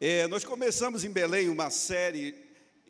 É, 0.00 0.26
nós 0.26 0.44
começamos 0.44 1.04
em 1.04 1.10
Belém 1.10 1.48
uma 1.48 1.70
série, 1.70 2.34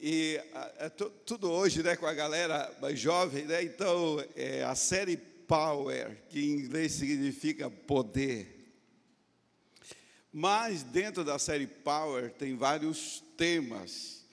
e 0.01 0.40
a, 0.54 0.88
tudo 0.88 1.51
hoje 1.51 1.83
né, 1.83 1.95
com 1.96 2.06
a 2.06 2.15
galera 2.15 2.74
mais 2.80 2.99
jovem, 2.99 3.45
né, 3.45 3.62
então 3.62 4.24
é 4.35 4.65
a 4.65 4.74
série 4.74 5.19
Power, 5.19 6.17
que 6.30 6.40
em 6.40 6.53
inglês 6.53 6.93
significa 6.93 7.69
poder. 7.69 8.72
Mas 10.32 10.82
dentro 10.82 11.22
da 11.22 11.38
série 11.38 11.67
Power 11.67 12.31
tem 12.31 12.56
vários 12.56 13.23
temas, 13.36 14.24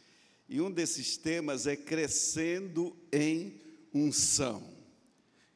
e 0.48 0.62
um 0.62 0.72
desses 0.72 1.17
temas 1.17 1.67
é 1.67 1.76
crescendo 1.76 2.95
em 3.12 3.62
unção 3.94 4.72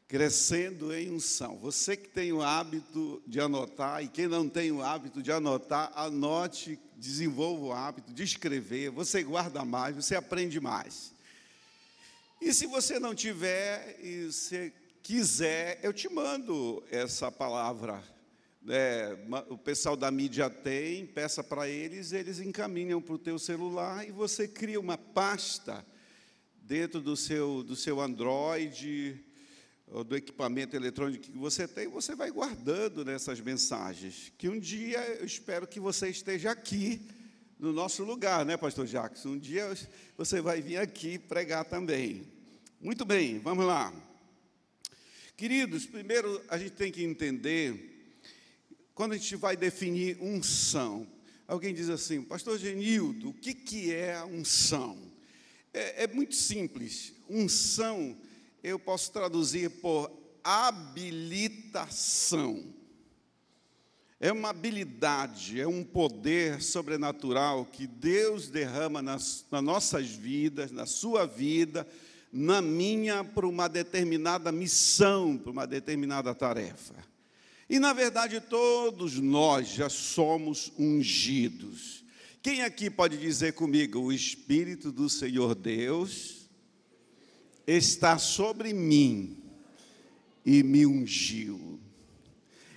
crescendo 0.07 0.93
em 0.93 1.11
unção. 1.11 1.57
Você 1.57 1.97
que 1.97 2.07
tem 2.07 2.32
o 2.32 2.42
hábito 2.42 3.21
de 3.25 3.39
anotar, 3.39 4.04
e 4.04 4.07
quem 4.07 4.28
não 4.28 4.47
tem 4.47 4.71
o 4.71 4.82
hábito 4.82 5.21
de 5.21 5.32
anotar, 5.32 5.92
anote, 5.96 6.79
desenvolva 6.98 7.66
o 7.66 7.74
hábito 7.74 8.14
de 8.14 8.24
escrever. 8.24 8.90
Você 8.92 9.24
guarda 9.24 9.64
mais, 9.66 9.96
você 9.96 10.16
aprende 10.16 10.60
mais. 10.60 11.14
E 12.42 12.54
se 12.54 12.66
você 12.68 13.00
não 13.00 13.16
tiver 13.16 13.98
e 14.02 14.32
se 14.32 14.71
quiser, 15.02 15.80
eu 15.84 15.94
te 15.94 16.10
mando 16.10 16.84
essa 16.92 17.32
palavra. 17.32 18.04
É, 18.68 19.16
o 19.50 19.58
pessoal 19.58 19.96
da 19.96 20.10
mídia 20.10 20.50
tem, 20.50 21.06
peça 21.06 21.44
para 21.44 21.70
eles, 21.70 22.12
eles 22.12 22.40
encaminham 22.40 23.00
para 23.02 23.14
o 23.14 23.20
teu 23.20 23.38
celular 23.38 24.07
e 24.07 24.12
você 24.12 24.48
cria 24.48 24.80
uma 24.80 24.98
pasta 24.98 25.86
dentro 26.64 27.00
do 27.00 27.16
seu, 27.16 27.62
do 27.62 27.76
seu 27.76 28.02
Android, 28.02 29.24
do 29.88 30.16
equipamento 30.16 30.75
eletrônico 30.75 31.25
que 31.25 31.38
você 31.38 31.68
tem, 31.68 31.88
você 31.88 32.16
vai 32.16 32.31
guardando 32.31 33.06
nessas 33.06 33.39
mensagens. 33.39 34.31
Que 34.38 34.50
um 34.50 34.59
dia 34.59 35.00
eu 35.20 35.26
espero 35.26 35.67
que 35.67 35.80
você 35.80 36.09
esteja 36.09 36.52
aqui 36.52 37.02
no 37.59 37.72
nosso 37.72 38.04
lugar, 38.04 38.46
né, 38.46 38.58
Pastor 38.58 38.86
Jackson? 38.86 39.30
Um 39.30 39.40
dia 39.40 39.78
você 40.18 40.42
vai 40.42 40.62
vir 40.62 40.78
aqui 40.78 41.18
pregar 41.18 41.66
também. 41.66 42.28
Muito 42.82 43.06
bem, 43.06 43.40
vamos 43.40 43.66
lá. 43.66 43.94
Queridos, 45.38 45.86
primeiro 45.86 46.42
a 46.50 46.58
gente 46.58 46.72
tem 46.72 46.92
que 46.92 47.04
entender, 47.04 48.18
quando 48.94 49.14
a 49.14 49.18
gente 49.18 49.36
vai 49.36 49.56
definir 49.56 50.18
unção, 50.20 51.08
alguém 51.48 51.74
diz 51.74 51.90
assim, 51.90 52.22
Pastor 52.22 52.58
Genildo, 52.58 53.30
o 53.30 53.34
que, 53.34 53.54
que 53.54 53.94
é 53.94 54.24
unção? 54.24 54.98
É, 55.74 56.04
é 56.04 56.08
muito 56.08 56.36
simples. 56.36 57.14
Unção 57.30 58.18
eu 58.66 58.80
posso 58.80 59.12
traduzir 59.12 59.70
por 59.70 60.12
habilitação. 60.44 61.94
É 64.20 64.32
uma 64.32 64.50
habilidade, 64.50 65.62
é 65.62 65.68
um 65.68 65.84
poder 65.84 66.64
sobrenatural 66.64 67.66
que 67.66 67.86
Deus 67.86 68.48
derrama 68.48 69.04
nas, 69.04 69.46
nas 69.52 69.64
nossas 69.64 70.08
vidas, 70.10 70.72
na 70.72 70.88
sua 70.88 71.28
vida, 71.28 71.88
na 72.34 72.60
minha, 72.60 73.24
para 73.24 73.46
uma 73.46 73.68
determinada 73.68 74.52
missão, 74.52 75.38
para 75.38 75.52
uma 75.52 75.68
determinada 75.68 76.34
tarefa. 76.34 76.96
E, 77.70 77.78
na 77.78 77.94
verdade, 77.94 78.42
todos 78.42 79.20
nós 79.20 79.68
já 79.68 79.90
somos 79.90 80.72
ungidos. 80.78 82.04
Quem 82.42 82.64
aqui 82.64 82.90
pode 82.90 83.18
dizer 83.18 83.54
comigo, 83.54 84.00
o 84.00 84.12
Espírito 84.12 84.92
do 84.92 85.08
Senhor 85.08 85.54
Deus 85.54 86.45
está 87.68 88.18
sobre 88.18 88.74
mim 88.74 89.38
e 90.46 90.64
me 90.64 90.86
ungiu. 90.86 91.80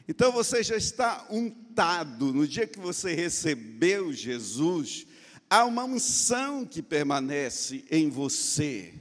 Então 0.08 0.33
você 0.33 0.62
já 0.62 0.77
está 0.77 1.27
untado. 1.31 2.33
No 2.33 2.47
dia 2.47 2.67
que 2.67 2.78
você 2.78 3.14
recebeu 3.14 4.12
Jesus, 4.12 5.06
há 5.50 5.64
uma 5.64 5.84
unção 5.84 6.64
que 6.64 6.83
permanece 6.83 7.84
em 7.91 8.09
você. 8.09 8.94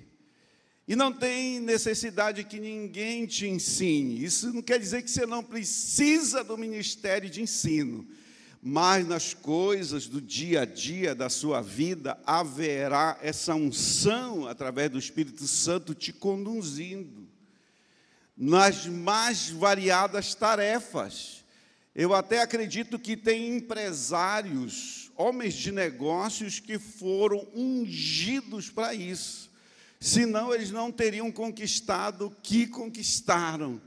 E 0.88 0.96
não 0.96 1.12
tem 1.12 1.59
necessidade 1.59 2.44
que 2.44 2.59
ninguém 2.59 3.26
te 3.26 3.47
ensine. 3.47 4.24
Isso 4.24 4.53
não 4.53 4.62
quer 4.62 4.80
dizer 4.80 5.02
que 5.02 5.12
você 5.12 5.26
não 5.26 5.44
precisa 5.44 6.44
do 6.44 6.58
ministério 6.58 7.30
de 7.30 7.42
ensino 7.42 8.08
mas 8.69 9.07
nas 9.07 9.33
coisas 9.33 10.07
do 10.07 10.19
dia 10.19 10.63
a 10.63 10.66
dia 10.66 11.16
da 11.16 11.29
sua 11.29 11.61
vida 11.61 12.19
haverá 12.25 13.17
essa 13.22 13.55
unção 13.55 14.45
através 14.45 14.89
do 14.91 15.00
Espírito 15.00 15.47
Santo 15.47 15.95
te 15.95 16.11
conduzindo 16.11 17.25
nas 18.35 18.85
mais 18.85 19.47
variadas 19.47 20.35
tarefas. 20.35 21.45
Eu 21.95 22.13
até 22.13 22.41
acredito 22.41 23.00
que 23.00 23.16
tem 23.16 23.55
empresários, 23.55 25.13
homens 25.16 25.53
de 25.53 25.72
negócios 25.72 26.59
que 26.59 26.78
foram 26.78 27.47
ungidos 27.55 28.69
para 28.69 28.94
isso. 28.94 29.49
Senão 29.97 30.53
eles 30.53 30.72
não 30.72 30.91
teriam 30.91 31.31
conquistado 31.31 32.25
o 32.25 32.31
que 32.31 32.67
conquistaram. 32.67 33.81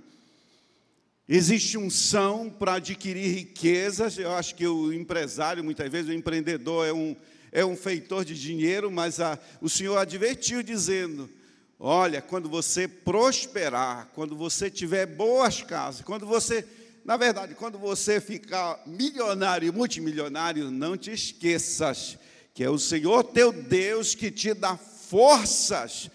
Existe 1.32 1.78
unção 1.78 2.50
para 2.50 2.74
adquirir 2.74 3.32
riquezas. 3.32 4.18
Eu 4.18 4.32
acho 4.32 4.52
que 4.52 4.66
o 4.66 4.92
empresário, 4.92 5.62
muitas 5.62 5.88
vezes, 5.88 6.10
o 6.10 6.12
empreendedor 6.12 6.84
é 6.88 6.92
um, 6.92 7.14
é 7.52 7.64
um 7.64 7.76
feitor 7.76 8.24
de 8.24 8.34
dinheiro, 8.34 8.90
mas 8.90 9.20
a, 9.20 9.38
o 9.60 9.68
Senhor 9.68 9.96
advertiu 9.96 10.60
dizendo: 10.60 11.30
olha, 11.78 12.20
quando 12.20 12.48
você 12.48 12.88
prosperar, 12.88 14.10
quando 14.12 14.34
você 14.34 14.68
tiver 14.68 15.06
boas 15.06 15.62
casas, 15.62 16.02
quando 16.02 16.26
você, 16.26 16.66
na 17.04 17.16
verdade, 17.16 17.54
quando 17.54 17.78
você 17.78 18.20
ficar 18.20 18.82
milionário 18.84 19.72
multimilionário, 19.72 20.68
não 20.68 20.96
te 20.96 21.12
esqueças 21.12 22.18
que 22.52 22.64
é 22.64 22.68
o 22.68 22.76
Senhor 22.76 23.22
teu 23.22 23.52
Deus 23.52 24.16
que 24.16 24.32
te 24.32 24.52
dá 24.52 24.76
forças 24.76 26.10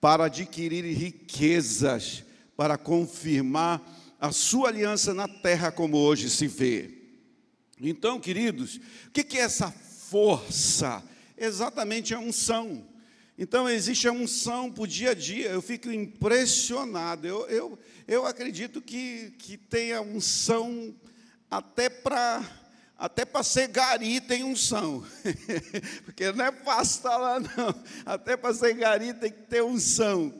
para 0.00 0.26
adquirir 0.26 0.84
riquezas, 0.96 2.22
para 2.56 2.78
confirmar 2.78 3.99
a 4.20 4.30
sua 4.32 4.68
aliança 4.68 5.14
na 5.14 5.26
terra 5.26 5.72
como 5.72 5.96
hoje 5.96 6.28
se 6.28 6.46
vê. 6.46 6.90
Então, 7.80 8.20
queridos, 8.20 8.78
o 9.06 9.10
que 9.10 9.38
é 9.38 9.40
essa 9.40 9.70
força? 9.70 11.02
Exatamente 11.36 12.12
a 12.12 12.18
unção. 12.18 12.86
Então, 13.38 13.66
existe 13.66 14.06
a 14.06 14.12
unção 14.12 14.70
para 14.70 14.82
o 14.82 14.86
dia 14.86 15.12
a 15.12 15.14
dia. 15.14 15.48
Eu 15.48 15.62
fico 15.62 15.90
impressionado. 15.90 17.26
Eu, 17.26 17.48
eu, 17.48 17.78
eu 18.06 18.26
acredito 18.26 18.82
que, 18.82 19.32
que 19.38 19.56
tem 19.56 19.94
a 19.94 20.02
unção 20.02 20.94
até 21.50 21.88
para 21.88 22.58
até 22.98 23.24
para 23.24 23.42
ser 23.42 23.68
gari 23.68 24.20
tem 24.20 24.44
unção. 24.44 25.02
Porque 26.04 26.30
não 26.32 26.44
é 26.44 26.52
estar 26.82 27.16
lá, 27.16 27.40
não. 27.40 27.82
Até 28.04 28.36
para 28.36 28.52
ser 28.52 28.74
gari 28.74 29.14
tem 29.14 29.32
que 29.32 29.40
ter 29.44 29.62
unção. 29.62 30.34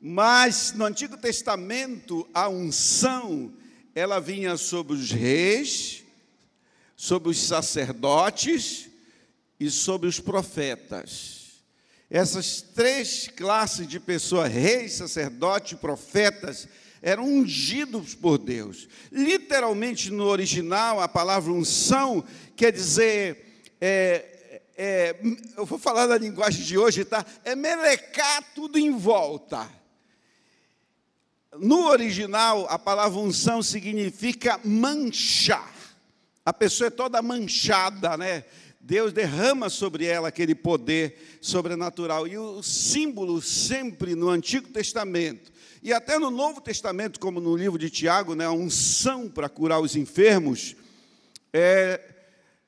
Mas 0.00 0.72
no 0.72 0.84
Antigo 0.84 1.16
Testamento, 1.16 2.28
a 2.32 2.48
unção, 2.48 3.52
ela 3.94 4.20
vinha 4.20 4.56
sobre 4.56 4.92
os 4.92 5.10
reis, 5.10 6.04
sobre 6.96 7.30
os 7.30 7.38
sacerdotes 7.38 8.88
e 9.58 9.70
sobre 9.70 10.08
os 10.08 10.20
profetas. 10.20 11.62
Essas 12.10 12.62
três 12.62 13.28
classes 13.28 13.86
de 13.86 13.98
pessoas, 13.98 14.50
reis, 14.50 14.94
sacerdotes 14.94 15.72
e 15.72 15.76
profetas, 15.76 16.68
eram 17.02 17.24
ungidos 17.24 18.14
por 18.14 18.38
Deus. 18.38 18.88
Literalmente 19.10 20.10
no 20.10 20.24
original, 20.24 21.00
a 21.00 21.08
palavra 21.08 21.52
unção 21.52 22.24
quer 22.56 22.72
dizer, 22.72 23.62
é, 23.80 24.62
é, 24.76 25.16
eu 25.56 25.66
vou 25.66 25.78
falar 25.78 26.06
na 26.06 26.16
linguagem 26.16 26.64
de 26.64 26.78
hoje, 26.78 27.04
tá? 27.04 27.26
É 27.44 27.56
melecar 27.56 28.44
tudo 28.54 28.78
em 28.78 28.96
volta. 28.96 29.68
No 31.56 31.88
original, 31.88 32.66
a 32.68 32.78
palavra 32.78 33.18
unção 33.18 33.62
significa 33.62 34.60
manchar. 34.64 35.72
A 36.44 36.52
pessoa 36.52 36.88
é 36.88 36.90
toda 36.90 37.22
manchada, 37.22 38.16
né? 38.16 38.44
Deus 38.80 39.12
derrama 39.12 39.68
sobre 39.68 40.06
ela 40.06 40.28
aquele 40.28 40.54
poder 40.54 41.38
sobrenatural. 41.40 42.26
E 42.26 42.38
o 42.38 42.62
símbolo 42.62 43.40
sempre 43.42 44.14
no 44.14 44.28
Antigo 44.28 44.68
Testamento 44.68 45.52
e 45.82 45.92
até 45.92 46.18
no 46.18 46.30
Novo 46.30 46.60
Testamento, 46.60 47.20
como 47.20 47.40
no 47.40 47.56
livro 47.56 47.78
de 47.78 47.88
Tiago, 47.88 48.34
né, 48.34 48.44
a 48.44 48.52
unção 48.52 49.28
para 49.28 49.48
curar 49.48 49.80
os 49.80 49.94
enfermos 49.94 50.74
é 51.52 52.00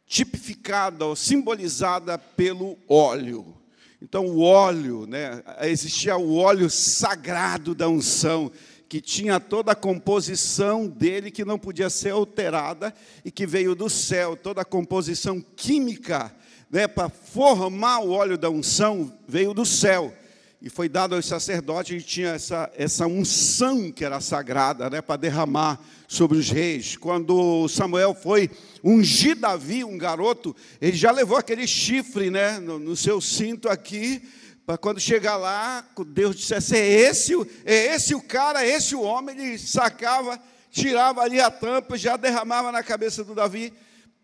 tipificada 0.06 1.05
ou 1.05 1.17
simbolizada 1.17 2.19
pelo 2.19 2.79
óleo. 2.88 3.56
Então, 4.03 4.27
o 4.27 4.41
óleo, 4.41 5.06
né, 5.06 5.43
existia 5.62 6.17
o 6.17 6.37
óleo 6.37 6.71
sagrado 6.71 7.75
da 7.75 7.88
unção, 7.88 8.50
que 8.91 9.01
tinha 9.01 9.39
toda 9.39 9.71
a 9.71 9.77
composição 9.77 10.89
dele 10.89 11.31
que 11.31 11.45
não 11.45 11.57
podia 11.57 11.89
ser 11.89 12.11
alterada 12.11 12.93
e 13.25 13.31
que 13.31 13.47
veio 13.47 13.73
do 13.73 13.89
céu, 13.89 14.37
toda 14.37 14.63
a 14.63 14.65
composição 14.65 15.41
química 15.55 16.35
né, 16.69 16.89
para 16.89 17.09
formar 17.09 18.01
o 18.01 18.11
óleo 18.11 18.37
da 18.37 18.51
unção 18.51 19.17
veio 19.29 19.55
do 19.55 19.65
céu. 19.65 20.13
e 20.61 20.69
foi 20.69 20.89
dado 20.89 21.15
aos 21.15 21.25
sacerdotes, 21.25 22.03
e 22.03 22.05
tinha 22.05 22.31
essa, 22.31 22.69
essa 22.75 23.07
unção 23.07 23.93
que 23.93 24.05
era 24.05 24.21
sagrada, 24.21 24.91
né, 24.91 25.01
para 25.01 25.17
derramar 25.17 25.81
sobre 26.09 26.37
os 26.37 26.51
reis. 26.51 26.97
Quando 26.97 27.69
Samuel 27.69 28.13
foi 28.13 28.51
ungir 28.83 29.37
Davi, 29.37 29.85
um 29.85 29.97
garoto, 29.97 30.55
ele 30.81 30.97
já 30.97 31.13
levou 31.13 31.37
aquele 31.39 31.65
chifre 31.65 32.29
né, 32.29 32.59
no, 32.59 32.77
no 32.77 32.97
seu 32.97 33.21
cinto 33.21 33.69
aqui, 33.69 34.21
para 34.70 34.78
quando 34.78 35.00
chegar 35.00 35.37
lá, 35.37 35.84
Deus 36.06 36.37
dissesse: 36.37 36.76
é 36.76 36.88
esse, 36.88 37.34
é 37.64 37.93
esse 37.93 38.14
o 38.14 38.22
cara, 38.22 38.64
é 38.64 38.70
esse 38.70 38.94
o 38.94 39.00
homem, 39.00 39.37
ele 39.37 39.58
sacava, 39.58 40.40
tirava 40.70 41.22
ali 41.22 41.40
a 41.40 41.50
tampa, 41.50 41.99
já 41.99 42.17
derramava 42.17 42.70
na 42.70 42.81
cabeça 42.81 43.25
do 43.25 43.34
Davi. 43.34 43.72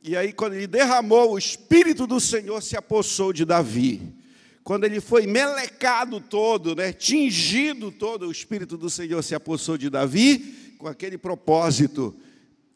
E 0.01 0.17
aí, 0.17 0.33
quando 0.33 0.55
ele 0.55 0.69
derramou, 0.69 1.33
o 1.33 1.39
Espírito 1.39 2.07
do 2.07 2.21
Senhor 2.21 2.63
se 2.63 2.77
apossou 2.77 3.33
de 3.33 3.45
Davi 3.45 4.15
quando 4.63 4.85
ele 4.85 5.01
foi 5.01 5.27
melecado 5.27 6.21
todo, 6.21 6.77
né, 6.77 6.93
tingido 6.93 7.91
todo, 7.91 8.29
o 8.29 8.33
Espírito 8.33 8.77
do 8.77 8.89
Senhor 8.89 9.23
se 9.23 9.35
apossou 9.35 9.77
de 9.77 9.91
Davi 9.91 10.75
com 10.79 10.87
aquele 10.87 11.19
propósito 11.19 12.15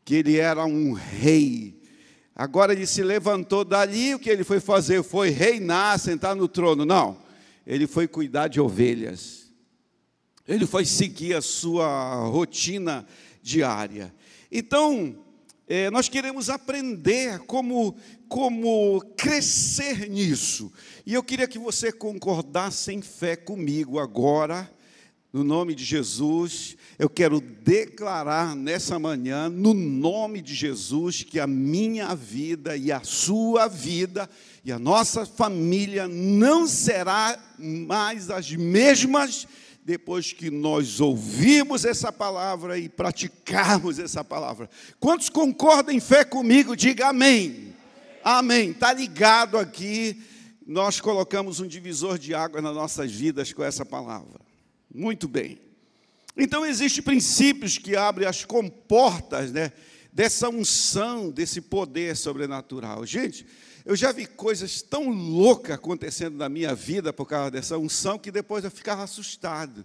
que 0.05 0.17
ele 0.17 0.39
era 0.39 0.65
um 0.65 0.93
rei. 0.93 1.81
Agora 2.35 2.73
ele 2.73 2.87
se 2.87 3.03
levantou 3.03 3.65
dali, 3.65 4.15
o 4.15 4.19
que 4.19 4.31
ele 4.31 4.43
foi 4.43 4.59
fazer? 4.59 5.05
Foi 5.05 5.31
reinar, 5.31 6.01
sentar 6.01 6.35
no 6.35 6.49
trono. 6.49 6.85
Não, 6.85 7.30
ele 7.71 7.87
foi 7.87 8.09
cuidar 8.09 8.49
de 8.49 8.61
ovelhas. 8.61 9.53
Ele 10.47 10.67
foi 10.67 10.85
seguir 10.85 11.35
a 11.35 11.41
sua 11.41 12.27
rotina 12.27 13.07
diária. 13.41 14.13
Então, 14.51 15.17
é, 15.69 15.89
nós 15.89 16.09
queremos 16.09 16.51
aprender 16.51 17.39
como, 17.47 17.97
como 18.29 19.01
crescer 19.17 20.11
nisso. 20.11 20.73
E 21.07 21.15
eu 21.15 21.23
queria 21.23 21.47
que 21.47 21.61
você 21.61 21.93
concordasse 21.93 22.93
em 22.93 23.01
fé 23.01 23.37
comigo 23.37 24.01
agora, 24.01 24.69
no 25.33 25.45
nome 25.45 25.75
de 25.75 25.85
Jesus. 25.85 26.77
Eu 26.99 27.09
quero 27.09 27.41
declarar 27.41 28.55
nessa 28.55 28.99
manhã, 28.99 29.49
no 29.49 29.73
nome 29.73 30.43
de 30.43 30.55
Jesus, 30.55 31.23
que 31.23 31.39
a 31.39 31.47
minha 31.47 32.15
vida 32.15 32.77
e 32.77 32.91
a 32.91 33.03
sua 33.03 33.69
vida 33.69 34.29
e 34.65 34.73
a 34.73 34.79
nossa 34.79 35.25
família 35.25 36.07
não 36.07 36.67
será 36.67 37.39
mais 37.59 38.31
as 38.31 38.51
mesmas 38.53 39.47
depois 39.83 40.33
que 40.33 40.51
nós 40.51 41.01
ouvirmos 41.01 41.85
essa 41.85 42.13
palavra 42.13 42.79
e 42.79 42.89
praticarmos 42.89 43.99
essa 43.99 44.23
palavra. 44.23 44.69
Quantos 44.99 45.29
concordam 45.29 45.95
em 45.95 46.01
fé 46.01 46.25
comigo? 46.25 46.77
Diga 46.77 47.09
amém. 47.09 47.75
Amém. 48.23 48.71
Está 48.71 48.93
ligado 48.93 49.57
aqui. 49.57 50.23
Nós 50.67 51.01
colocamos 51.01 51.59
um 51.59 51.67
divisor 51.67 52.19
de 52.19 52.35
água 52.35 52.61
nas 52.61 52.75
nossas 52.75 53.11
vidas 53.11 53.53
com 53.53 53.65
essa 53.65 53.85
palavra. 53.85 54.50
Muito 54.93 55.29
bem. 55.29 55.61
Então, 56.37 56.65
existem 56.65 57.03
princípios 57.03 57.79
que 57.79 57.97
abrem 57.97 58.27
as 58.27 58.45
comportas 58.45 59.53
né, 59.53 59.73
dessa 60.13 60.49
unção, 60.49 61.31
desse 61.31 61.61
poder 61.61 62.17
sobrenatural. 62.17 63.05
Gente, 63.07 63.47
eu 63.85 63.95
já 63.97 64.13
vi 64.13 64.27
coisas 64.27 64.83
tão 64.83 65.09
loucas 65.09 65.75
acontecendo 65.75 66.37
na 66.37 66.49
minha 66.49 66.75
vida 66.75 67.13
por 67.13 67.27
causa 67.27 67.51
dessa 67.51 67.79
unção 67.79 68.19
que 68.19 68.31
depois 68.31 68.65
eu 68.65 68.71
ficava 68.71 69.03
assustado. 69.03 69.85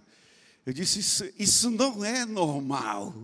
Eu 0.64 0.72
disse: 0.72 1.00
Isso, 1.00 1.24
isso 1.38 1.70
não 1.70 2.04
é 2.04 2.24
normal. 2.24 3.14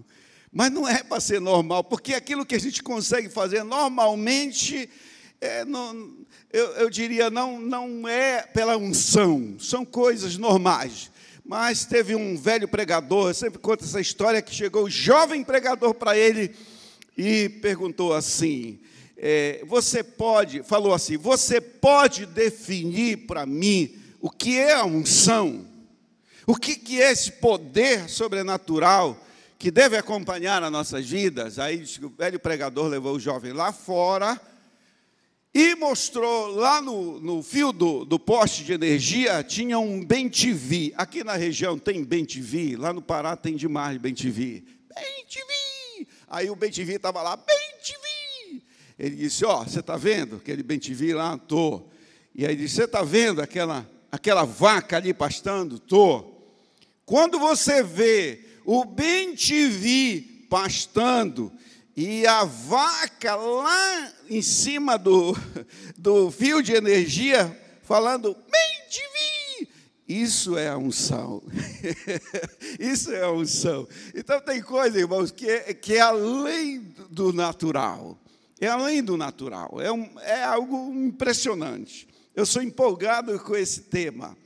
Mas 0.52 0.70
não 0.70 0.86
é 0.86 1.02
para 1.02 1.18
ser 1.18 1.40
normal, 1.40 1.82
porque 1.82 2.12
aquilo 2.12 2.44
que 2.44 2.54
a 2.54 2.60
gente 2.60 2.82
consegue 2.82 3.30
fazer 3.30 3.64
normalmente, 3.64 4.88
é, 5.40 5.64
não, 5.64 6.14
eu, 6.52 6.66
eu 6.72 6.90
diria, 6.90 7.30
não, 7.30 7.58
não 7.58 8.06
é 8.06 8.42
pela 8.42 8.76
unção, 8.76 9.56
são 9.58 9.82
coisas 9.82 10.36
normais. 10.36 11.10
Mas 11.44 11.84
teve 11.84 12.14
um 12.14 12.36
velho 12.36 12.68
pregador, 12.68 13.30
eu 13.30 13.34
sempre 13.34 13.58
conto 13.58 13.84
essa 13.84 14.00
história, 14.00 14.40
que 14.40 14.54
chegou 14.54 14.84
um 14.86 14.90
jovem 14.90 15.42
pregador 15.42 15.92
para 15.92 16.16
ele 16.16 16.54
e 17.18 17.48
perguntou 17.48 18.14
assim: 18.14 18.80
é, 19.16 19.62
você 19.66 20.04
pode, 20.04 20.62
falou 20.62 20.94
assim, 20.94 21.16
você 21.16 21.60
pode 21.60 22.26
definir 22.26 23.26
para 23.26 23.44
mim 23.44 23.96
o 24.20 24.30
que 24.30 24.58
é 24.58 24.74
a 24.74 24.84
unção? 24.84 25.66
O 26.46 26.56
que, 26.56 26.76
que 26.76 27.00
é 27.00 27.10
esse 27.10 27.32
poder 27.32 28.08
sobrenatural 28.08 29.16
que 29.58 29.70
deve 29.70 29.96
acompanhar 29.96 30.62
as 30.62 30.72
nossas 30.72 31.08
vidas? 31.08 31.58
Aí 31.58 31.84
o 32.02 32.08
velho 32.08 32.38
pregador 32.38 32.86
levou 32.86 33.16
o 33.16 33.20
jovem 33.20 33.52
lá 33.52 33.72
fora 33.72 34.40
e 35.54 35.74
mostrou 35.74 36.46
lá 36.46 36.80
no, 36.80 37.20
no 37.20 37.42
fio 37.42 37.72
do, 37.72 38.04
do, 38.04 38.18
poste 38.18 38.64
de 38.64 38.72
energia 38.72 39.42
tinha 39.42 39.78
um 39.78 40.02
bem 40.02 40.28
TV. 40.28 40.94
Aqui 40.96 41.22
na 41.22 41.36
região 41.36 41.78
tem 41.78 42.02
bem 42.02 42.24
TV, 42.24 42.76
lá 42.76 42.92
no 42.92 43.02
Pará 43.02 43.36
tem 43.36 43.54
demais. 43.54 43.98
Bem 43.98 44.14
TV! 44.14 44.64
Aí 46.28 46.48
o 46.48 46.56
bem 46.56 46.70
TV 46.70 46.94
estava 46.94 47.20
lá, 47.20 47.36
bem 47.36 47.70
TV! 47.84 48.62
Ele 48.98 49.16
disse: 49.16 49.44
Ó, 49.44 49.60
oh, 49.60 49.64
você 49.64 49.80
está 49.80 49.96
vendo 49.96 50.36
aquele 50.36 50.62
bem 50.62 50.78
te 50.78 50.94
vi 50.94 51.12
lá? 51.12 51.34
Estou. 51.34 51.90
E 52.34 52.46
aí 52.46 52.56
disse: 52.56 52.76
Você 52.76 52.84
está 52.84 53.02
vendo 53.02 53.42
aquela, 53.42 53.86
aquela 54.10 54.44
vaca 54.44 54.96
ali 54.96 55.12
pastando? 55.12 55.76
Estou. 55.76 56.32
Quando 57.04 57.38
você 57.38 57.82
vê 57.82 58.40
o 58.64 58.86
bem 58.86 59.34
te 59.34 59.66
vi 59.66 60.46
pastando 60.48 61.52
e 61.96 62.26
a 62.26 62.44
vaca 62.44 63.34
lá 63.34 64.12
em 64.28 64.42
cima 64.42 64.96
do, 64.98 65.36
do 65.96 66.30
fio 66.30 66.62
de 66.62 66.72
energia 66.72 67.58
falando: 67.82 68.36
Bem 68.50 68.88
te 68.88 69.00
vi. 69.12 69.68
Isso 70.08 70.56
é 70.58 70.68
a 70.68 70.76
unção. 70.76 71.42
Isso 72.78 73.12
é 73.12 73.22
a 73.22 73.30
unção. 73.30 73.88
Então 74.14 74.40
tem 74.40 74.62
coisa, 74.62 74.98
irmãos, 74.98 75.30
que 75.30 75.48
é, 75.48 75.74
que 75.74 75.94
é 75.94 76.00
além 76.00 76.94
do 77.10 77.32
natural 77.32 78.18
é 78.64 78.68
além 78.68 79.02
do 79.02 79.16
natural, 79.16 79.80
é, 79.80 79.90
um, 79.90 80.08
é 80.20 80.40
algo 80.44 80.94
impressionante. 80.94 82.06
Eu 82.32 82.46
sou 82.46 82.62
empolgado 82.62 83.36
com 83.40 83.56
esse 83.56 83.80
tema. 83.80 84.36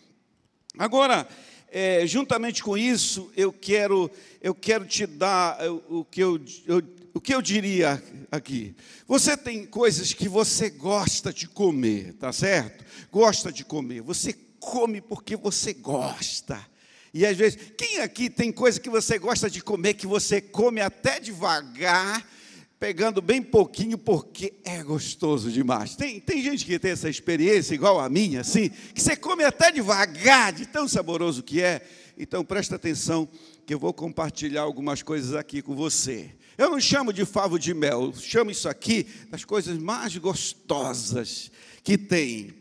Agora, 0.79 1.29
é, 1.69 2.07
juntamente 2.07 2.63
com 2.63 2.79
isso, 2.79 3.31
eu 3.37 3.53
quero, 3.53 4.11
eu 4.41 4.55
quero 4.55 4.87
te 4.87 5.07
dar 5.07 5.59
o 5.91 6.03
que 6.03 6.23
eu, 6.23 6.41
eu, 6.67 6.83
o 7.17 7.21
que 7.21 7.35
eu 7.35 7.41
diria 7.41 8.03
aqui. 8.31 8.75
Você 9.09 9.39
tem 9.39 9.65
coisas 9.65 10.13
que 10.13 10.29
você 10.29 10.69
gosta 10.69 11.33
de 11.33 11.49
comer, 11.49 12.13
tá 12.13 12.31
certo? 12.31 12.85
Gosta 13.11 13.51
de 13.51 13.65
comer. 13.65 14.03
Você 14.03 14.35
come 14.61 15.01
porque 15.01 15.35
você 15.35 15.73
gosta. 15.73 16.61
E 17.15 17.25
às 17.25 17.35
vezes, 17.35 17.59
quem 17.79 18.01
aqui 18.01 18.29
tem 18.29 18.53
coisa 18.53 18.79
que 18.79 18.91
você 18.91 19.19
gosta 19.19 19.49
de 19.49 19.63
comer, 19.63 19.95
que 19.95 20.07
você 20.07 20.43
come 20.43 20.83
até 20.83 21.19
devagar, 21.19 22.23
pegando 22.79 23.23
bem 23.23 23.41
pouquinho 23.41 23.97
porque 23.97 24.53
é 24.63 24.83
gostoso 24.83 25.51
demais. 25.51 25.97
Tem, 25.97 26.21
tem 26.21 26.43
gente 26.43 26.67
que 26.67 26.79
tem 26.79 26.91
essa 26.91 27.09
experiência 27.09 27.75
igual 27.75 27.99
a 27.99 28.11
minha, 28.11 28.43
assim, 28.43 28.69
que 28.69 29.01
você 29.01 29.17
come 29.17 29.43
até 29.43 29.73
devagar, 29.73 30.53
de 30.53 30.67
tão 30.67 30.87
saboroso 30.87 31.43
que 31.43 31.63
é. 31.63 31.81
Então 32.19 32.45
presta 32.45 32.77
atenção 32.77 33.27
que 33.65 33.73
eu 33.73 33.79
vou 33.79 33.95
compartilhar 33.95 34.61
algumas 34.61 35.03
coisas 35.03 35.35
aqui 35.35 35.63
com 35.63 35.75
você. 35.75 36.36
Eu 36.59 36.71
não 36.71 36.81
chamo 36.81 37.13
de 37.13 37.25
favo 37.25 37.59
de 37.59 37.75
mel, 37.75 38.13
chamo 38.19 38.51
isso 38.51 38.69
aqui 38.69 39.07
das 39.31 39.45
coisas 39.45 39.77
mais 39.79 40.17
gostosas 40.17 41.51
que 41.85 41.99
tem. 41.99 42.55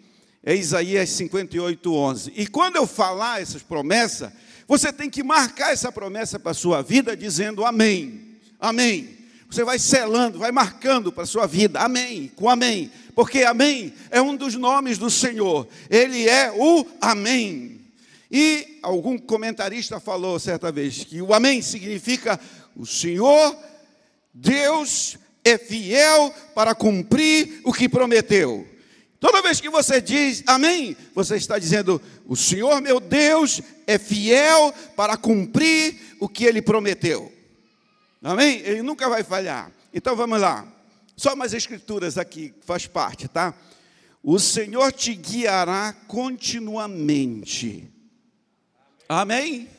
É 0.44 0.54
Isaías 0.54 1.10
58, 1.10 1.94
11. 1.94 2.34
E 2.36 2.46
quando 2.46 2.76
eu 2.76 2.86
falar 2.86 3.42
essas 3.42 3.64
promessas, 3.64 4.32
você 4.68 4.92
tem 4.92 5.10
que 5.10 5.24
marcar 5.24 5.72
essa 5.72 5.92
promessa 5.92 6.38
para 6.38 6.52
a 6.52 6.56
sua 6.56 6.82
vida 6.82 7.16
dizendo 7.16 7.66
amém. 7.66 8.36
Amém. 8.60 9.18
Você 9.50 9.64
vai 9.64 9.80
selando, 9.80 10.40
vai 10.40 10.52
marcando 10.52 11.12
para 11.12 11.24
a 11.24 11.28
sua 11.28 11.48
vida. 11.48 11.80
Amém. 11.80 12.32
Com 12.36 12.50
amém. 12.50 12.92
Porque 13.16 13.44
amém 13.44 13.94
é 14.12 14.22
um 14.22 14.36
dos 14.36 14.56
nomes 14.56 14.98
do 14.98 15.10
Senhor. 15.10 15.68
Ele 15.90 16.28
é 16.28 16.52
o 16.52 16.86
amém. 17.00 17.80
E 18.30 18.80
algum 18.82 19.18
comentarista 19.18 20.00
falou 20.00 20.38
certa 20.40 20.72
vez 20.72 21.04
que 21.06 21.22
o 21.22 21.34
amém 21.34 21.62
significa 21.62 22.40
o 22.76 22.86
Senhor, 22.86 23.56
Deus, 24.36 25.18
é 25.46 25.58
fiel 25.58 26.34
para 26.54 26.76
cumprir 26.76 27.62
o 27.64 27.72
que 27.72 27.88
prometeu. 27.88 28.68
Toda 29.18 29.42
vez 29.42 29.62
que 29.62 29.70
você 29.70 30.02
diz 30.02 30.44
amém, 30.46 30.96
você 31.14 31.38
está 31.38 31.58
dizendo: 31.58 32.02
o 32.28 32.36
Senhor 32.36 32.82
meu 32.82 33.00
Deus 33.00 33.62
é 33.88 33.98
fiel 33.98 34.74
para 34.96 35.16
cumprir 35.16 36.18
o 36.20 36.28
que 36.28 36.44
ele 36.44 36.62
prometeu. 36.62 37.32
Amém? 38.22 38.60
Ele 38.66 38.82
nunca 38.82 39.08
vai 39.08 39.24
falhar. 39.24 39.72
Então 39.94 40.16
vamos 40.16 40.42
lá. 40.42 40.68
Só 41.16 41.34
mais 41.36 41.54
escrituras 41.54 42.18
aqui, 42.18 42.54
faz 42.62 42.88
parte, 42.88 43.30
tá? 43.30 43.54
O 44.22 44.38
Senhor 44.38 44.92
te 44.92 45.14
guiará 45.16 45.96
continuamente. 46.08 47.90
Amém? 49.08 49.70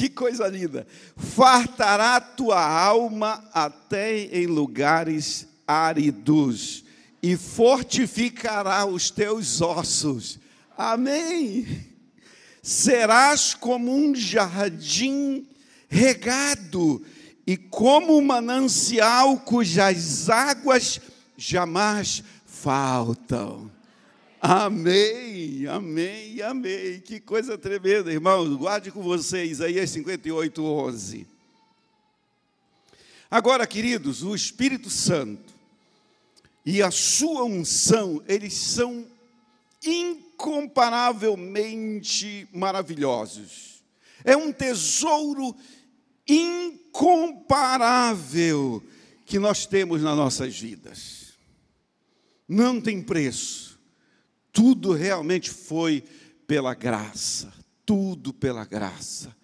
Que 0.00 0.08
coisa 0.08 0.48
linda. 0.48 0.86
Fartará 1.14 2.18
tua 2.22 2.58
alma 2.58 3.44
até 3.52 4.18
em 4.34 4.46
lugares 4.46 5.46
áridos 5.68 6.82
e 7.22 7.36
fortificará 7.36 8.86
os 8.86 9.10
teus 9.10 9.60
ossos. 9.60 10.38
Amém. 10.74 11.66
serás 12.62 13.52
como 13.52 13.94
um 13.94 14.14
jardim 14.14 15.46
regado 15.86 17.04
e 17.46 17.58
como 17.58 18.16
um 18.16 18.22
manancial 18.22 19.36
cujas 19.40 20.30
águas 20.30 20.98
jamais 21.36 22.24
faltam. 22.46 23.70
Amém, 24.42 25.66
amém, 25.66 26.40
amém. 26.40 26.98
Que 27.00 27.20
coisa 27.20 27.58
tremenda, 27.58 28.10
irmãos. 28.10 28.56
Guarde 28.56 28.90
com 28.90 29.02
vocês, 29.02 29.50
Isaías 29.50 29.90
58, 29.90 30.64
11. 30.64 31.26
Agora, 33.30 33.66
queridos, 33.66 34.22
o 34.22 34.34
Espírito 34.34 34.88
Santo 34.88 35.52
e 36.64 36.82
a 36.82 36.90
sua 36.90 37.44
unção, 37.44 38.22
eles 38.26 38.54
são 38.54 39.06
incomparavelmente 39.84 42.48
maravilhosos. 42.50 43.82
É 44.24 44.34
um 44.34 44.50
tesouro 44.50 45.54
incomparável 46.26 48.82
que 49.26 49.38
nós 49.38 49.66
temos 49.66 50.00
nas 50.00 50.16
nossas 50.16 50.58
vidas. 50.58 51.34
Não 52.48 52.80
tem 52.80 53.02
preço. 53.02 53.69
Tudo 54.52 54.92
realmente 54.92 55.50
foi 55.50 56.04
pela 56.46 56.74
graça. 56.74 57.52
Tudo 57.84 58.32
pela 58.32 58.64
graça. 58.64 59.34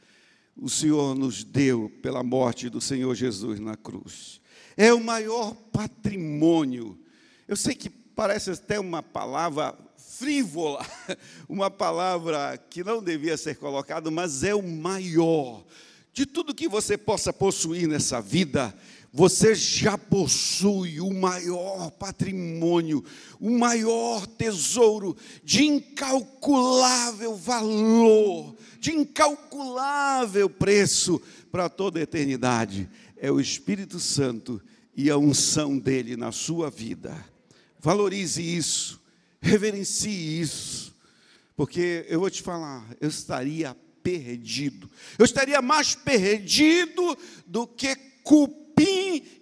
O 0.57 0.69
Senhor 0.69 1.15
nos 1.15 1.45
deu 1.45 1.91
pela 2.03 2.23
morte 2.23 2.69
do 2.69 2.81
Senhor 2.81 3.15
Jesus 3.15 3.61
na 3.61 3.77
cruz. 3.77 4.41
É 4.77 4.93
o 4.93 5.03
maior 5.03 5.55
patrimônio. 5.55 6.99
Eu 7.47 7.57
sei 7.57 7.75
que 7.75 7.91
parece 7.91 8.51
até 8.51 8.81
uma 8.81 9.03
palavra 9.03 9.77
frívola, 9.97 10.85
uma 11.49 11.71
palavra 11.71 12.57
que 12.71 12.83
não 12.83 13.03
devia 13.03 13.37
ser 13.37 13.57
colocada, 13.57 14.11
mas 14.11 14.43
é 14.43 14.55
o 14.55 14.63
maior. 14.63 15.65
De 16.13 16.25
tudo 16.25 16.55
que 16.55 16.67
você 16.67 16.97
possa 16.97 17.33
possuir 17.33 17.87
nessa 17.87 18.23
vida, 18.23 18.75
você 19.13 19.55
já 19.55 19.97
possui 19.97 21.01
o 21.01 21.13
maior 21.13 21.91
patrimônio, 21.91 23.05
o 23.41 23.51
maior 23.51 24.27
tesouro 24.27 25.17
de 25.43 25.65
incalculável 25.65 27.35
valor, 27.35 28.55
de 28.79 28.93
incalculável 28.93 30.51
preço 30.51 31.21
para 31.51 31.69
toda 31.69 31.99
a 31.99 32.03
eternidade. 32.03 32.89
É 33.17 33.31
o 33.31 33.41
Espírito 33.41 33.99
Santo 33.99 34.61
e 34.95 35.11
a 35.11 35.17
unção 35.17 35.79
dele 35.79 36.17
na 36.17 36.33
sua 36.33 36.71
vida. 36.71 37.17
Valorize 37.79 38.43
isso, 38.43 39.01
reverencie 39.41 40.41
isso, 40.41 40.95
porque 41.57 42.05
eu 42.09 42.21
vou 42.21 42.31
te 42.31 42.43
falar, 42.43 42.87
eu 43.01 43.09
estaria 43.09 43.75
perdido. 44.03 44.91
Eu 45.19 45.25
estaria 45.25 45.61
mais 45.61 45.95
perdido 45.95 47.17
do 47.47 47.67
que 47.67 47.97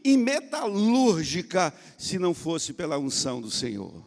e 0.02 0.16
metalúrgica 0.16 1.73
se 1.97 2.19
não 2.19 2.35
fosse 2.35 2.73
pela 2.73 2.99
unção 2.99 3.40
do 3.40 3.50
Senhor. 3.50 4.04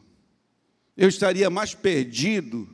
Eu 0.96 1.08
estaria 1.08 1.50
mais 1.50 1.74
perdido 1.74 2.68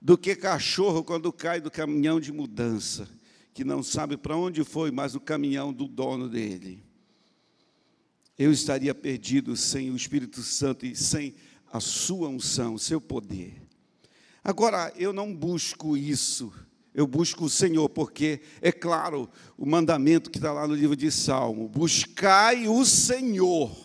do 0.00 0.18
que 0.18 0.36
cachorro 0.36 1.02
quando 1.02 1.32
cai 1.32 1.60
do 1.60 1.70
caminhão 1.70 2.20
de 2.20 2.32
mudança, 2.32 3.08
que 3.54 3.64
não 3.64 3.82
sabe 3.82 4.16
para 4.16 4.36
onde 4.36 4.62
foi, 4.62 4.90
mas 4.90 5.14
o 5.14 5.20
caminhão 5.20 5.72
do 5.72 5.88
dono 5.88 6.28
dele. 6.28 6.84
Eu 8.38 8.52
estaria 8.52 8.94
perdido 8.94 9.56
sem 9.56 9.90
o 9.90 9.96
Espírito 9.96 10.42
Santo 10.42 10.84
e 10.84 10.94
sem 10.94 11.34
a 11.72 11.80
sua 11.80 12.28
unção, 12.28 12.74
o 12.74 12.78
seu 12.78 13.00
poder. 13.00 13.62
Agora, 14.42 14.92
eu 14.96 15.12
não 15.12 15.34
busco 15.34 15.96
isso 15.96 16.52
eu 16.94 17.08
busco 17.08 17.46
o 17.46 17.50
Senhor, 17.50 17.88
porque, 17.88 18.40
é 18.62 18.70
claro, 18.70 19.28
o 19.58 19.66
mandamento 19.66 20.30
que 20.30 20.38
está 20.38 20.52
lá 20.52 20.66
no 20.68 20.74
livro 20.74 20.94
de 20.94 21.10
Salmo: 21.10 21.68
buscai 21.68 22.68
o 22.68 22.84
Senhor 22.84 23.76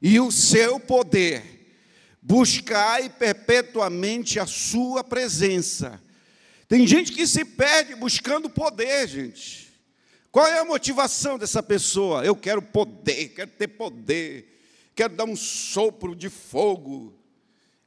e 0.00 0.18
o 0.18 0.32
seu 0.32 0.80
poder, 0.80 1.76
buscai 2.22 3.10
perpetuamente 3.10 4.40
a 4.40 4.46
sua 4.46 5.04
presença. 5.04 6.02
Tem 6.66 6.86
gente 6.86 7.12
que 7.12 7.26
se 7.26 7.44
perde 7.44 7.94
buscando 7.94 8.48
poder, 8.48 9.06
gente. 9.06 9.70
Qual 10.30 10.46
é 10.46 10.58
a 10.58 10.64
motivação 10.64 11.36
dessa 11.36 11.62
pessoa? 11.62 12.24
Eu 12.24 12.34
quero 12.34 12.62
poder, 12.62 13.28
quero 13.28 13.50
ter 13.50 13.68
poder, 13.68 14.58
quero 14.94 15.14
dar 15.14 15.26
um 15.26 15.36
sopro 15.36 16.16
de 16.16 16.30
fogo. 16.30 17.14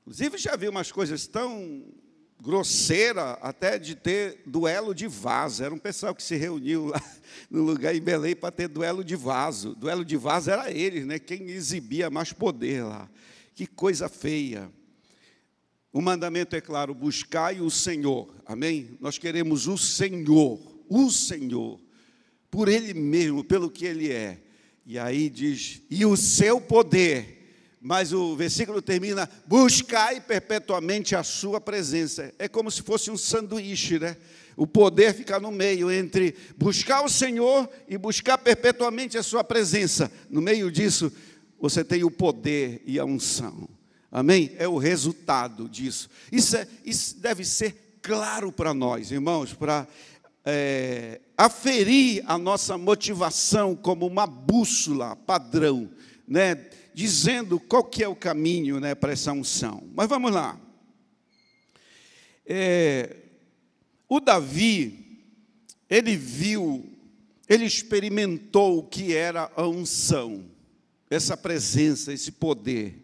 Inclusive, 0.02 0.38
já 0.38 0.56
vi 0.56 0.70
umas 0.70 0.92
coisas 0.92 1.26
tão 1.26 1.84
grosseira 2.46 3.32
até 3.42 3.80
de 3.80 3.96
ter 3.96 4.44
duelo 4.46 4.94
de 4.94 5.08
vaso. 5.08 5.64
Era 5.64 5.74
um 5.74 5.80
pessoal 5.80 6.14
que 6.14 6.22
se 6.22 6.36
reuniu 6.36 6.86
lá 6.86 7.02
no 7.50 7.64
lugar 7.64 7.96
em 7.96 8.02
Belém 8.02 8.36
para 8.36 8.52
ter 8.52 8.68
duelo 8.68 9.04
de 9.04 9.16
vaso. 9.16 9.76
Duelo 9.76 10.06
de 10.06 10.16
vaso 10.16 10.52
era 10.52 10.72
eles, 10.72 11.06
né? 11.06 11.18
Quem 11.18 11.50
exibia 11.50 12.10
mais 12.10 12.32
poder 12.32 12.84
lá. 12.84 13.10
Que 13.56 13.66
coisa 13.66 14.08
feia. 14.08 14.72
O 15.92 16.02
mandamento 16.02 16.56
é 16.56 16.62
claro: 16.62 16.94
buscai 16.94 17.60
o 17.60 17.72
Senhor. 17.72 18.32
Amém? 18.46 18.96
Nós 19.02 19.18
queremos 19.18 19.66
o 19.66 19.78
Senhor, 19.78 20.60
o 20.88 21.10
Senhor, 21.10 21.80
por 22.52 22.68
Ele 22.70 22.94
mesmo, 22.94 23.44
pelo 23.44 23.72
que 23.72 23.86
Ele 23.86 24.12
é. 24.12 24.40
E 24.86 25.00
aí 25.00 25.32
diz: 25.32 25.82
e 25.90 26.06
o 26.06 26.16
seu 26.16 26.62
poder 26.62 27.35
mas 27.86 28.12
o 28.12 28.36
versículo 28.36 28.82
termina: 28.82 29.30
buscai 29.46 30.20
perpetuamente 30.20 31.16
a 31.16 31.22
sua 31.22 31.62
presença. 31.62 32.34
É 32.40 32.48
como 32.48 32.72
se 32.72 32.82
fosse 32.82 33.12
um 33.12 33.18
sanduíche, 33.18 34.00
né? 34.00 34.18
O 34.58 34.66
poder 34.66 35.14
fica 35.14 35.40
no 35.40 35.52
meio 35.52 35.92
entre 35.92 36.36
buscar 36.58 37.04
o 37.04 37.10
Senhor 37.10 37.70
e 37.88 37.96
buscar 37.96 38.40
perpetuamente 38.40 39.20
a 39.20 39.24
sua 39.24 39.44
presença. 39.44 40.12
No 40.32 40.42
meio 40.42 40.72
disso, 40.72 41.14
você 41.60 41.84
tem 41.84 42.04
o 42.04 42.10
poder 42.10 42.82
e 42.88 42.98
a 42.98 43.06
unção. 43.06 43.70
Amém? 44.12 44.56
É 44.58 44.68
o 44.68 44.80
resultado 44.80 45.70
disso. 45.70 46.10
Isso, 46.32 46.58
é, 46.58 46.68
isso 46.84 47.20
deve 47.20 47.46
ser 47.46 48.00
claro 48.02 48.52
para 48.52 48.74
nós, 48.74 49.12
irmãos, 49.12 49.54
para 49.54 49.88
é, 50.44 51.22
aferir 51.38 52.24
a 52.26 52.36
nossa 52.36 52.80
motivação 52.80 53.76
como 53.76 54.08
uma 54.08 54.26
bússola 54.26 55.16
padrão, 55.16 55.88
né? 56.28 56.56
Dizendo 56.96 57.60
qual 57.60 57.84
que 57.84 58.02
é 58.02 58.08
o 58.08 58.16
caminho 58.16 58.80
né, 58.80 58.96
para 58.96 59.12
essa 59.12 59.34
unção. 59.34 59.84
Mas 59.94 60.08
vamos 60.08 60.32
lá. 60.32 60.58
É, 62.46 63.18
o 64.08 64.22
Davi, 64.22 65.28
ele 65.90 66.16
viu, 66.16 66.90
ele 67.50 67.66
experimentou 67.66 68.80
o 68.80 68.84
que 68.84 69.14
era 69.14 69.52
a 69.58 69.68
unção, 69.68 70.46
essa 71.10 71.36
presença, 71.36 72.14
esse 72.14 72.32
poder. 72.32 72.96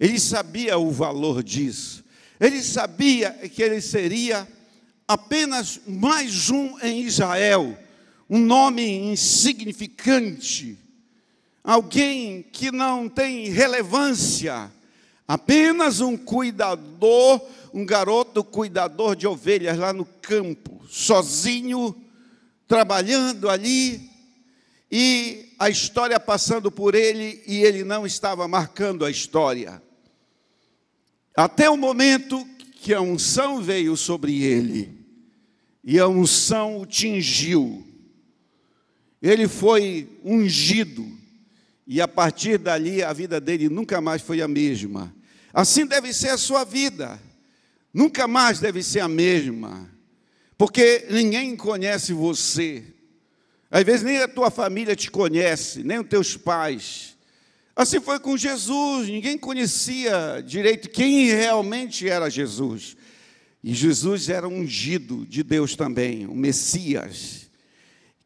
Ele 0.00 0.18
sabia 0.18 0.78
o 0.78 0.90
valor 0.90 1.42
disso. 1.42 2.02
Ele 2.40 2.62
sabia 2.62 3.32
que 3.50 3.62
ele 3.62 3.82
seria 3.82 4.48
apenas 5.06 5.78
mais 5.86 6.48
um 6.48 6.80
em 6.80 7.02
Israel, 7.02 7.78
um 8.30 8.38
nome 8.38 8.82
insignificante, 9.12 10.78
alguém 11.62 12.42
que 12.42 12.70
não 12.70 13.08
tem 13.08 13.48
relevância, 13.48 14.70
apenas 15.26 16.00
um 16.00 16.16
cuidador, 16.16 17.40
um 17.72 17.86
garoto 17.86 18.42
cuidador 18.42 19.14
de 19.14 19.26
ovelhas 19.26 19.78
lá 19.78 19.92
no 19.92 20.04
campo, 20.04 20.82
sozinho, 20.88 21.94
trabalhando 22.66 23.48
ali, 23.48 24.10
e 24.90 25.54
a 25.58 25.70
história 25.70 26.18
passando 26.18 26.70
por 26.70 26.94
ele 26.94 27.42
e 27.46 27.62
ele 27.62 27.84
não 27.84 28.04
estava 28.06 28.46
marcando 28.48 29.04
a 29.04 29.10
história. 29.10 29.82
Até 31.34 31.70
o 31.70 31.76
momento 31.76 32.46
que 32.74 32.92
a 32.92 33.00
unção 33.00 33.62
veio 33.62 33.96
sobre 33.96 34.42
ele, 34.42 35.02
e 35.84 35.98
a 35.98 36.08
unção 36.08 36.80
o 36.80 36.86
tingiu. 36.86 37.86
Ele 39.20 39.46
foi 39.48 40.08
ungido, 40.24 41.06
e 41.86 42.00
a 42.00 42.08
partir 42.08 42.58
dali 42.58 43.02
a 43.02 43.12
vida 43.12 43.40
dele 43.40 43.68
nunca 43.68 44.00
mais 44.00 44.22
foi 44.22 44.40
a 44.40 44.48
mesma. 44.48 45.14
Assim 45.52 45.84
deve 45.86 46.12
ser 46.12 46.30
a 46.30 46.38
sua 46.38 46.64
vida, 46.64 47.20
nunca 47.92 48.26
mais 48.26 48.58
deve 48.58 48.82
ser 48.82 49.00
a 49.00 49.08
mesma, 49.08 49.90
porque 50.56 51.06
ninguém 51.10 51.56
conhece 51.56 52.12
você, 52.12 52.84
às 53.70 53.84
vezes 53.84 54.02
nem 54.02 54.18
a 54.18 54.28
tua 54.28 54.50
família 54.50 54.94
te 54.94 55.10
conhece, 55.10 55.82
nem 55.82 55.98
os 55.98 56.06
teus 56.06 56.36
pais. 56.36 57.16
Assim 57.74 58.00
foi 58.00 58.20
com 58.20 58.36
Jesus, 58.36 59.08
ninguém 59.08 59.38
conhecia 59.38 60.42
direito 60.46 60.90
quem 60.90 61.26
realmente 61.28 62.06
era 62.06 62.28
Jesus. 62.28 62.96
E 63.64 63.72
Jesus 63.72 64.28
era 64.28 64.46
ungido 64.46 65.24
de 65.24 65.42
Deus 65.42 65.74
também, 65.74 66.26
o 66.26 66.34
Messias. 66.34 67.41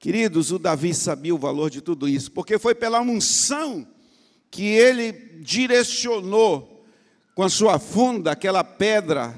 Queridos, 0.07 0.53
o 0.53 0.59
Davi 0.61 0.95
sabia 0.95 1.35
o 1.35 1.39
valor 1.39 1.69
de 1.69 1.81
tudo 1.81 2.09
isso, 2.09 2.31
porque 2.31 2.61
foi 2.61 2.77
pela 2.77 3.01
unção 3.01 3.85
que 4.53 4.63
ele 4.63 5.11
direcionou 5.41 6.87
com 7.35 7.43
a 7.43 7.49
sua 7.49 7.81
funda 7.81 8.31
aquela 8.31 8.63
pedra 8.63 9.35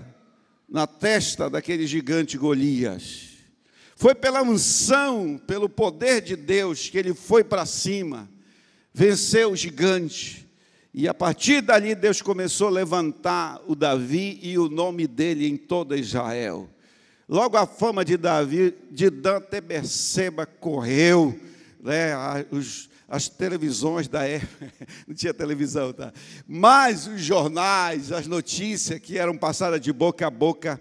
na 0.69 0.87
testa 0.87 1.49
daquele 1.49 1.87
gigante 1.87 2.37
Golias. 2.37 3.31
Foi 3.97 4.15
pela 4.15 4.43
unção, 4.43 5.41
pelo 5.47 5.71
poder 5.71 6.21
de 6.21 6.37
Deus 6.37 6.91
que 6.91 6.99
ele 6.99 7.15
foi 7.15 7.43
para 7.43 7.65
cima, 7.65 8.29
venceu 8.93 9.53
o 9.53 9.57
gigante. 9.57 10.47
E 10.93 11.09
a 11.09 11.15
partir 11.15 11.63
dali 11.63 11.95
Deus 11.95 12.21
começou 12.21 12.67
a 12.67 12.73
levantar 12.73 13.59
o 13.67 13.75
Davi 13.75 14.39
e 14.43 14.59
o 14.59 14.69
nome 14.69 15.07
dele 15.07 15.49
em 15.49 15.57
toda 15.57 15.97
Israel. 15.97 16.69
Logo 17.29 17.59
a 17.59 17.67
fama 17.67 18.05
de 18.05 18.17
Davi, 18.17 18.75
de 18.91 19.11
Dan 19.11 19.37
até 19.37 19.61
Berseba 19.61 20.47
correu, 20.47 21.39
né? 21.83 22.15
Os, 22.51 22.89
as 23.07 23.29
televisões 23.29 24.09
da 24.09 24.25
época, 24.25 24.73
não 25.07 25.15
tinha 25.15 25.35
televisão, 25.35 25.93
tá? 25.93 26.11
Mas 26.47 27.07
os 27.07 27.21
jornais, 27.21 28.13
as 28.13 28.27
notícias 28.27 28.99
que 28.99 29.19
eram 29.19 29.37
passadas 29.37 29.81
de 29.81 29.93
boca 29.93 30.27
a 30.27 30.31
boca, 30.31 30.81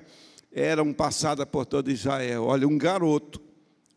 eram 0.51 0.93
passadas 0.93 1.45
por 1.45 1.65
todo 1.65 1.91
Israel. 1.91 2.45
Olha, 2.45 2.67
um 2.67 2.77
garoto 2.77 3.41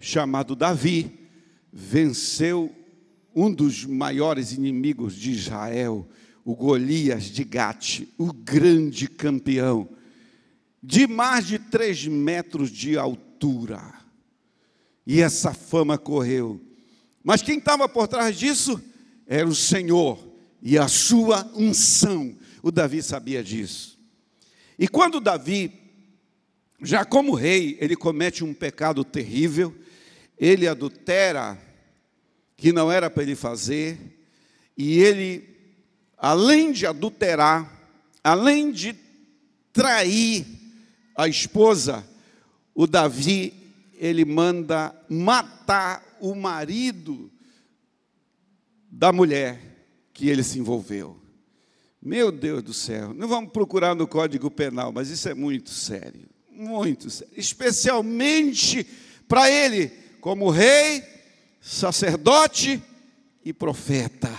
chamado 0.00 0.56
Davi 0.56 1.28
venceu 1.72 2.74
um 3.34 3.52
dos 3.52 3.84
maiores 3.84 4.52
inimigos 4.52 5.14
de 5.14 5.30
Israel, 5.30 6.08
o 6.44 6.54
Golias 6.56 7.24
de 7.24 7.44
Gate, 7.44 8.08
o 8.18 8.32
grande 8.32 9.08
campeão, 9.08 9.88
de 10.82 11.06
mais 11.06 11.46
de 11.46 11.58
três 11.58 12.06
metros 12.06 12.70
de 12.70 12.96
altura. 12.96 13.94
E 15.06 15.20
essa 15.20 15.52
fama 15.52 15.98
correu 15.98 16.60
mas 17.22 17.42
quem 17.42 17.58
estava 17.58 17.88
por 17.88 18.08
trás 18.08 18.36
disso 18.36 18.80
era 19.26 19.46
o 19.46 19.54
Senhor 19.54 20.18
e 20.62 20.78
a 20.78 20.88
sua 20.88 21.50
unção. 21.54 22.36
O 22.62 22.70
Davi 22.70 23.02
sabia 23.02 23.42
disso. 23.42 23.98
E 24.78 24.88
quando 24.88 25.20
Davi, 25.20 25.72
já 26.82 27.04
como 27.04 27.34
rei, 27.34 27.76
ele 27.80 27.94
comete 27.94 28.42
um 28.42 28.54
pecado 28.54 29.04
terrível, 29.04 29.74
ele 30.38 30.66
adultera, 30.66 31.58
que 32.56 32.72
não 32.72 32.90
era 32.90 33.10
para 33.10 33.22
ele 33.22 33.36
fazer, 33.36 33.98
e 34.76 34.98
ele, 34.98 35.44
além 36.16 36.72
de 36.72 36.86
adulterar, 36.86 37.70
além 38.24 38.72
de 38.72 38.94
trair 39.72 40.46
a 41.20 41.28
esposa, 41.28 42.02
o 42.74 42.86
Davi, 42.86 43.52
ele 43.98 44.24
manda 44.24 44.94
matar 45.06 46.16
o 46.18 46.34
marido 46.34 47.30
da 48.90 49.12
mulher 49.12 49.60
que 50.14 50.30
ele 50.30 50.42
se 50.42 50.58
envolveu. 50.58 51.20
Meu 52.00 52.32
Deus 52.32 52.62
do 52.62 52.72
céu, 52.72 53.12
não 53.12 53.28
vamos 53.28 53.52
procurar 53.52 53.94
no 53.94 54.08
Código 54.08 54.50
Penal, 54.50 54.92
mas 54.92 55.10
isso 55.10 55.28
é 55.28 55.34
muito 55.34 55.68
sério, 55.68 56.26
muito 56.50 57.10
sério, 57.10 57.34
especialmente 57.36 58.86
para 59.28 59.50
ele, 59.50 59.92
como 60.22 60.48
rei, 60.48 61.04
sacerdote 61.60 62.82
e 63.44 63.52
profeta, 63.52 64.34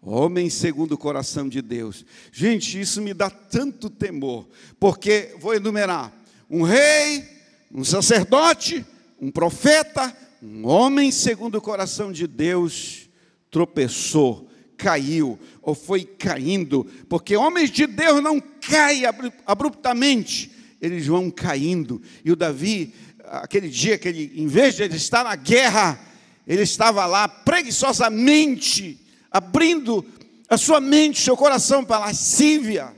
homem 0.00 0.48
segundo 0.48 0.92
o 0.92 0.98
coração 0.98 1.46
de 1.46 1.60
Deus. 1.60 2.06
Gente, 2.32 2.80
isso 2.80 3.02
me 3.02 3.12
dá 3.12 3.28
tanto 3.28 3.90
temor, 3.90 4.48
porque 4.80 5.36
vou 5.38 5.54
enumerar: 5.54 6.21
um 6.52 6.62
rei, 6.62 7.24
um 7.72 7.82
sacerdote, 7.82 8.84
um 9.18 9.30
profeta, 9.30 10.14
um 10.42 10.66
homem 10.66 11.10
segundo 11.10 11.56
o 11.56 11.62
coração 11.62 12.12
de 12.12 12.26
Deus 12.26 13.08
tropeçou, 13.50 14.50
caiu 14.76 15.38
ou 15.62 15.74
foi 15.74 16.04
caindo, 16.04 16.84
porque 17.08 17.34
homens 17.34 17.70
de 17.70 17.86
Deus 17.86 18.22
não 18.22 18.38
caem 18.38 19.04
abruptamente, 19.46 20.52
eles 20.78 21.06
vão 21.06 21.30
caindo. 21.30 22.02
E 22.22 22.30
o 22.30 22.36
Davi, 22.36 22.92
aquele 23.24 23.70
dia 23.70 23.96
que 23.96 24.08
ele, 24.08 24.30
em 24.36 24.46
vez 24.46 24.74
de 24.74 24.82
ele 24.82 24.96
estar 24.96 25.24
na 25.24 25.34
guerra, 25.34 25.98
ele 26.46 26.62
estava 26.62 27.06
lá 27.06 27.26
preguiçosamente 27.26 29.00
abrindo 29.30 30.04
a 30.50 30.58
sua 30.58 30.82
mente, 30.82 31.22
seu 31.22 31.34
coração 31.34 31.82
para 31.82 31.96
a 31.96 32.06
lascívia. 32.06 32.92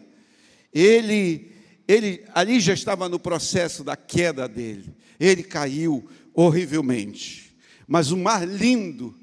Ele, 0.73 1.54
ele 1.87 2.25
ali 2.35 2.61
já 2.61 2.73
estava 2.73 3.09
no 3.09 3.19
processo 3.19 3.85
da 3.85 3.97
queda 3.97 4.49
dele. 4.49 4.95
Ele 5.21 5.43
caiu, 5.43 6.09
horrivelmente. 6.33 7.55
Mas 7.87 8.11
o 8.11 8.17
mais 8.17 8.49
lindo 8.51 9.15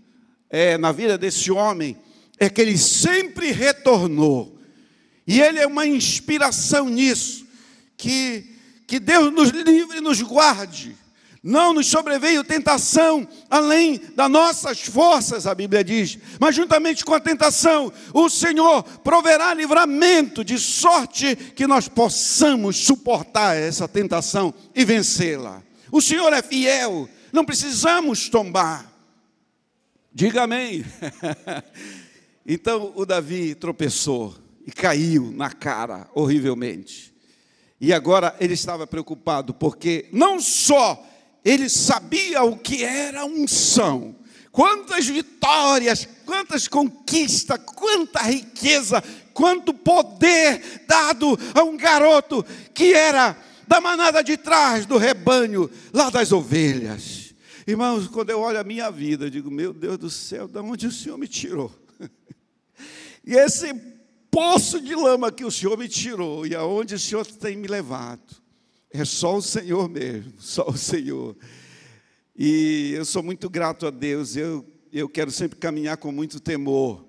é, 0.49 0.77
na 0.77 0.91
vida 0.91 1.17
desse 1.17 1.51
homem 1.51 1.97
é 2.39 2.49
que 2.49 2.61
ele 2.61 2.77
sempre 2.77 3.51
retornou. 3.51 4.59
E 5.25 5.41
ele 5.41 5.59
é 5.59 5.67
uma 5.67 5.85
inspiração 5.85 6.89
nisso. 6.89 7.47
Que, 7.97 8.45
que 8.87 8.99
Deus 8.99 9.33
nos 9.33 9.49
livre 9.49 9.97
e 9.97 10.01
nos 10.01 10.21
guarde. 10.21 10.95
Não 11.43 11.73
nos 11.73 11.87
sobreveio 11.87 12.43
tentação 12.43 13.27
além 13.49 13.99
das 14.15 14.29
nossas 14.29 14.81
forças, 14.81 15.47
a 15.47 15.55
Bíblia 15.55 15.83
diz. 15.83 16.19
Mas 16.39 16.55
juntamente 16.55 17.03
com 17.03 17.15
a 17.15 17.19
tentação, 17.19 17.91
o 18.13 18.29
Senhor 18.29 18.83
proverá 18.99 19.51
livramento, 19.51 20.45
de 20.45 20.59
sorte 20.59 21.35
que 21.35 21.65
nós 21.65 21.87
possamos 21.87 22.77
suportar 22.77 23.57
essa 23.57 23.87
tentação 23.87 24.53
e 24.75 24.85
vencê-la. 24.85 25.63
O 25.91 25.99
Senhor 25.99 26.31
é 26.31 26.43
fiel, 26.43 27.09
não 27.33 27.43
precisamos 27.43 28.29
tombar. 28.29 28.91
Diga 30.13 30.43
amém. 30.43 30.85
então 32.45 32.91
o 32.95 33.03
Davi 33.03 33.55
tropeçou 33.55 34.35
e 34.63 34.71
caiu 34.71 35.31
na 35.31 35.49
cara 35.49 36.07
horrivelmente. 36.13 37.11
E 37.79 37.91
agora 37.91 38.35
ele 38.39 38.53
estava 38.53 38.85
preocupado 38.85 39.55
porque 39.55 40.07
não 40.11 40.39
só 40.39 41.03
ele 41.43 41.69
sabia 41.69 42.43
o 42.43 42.57
que 42.57 42.83
era 42.83 43.25
unção, 43.25 44.15
quantas 44.51 45.07
vitórias, 45.07 46.07
quantas 46.25 46.67
conquistas, 46.67 47.59
quanta 47.65 48.21
riqueza, 48.21 49.03
quanto 49.33 49.73
poder 49.73 50.83
dado 50.87 51.37
a 51.53 51.63
um 51.63 51.75
garoto 51.75 52.45
que 52.73 52.93
era 52.93 53.35
da 53.67 53.79
manada 53.79 54.23
de 54.23 54.37
trás 54.37 54.85
do 54.85 54.97
rebanho, 54.97 55.69
lá 55.93 56.09
das 56.09 56.31
ovelhas. 56.31 57.33
Irmãos, 57.65 58.07
quando 58.07 58.29
eu 58.29 58.39
olho 58.39 58.59
a 58.59 58.63
minha 58.63 58.91
vida, 58.91 59.25
eu 59.25 59.29
digo, 59.29 59.49
meu 59.49 59.71
Deus 59.71 59.97
do 59.97 60.09
céu, 60.09 60.47
de 60.47 60.59
onde 60.59 60.87
o 60.87 60.91
Senhor 60.91 61.17
me 61.17 61.27
tirou? 61.27 61.71
e 63.25 63.33
esse 63.33 63.73
poço 64.29 64.81
de 64.81 64.95
lama 64.95 65.31
que 65.31 65.45
o 65.45 65.51
Senhor 65.51 65.77
me 65.77 65.87
tirou, 65.87 66.45
e 66.45 66.55
aonde 66.55 66.95
o 66.95 66.99
Senhor 66.99 67.25
tem 67.25 67.55
me 67.55 67.67
levado, 67.67 68.40
é 68.93 69.05
só 69.05 69.37
o 69.37 69.41
Senhor 69.41 69.89
mesmo, 69.89 70.33
só 70.37 70.67
o 70.69 70.77
Senhor. 70.77 71.35
E 72.37 72.93
eu 72.95 73.05
sou 73.05 73.23
muito 73.23 73.49
grato 73.49 73.87
a 73.87 73.89
Deus, 73.89 74.35
eu, 74.35 74.65
eu 74.91 75.07
quero 75.07 75.31
sempre 75.31 75.57
caminhar 75.57 75.97
com 75.97 76.11
muito 76.11 76.39
temor. 76.39 77.05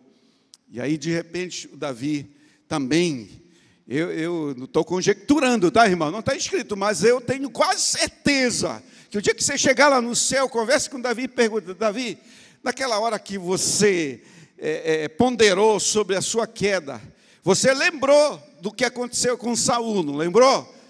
E 0.70 0.80
aí, 0.80 0.96
de 0.96 1.10
repente, 1.10 1.68
o 1.72 1.76
Davi 1.76 2.34
também 2.66 3.42
eu, 3.86 4.10
eu 4.12 4.54
não 4.56 4.64
estou 4.64 4.84
conjecturando, 4.84 5.70
tá, 5.70 5.86
irmão? 5.86 6.10
Não 6.10 6.20
está 6.20 6.34
escrito, 6.34 6.76
mas 6.76 7.02
eu 7.02 7.20
tenho 7.20 7.50
quase 7.50 7.82
certeza 7.82 8.82
que 9.10 9.18
o 9.18 9.22
dia 9.22 9.34
que 9.34 9.42
você 9.42 9.58
chegar 9.58 9.88
lá 9.88 10.00
no 10.00 10.16
céu, 10.16 10.48
converse 10.48 10.88
com 10.88 11.00
Davi 11.00 11.24
e 11.24 11.28
pergunta: 11.28 11.74
Davi, 11.74 12.16
naquela 12.62 12.98
hora 13.00 13.18
que 13.18 13.36
você 13.36 14.22
é, 14.56 15.04
é, 15.04 15.08
ponderou 15.08 15.78
sobre 15.80 16.16
a 16.16 16.22
sua 16.22 16.46
queda, 16.46 17.02
você 17.42 17.74
lembrou 17.74 18.40
do 18.60 18.72
que 18.72 18.84
aconteceu 18.84 19.36
com 19.36 19.54
Saul, 19.56 20.02
não 20.02 20.16
lembrou? 20.16 20.81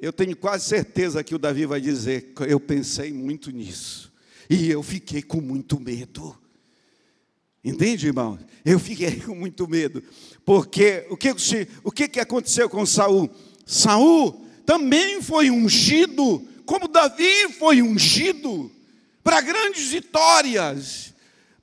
Eu 0.00 0.12
tenho 0.12 0.36
quase 0.36 0.64
certeza 0.64 1.24
que 1.24 1.34
o 1.34 1.38
Davi 1.38 1.66
vai 1.66 1.80
dizer: 1.80 2.32
Eu 2.46 2.60
pensei 2.60 3.12
muito 3.12 3.50
nisso, 3.50 4.12
e 4.48 4.70
eu 4.70 4.82
fiquei 4.82 5.22
com 5.22 5.40
muito 5.40 5.80
medo. 5.80 6.36
Entende, 7.64 8.06
irmão? 8.06 8.38
Eu 8.64 8.78
fiquei 8.78 9.18
com 9.20 9.34
muito 9.34 9.68
medo, 9.68 10.02
porque 10.44 11.06
o 11.10 11.16
que, 11.16 11.34
o 11.82 11.90
que 11.90 12.20
aconteceu 12.20 12.68
com 12.68 12.86
Saul? 12.86 13.28
Saul 13.66 14.46
também 14.64 15.20
foi 15.20 15.50
ungido, 15.50 16.46
como 16.64 16.88
Davi 16.88 17.52
foi 17.58 17.82
ungido, 17.82 18.70
para 19.22 19.40
grandes 19.40 19.88
vitórias. 19.88 21.12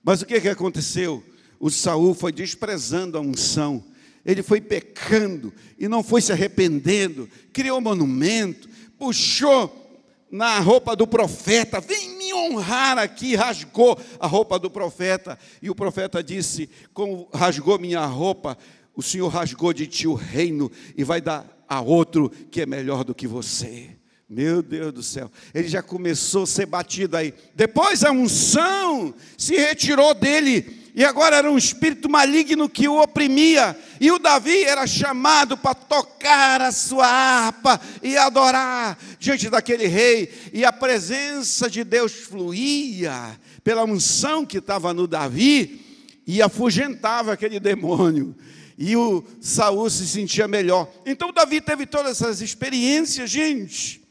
Mas 0.04 0.22
o 0.22 0.26
que, 0.26 0.42
que 0.42 0.50
aconteceu? 0.50 1.24
O 1.60 1.72
Saul 1.72 2.14
foi 2.14 2.32
desprezando 2.32 3.18
a 3.18 3.22
unção, 3.22 3.84
ele 4.26 4.42
foi 4.42 4.60
pecando 4.60 5.54
e 5.78 5.88
não 5.88 6.02
foi 6.02 6.22
se 6.22 6.32
arrependendo, 6.32 7.30
criou 7.54 7.78
um 7.78 7.82
monumento, 7.82 8.68
puxou 8.98 9.84
na 10.32 10.60
roupa 10.60 10.96
do 10.96 11.06
profeta, 11.06 11.80
vem 11.80 12.18
me 12.18 12.34
honrar 12.34 12.98
aqui, 12.98 13.36
rasgou 13.36 13.98
a 14.20 14.28
roupa 14.28 14.58
do 14.58 14.70
profeta, 14.70 15.38
e 15.62 15.70
o 15.70 15.76
profeta 15.76 16.24
disse: 16.24 16.70
Como 16.94 17.30
rasgou 17.34 17.78
minha 17.80 18.06
roupa, 18.06 18.58
o 18.96 19.04
Senhor 19.04 19.28
rasgou 19.28 19.72
de 19.72 19.86
ti 19.88 20.08
o 20.08 20.14
reino 20.14 20.72
e 20.98 21.04
vai 21.04 21.22
dar 21.22 21.46
a 21.68 21.80
outro 21.82 22.30
que 22.30 22.62
é 22.62 22.66
melhor 22.66 23.04
do 23.04 23.14
que 23.14 23.28
você. 23.28 23.92
Meu 24.28 24.64
Deus 24.64 24.92
do 24.92 25.04
céu, 25.04 25.32
ele 25.54 25.68
já 25.68 25.84
começou 25.84 26.44
a 26.44 26.48
ser 26.48 26.66
batido 26.66 27.16
aí. 27.16 27.32
Depois 27.54 28.04
a 28.04 28.12
unção 28.12 29.14
se 29.38 29.56
retirou 29.56 30.16
dele, 30.16 30.85
e 30.96 31.04
agora 31.04 31.36
era 31.36 31.52
um 31.52 31.58
espírito 31.58 32.10
maligno 32.10 32.70
que 32.70 32.88
o 32.88 33.02
oprimia, 33.02 33.78
e 34.00 34.10
o 34.12 34.18
Davi 34.18 34.64
era 34.64 34.88
chamado 34.88 35.58
para 35.58 35.76
tocar 35.76 36.62
a 36.62 36.72
sua 36.72 37.06
harpa 37.06 37.82
e 38.02 38.16
adorar 38.16 38.98
diante 39.20 39.50
daquele 39.50 39.88
rei, 39.88 40.32
e 40.54 40.64
a 40.64 40.72
presença 40.72 41.70
de 41.70 41.84
Deus 41.84 42.14
fluía 42.14 43.38
pela 43.62 43.84
unção 43.84 44.46
que 44.46 44.60
estava 44.60 44.94
no 44.94 45.06
Davi 45.06 45.82
e 46.26 46.42
afugentava 46.42 47.34
aquele 47.34 47.60
demônio. 47.60 48.34
E 48.78 48.96
o 48.96 49.22
Saul 49.42 49.90
se 49.90 50.08
sentia 50.08 50.48
melhor. 50.48 50.90
Então 51.06 51.34
Davi 51.34 51.60
teve 51.60 51.86
todas 51.86 52.22
essas 52.22 52.40
experiências, 52.40 53.30
gente. 53.30 54.02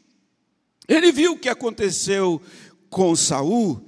Ele 0.87 1.11
viu 1.11 1.33
o 1.33 1.39
que 1.39 1.49
aconteceu 1.49 2.43
com 2.91 3.17
Saul 3.17 3.87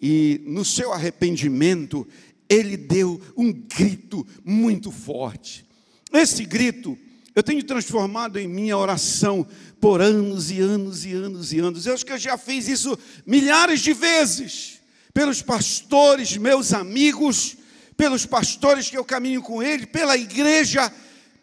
e 0.00 0.40
no 0.46 0.64
seu 0.64 0.92
arrependimento 0.92 2.06
ele 2.50 2.76
deu 2.76 3.20
um 3.36 3.52
grito 3.52 4.26
muito 4.44 4.90
forte. 4.90 5.64
Esse 6.12 6.44
grito 6.44 6.98
eu 7.32 7.44
tenho 7.44 7.62
transformado 7.62 8.38
em 8.38 8.48
minha 8.48 8.76
oração 8.76 9.46
por 9.80 10.02
anos 10.02 10.50
e 10.50 10.60
anos 10.60 11.04
e 11.04 11.12
anos 11.12 11.52
e 11.52 11.60
anos. 11.60 11.86
Eu 11.86 11.94
acho 11.94 12.04
que 12.04 12.12
eu 12.12 12.18
já 12.18 12.36
fiz 12.36 12.66
isso 12.66 12.98
milhares 13.24 13.80
de 13.80 13.92
vezes 13.92 14.80
pelos 15.14 15.40
pastores, 15.40 16.36
meus 16.36 16.72
amigos, 16.72 17.56
pelos 17.96 18.26
pastores 18.26 18.90
que 18.90 18.98
eu 18.98 19.04
caminho 19.04 19.42
com 19.42 19.62
ele, 19.62 19.86
pela 19.86 20.16
igreja. 20.16 20.92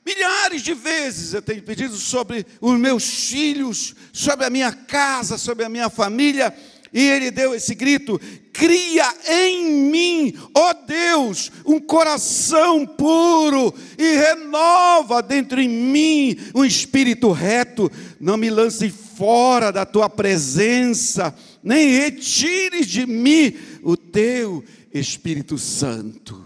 Milhares 0.05 0.61
de 0.61 0.73
vezes 0.73 1.33
eu 1.33 1.41
tenho 1.41 1.63
pedido 1.63 1.95
sobre 1.95 2.45
os 2.59 2.77
meus 2.77 3.03
filhos, 3.29 3.95
sobre 4.11 4.45
a 4.45 4.49
minha 4.49 4.71
casa, 4.71 5.37
sobre 5.37 5.63
a 5.63 5.69
minha 5.69 5.89
família. 5.89 6.53
E 6.93 7.01
ele 7.01 7.31
deu 7.31 7.53
esse 7.53 7.75
grito: 7.75 8.19
cria 8.53 9.13
em 9.27 9.89
mim, 9.89 10.33
ó 10.53 10.73
Deus, 10.73 11.51
um 11.65 11.79
coração 11.79 12.85
puro 12.85 13.73
e 13.97 14.15
renova 14.15 15.21
dentro 15.21 15.59
em 15.59 15.69
mim 15.69 16.37
um 16.55 16.63
espírito 16.63 17.31
reto. 17.31 17.91
Não 18.19 18.37
me 18.37 18.49
lance 18.49 18.89
fora 18.89 19.71
da 19.71 19.85
tua 19.85 20.09
presença, 20.09 21.35
nem 21.61 21.89
retires 21.89 22.87
de 22.87 23.05
mim 23.05 23.55
o 23.83 23.97
teu 23.97 24.63
Espírito 24.93 25.57
Santo. 25.57 26.45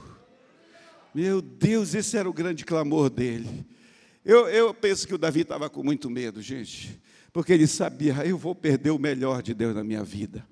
Meu 1.14 1.42
Deus, 1.42 1.94
esse 1.94 2.18
era 2.18 2.30
o 2.30 2.34
grande 2.34 2.64
clamor 2.64 3.10
dele. 3.10 3.66
Eu, 4.24 4.48
eu 4.48 4.74
penso 4.74 5.08
que 5.08 5.16
o 5.16 5.18
Davi 5.18 5.42
estava 5.42 5.70
com 5.70 5.84
muito 5.84 6.10
medo, 6.10 6.42
gente 6.42 7.01
porque 7.34 7.54
ele 7.54 7.68
sabia, 7.68 8.26
eu 8.26 8.38
vou 8.38 8.54
perder 8.54 8.92
o 8.92 9.00
melhor 9.00 9.42
de 9.42 9.54
Deus 9.54 9.74
na 9.76 9.84
minha 9.84 10.04
vida. 10.04 10.46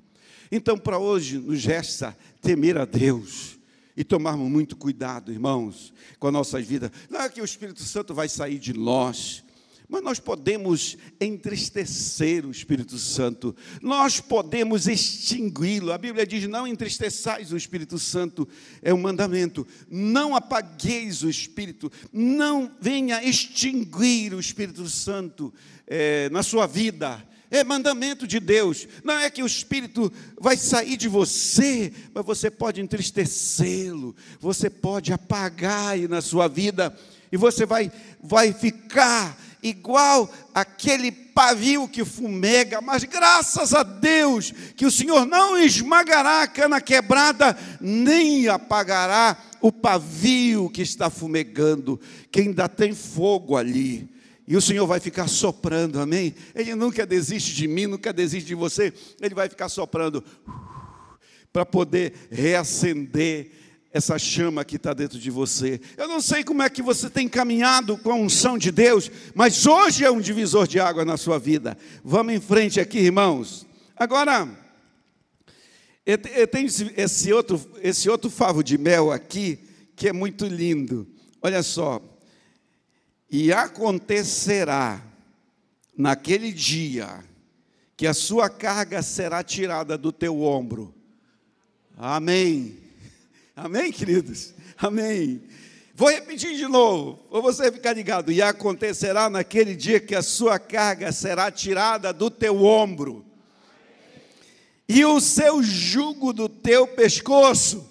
Então, 0.52 0.78
para 0.78 0.98
hoje, 0.98 1.38
nos 1.38 1.63
resta 1.63 2.18
temer 2.42 2.78
a 2.78 2.86
Deus 2.86 3.60
e 3.96 4.04
tomarmos 4.04 4.50
muito 4.50 4.76
cuidado, 4.76 5.32
irmãos, 5.32 5.94
com 6.18 6.28
as 6.28 6.34
nossas 6.34 6.65
vidas. 6.65 6.89
Não 7.10 7.22
é 7.22 7.30
que 7.30 7.42
o 7.42 7.46
Espírito 7.46 7.84
Santo 7.84 8.13
vai 8.13 8.30
sair 8.30 8.58
de 8.58 8.74
nós, 8.74 9.44
mas 9.89 10.04
nós 10.04 10.19
podemos 10.19 10.95
entristecer 11.19 12.45
o 12.45 12.52
Espírito 12.52 12.99
Santo, 12.99 13.56
nós 13.82 14.21
podemos 14.21 14.88
extingui-lo. 14.88 15.91
A 15.91 15.97
Bíblia 15.97 16.28
diz: 16.28 16.47
não 16.47 16.67
entristeçais 16.67 17.52
o 17.52 17.58
Espírito 17.58 17.97
Santo, 17.97 18.47
é 18.84 18.93
um 18.93 19.02
mandamento. 19.02 19.65
Não 19.89 20.36
apagueis 20.36 21.23
o 21.23 21.30
Espírito, 21.30 21.91
não 22.13 22.71
venha 22.80 23.23
extinguir 23.23 24.36
o 24.36 24.39
Espírito 24.39 24.88
Santo 24.88 25.52
é, 25.88 26.30
na 26.30 26.43
sua 26.43 26.67
vida. 26.67 27.28
É 27.52 27.63
mandamento 27.63 28.28
de 28.28 28.39
Deus. 28.39 28.88
Não 29.04 29.17
é 29.17 29.28
que 29.28 29.41
o 29.41 29.47
Espírito 29.47 30.13
vai 30.39 30.56
sair 30.56 30.97
de 30.97 31.08
você, 31.08 31.91
mas 32.13 32.23
você 32.23 32.52
pode 32.52 32.80
entristecê-lo, 32.80 34.15
você 34.39 34.69
pode 34.69 35.12
apagar 35.12 35.97
na 36.08 36.21
sua 36.21 36.47
vida, 36.47 36.95
e 37.32 37.38
você 37.38 37.65
vai, 37.65 37.91
vai 38.21 38.54
ficar 38.54 39.49
igual 39.62 40.32
aquele 40.54 41.12
pavio 41.12 41.88
que 41.88 42.04
fumega, 42.04 42.82
mas 42.82 43.04
graças 43.04 43.74
a 43.74 43.84
Deus 43.84 44.52
que 44.76 44.86
o 44.86 44.91
Senhor 44.91 45.26
não 45.26 45.58
esmagará 45.58 46.43
a 46.43 46.48
cana 46.48 46.82
quebrada, 46.82 47.58
nem 47.80 48.48
apagará 48.48 49.38
o 49.62 49.72
pavio 49.72 50.69
que 50.69 50.82
está 50.82 51.10
fumegando, 51.10 52.00
que 52.32 52.41
ainda 52.41 52.67
tem 52.67 52.93
fogo 52.93 53.58
ali. 53.58 54.10
E 54.48 54.58
o 54.58 54.62
Senhor 54.62 54.88
vai 54.88 55.00
ficar 55.00 55.28
soprando, 55.28 56.00
amém? 56.00 56.34
Ele 56.56 56.74
nunca 56.74 57.06
desiste 57.06 57.54
de 57.54 57.67
mim, 57.67 57.86
nunca 57.86 58.12
desiste 58.12 58.48
de 58.48 58.56
você, 58.56 58.91
ele 59.22 59.36
vai 59.36 59.48
ficar 59.48 59.69
soprando 59.69 60.24
para 61.54 61.65
poder 61.65 62.13
reacender 62.32 63.59
essa 63.91 64.19
chama 64.19 64.63
que 64.63 64.75
está 64.75 64.93
dentro 64.93 65.17
de 65.17 65.32
você. 65.32 65.82
Eu 65.97 66.08
não 66.08 66.21
sei 66.21 66.43
como 66.43 66.62
é 66.62 66.69
que 66.69 66.82
você 66.82 67.10
tem 67.10 67.28
caminhado 67.28 67.97
com 67.97 68.12
a 68.12 68.15
unção 68.15 68.58
de 68.58 68.71
Deus, 68.71 69.12
mas 69.34 69.65
hoje 69.65 70.06
é 70.06 70.12
um 70.12 70.21
divisor 70.21 70.67
de 70.67 70.80
água 70.80 71.04
na 71.04 71.17
sua 71.17 71.39
vida. 71.39 71.78
Vamos 72.04 72.34
em 72.34 72.39
frente 72.39 72.80
aqui, 72.80 72.99
irmãos. 72.99 73.65
Agora, 73.95 74.47
eu 76.06 76.47
tenho 76.47 76.67
esse 76.95 77.34
outro, 77.34 77.62
esse 77.82 78.10
outro 78.10 78.30
favo 78.30 78.63
de 78.63 78.78
mel 78.78 79.12
aqui, 79.12 79.60
que 79.95 80.08
é 80.08 80.13
muito 80.13 80.45
lindo. 80.45 81.08
Olha 81.41 81.63
só. 81.63 82.02
E 83.30 83.52
acontecerá 83.52 85.04
naquele 85.97 86.52
dia 86.52 87.23
que 87.97 88.08
a 88.08 88.13
sua 88.13 88.49
carga 88.49 89.02
será 89.02 89.43
tirada 89.43 89.97
do 89.97 90.12
teu 90.12 90.41
ombro. 90.41 90.93
Amém. 91.97 92.88
Amém, 93.62 93.91
queridos? 93.91 94.54
Amém. 94.78 95.41
Vou 95.93 96.10
repetir 96.10 96.56
de 96.56 96.65
novo, 96.65 97.17
para 97.30 97.41
você 97.41 97.69
ficar 97.69 97.91
ligado. 97.91 98.32
E 98.32 98.41
acontecerá 98.41 99.30
naquele 99.30 99.76
dia 99.76 100.00
que 100.00 100.15
a 100.15 100.22
sua 100.22 100.58
carga 100.58 101.12
será 101.12 101.52
tirada 101.52 102.13
do 102.13 102.32
teu 102.32 102.63
ombro, 102.63 103.26
e 104.88 105.04
o 105.04 105.19
seu 105.19 105.62
jugo 105.62 106.32
do 106.32 106.48
teu 106.48 106.88
pescoço, 106.88 107.86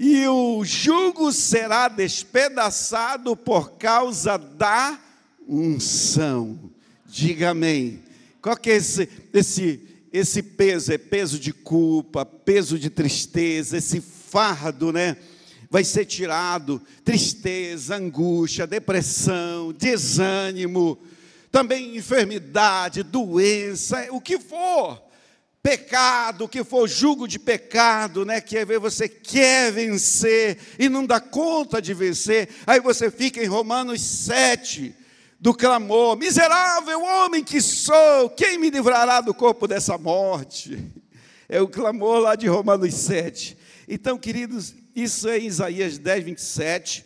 e 0.00 0.26
o 0.26 0.64
jugo 0.64 1.30
será 1.30 1.88
despedaçado 1.88 3.36
por 3.36 3.72
causa 3.72 4.38
da 4.38 4.98
unção. 5.46 6.58
Diga 7.04 7.50
amém. 7.50 8.02
Qual 8.40 8.56
que 8.56 8.70
é 8.70 8.76
esse, 8.76 9.06
esse, 9.34 9.80
esse 10.14 10.44
peso? 10.44 10.92
É 10.92 10.98
peso 10.98 11.40
de 11.40 11.52
culpa, 11.52 12.24
peso 12.24 12.78
de 12.78 12.88
tristeza, 12.88 13.78
esse 13.78 14.00
fardo, 14.00 14.92
né? 14.92 15.16
Vai 15.68 15.82
ser 15.82 16.04
tirado 16.04 16.80
tristeza, 17.04 17.96
angústia, 17.96 18.64
depressão, 18.64 19.72
desânimo, 19.72 20.96
também 21.50 21.96
enfermidade, 21.96 23.02
doença, 23.02 24.06
o 24.10 24.20
que 24.20 24.38
for 24.38 25.02
pecado, 25.60 26.46
que 26.46 26.62
for 26.62 26.86
julgo 26.86 27.26
de 27.26 27.38
pecado, 27.40 28.24
né? 28.24 28.40
Que 28.40 28.64
ver 28.64 28.78
você 28.78 29.08
quer 29.08 29.72
vencer 29.72 30.58
e 30.78 30.88
não 30.88 31.04
dá 31.04 31.18
conta 31.18 31.82
de 31.82 31.92
vencer, 31.92 32.50
aí 32.64 32.78
você 32.78 33.10
fica 33.10 33.42
em 33.42 33.48
Romanos 33.48 34.00
7, 34.00 34.94
do 35.44 35.52
clamor: 35.52 36.16
miserável 36.16 37.02
homem 37.02 37.44
que 37.44 37.60
sou, 37.60 38.30
quem 38.30 38.56
me 38.58 38.70
livrará 38.70 39.20
do 39.20 39.34
corpo 39.34 39.68
dessa 39.68 39.98
morte? 39.98 40.90
É 41.46 41.60
o 41.60 41.68
clamor 41.68 42.18
lá 42.18 42.34
de 42.34 42.46
Romanos 42.46 42.94
7. 42.94 43.54
Então, 43.86 44.16
queridos, 44.16 44.74
isso 44.96 45.28
é 45.28 45.38
Isaías 45.38 45.98
10, 45.98 46.24
27. 46.24 47.04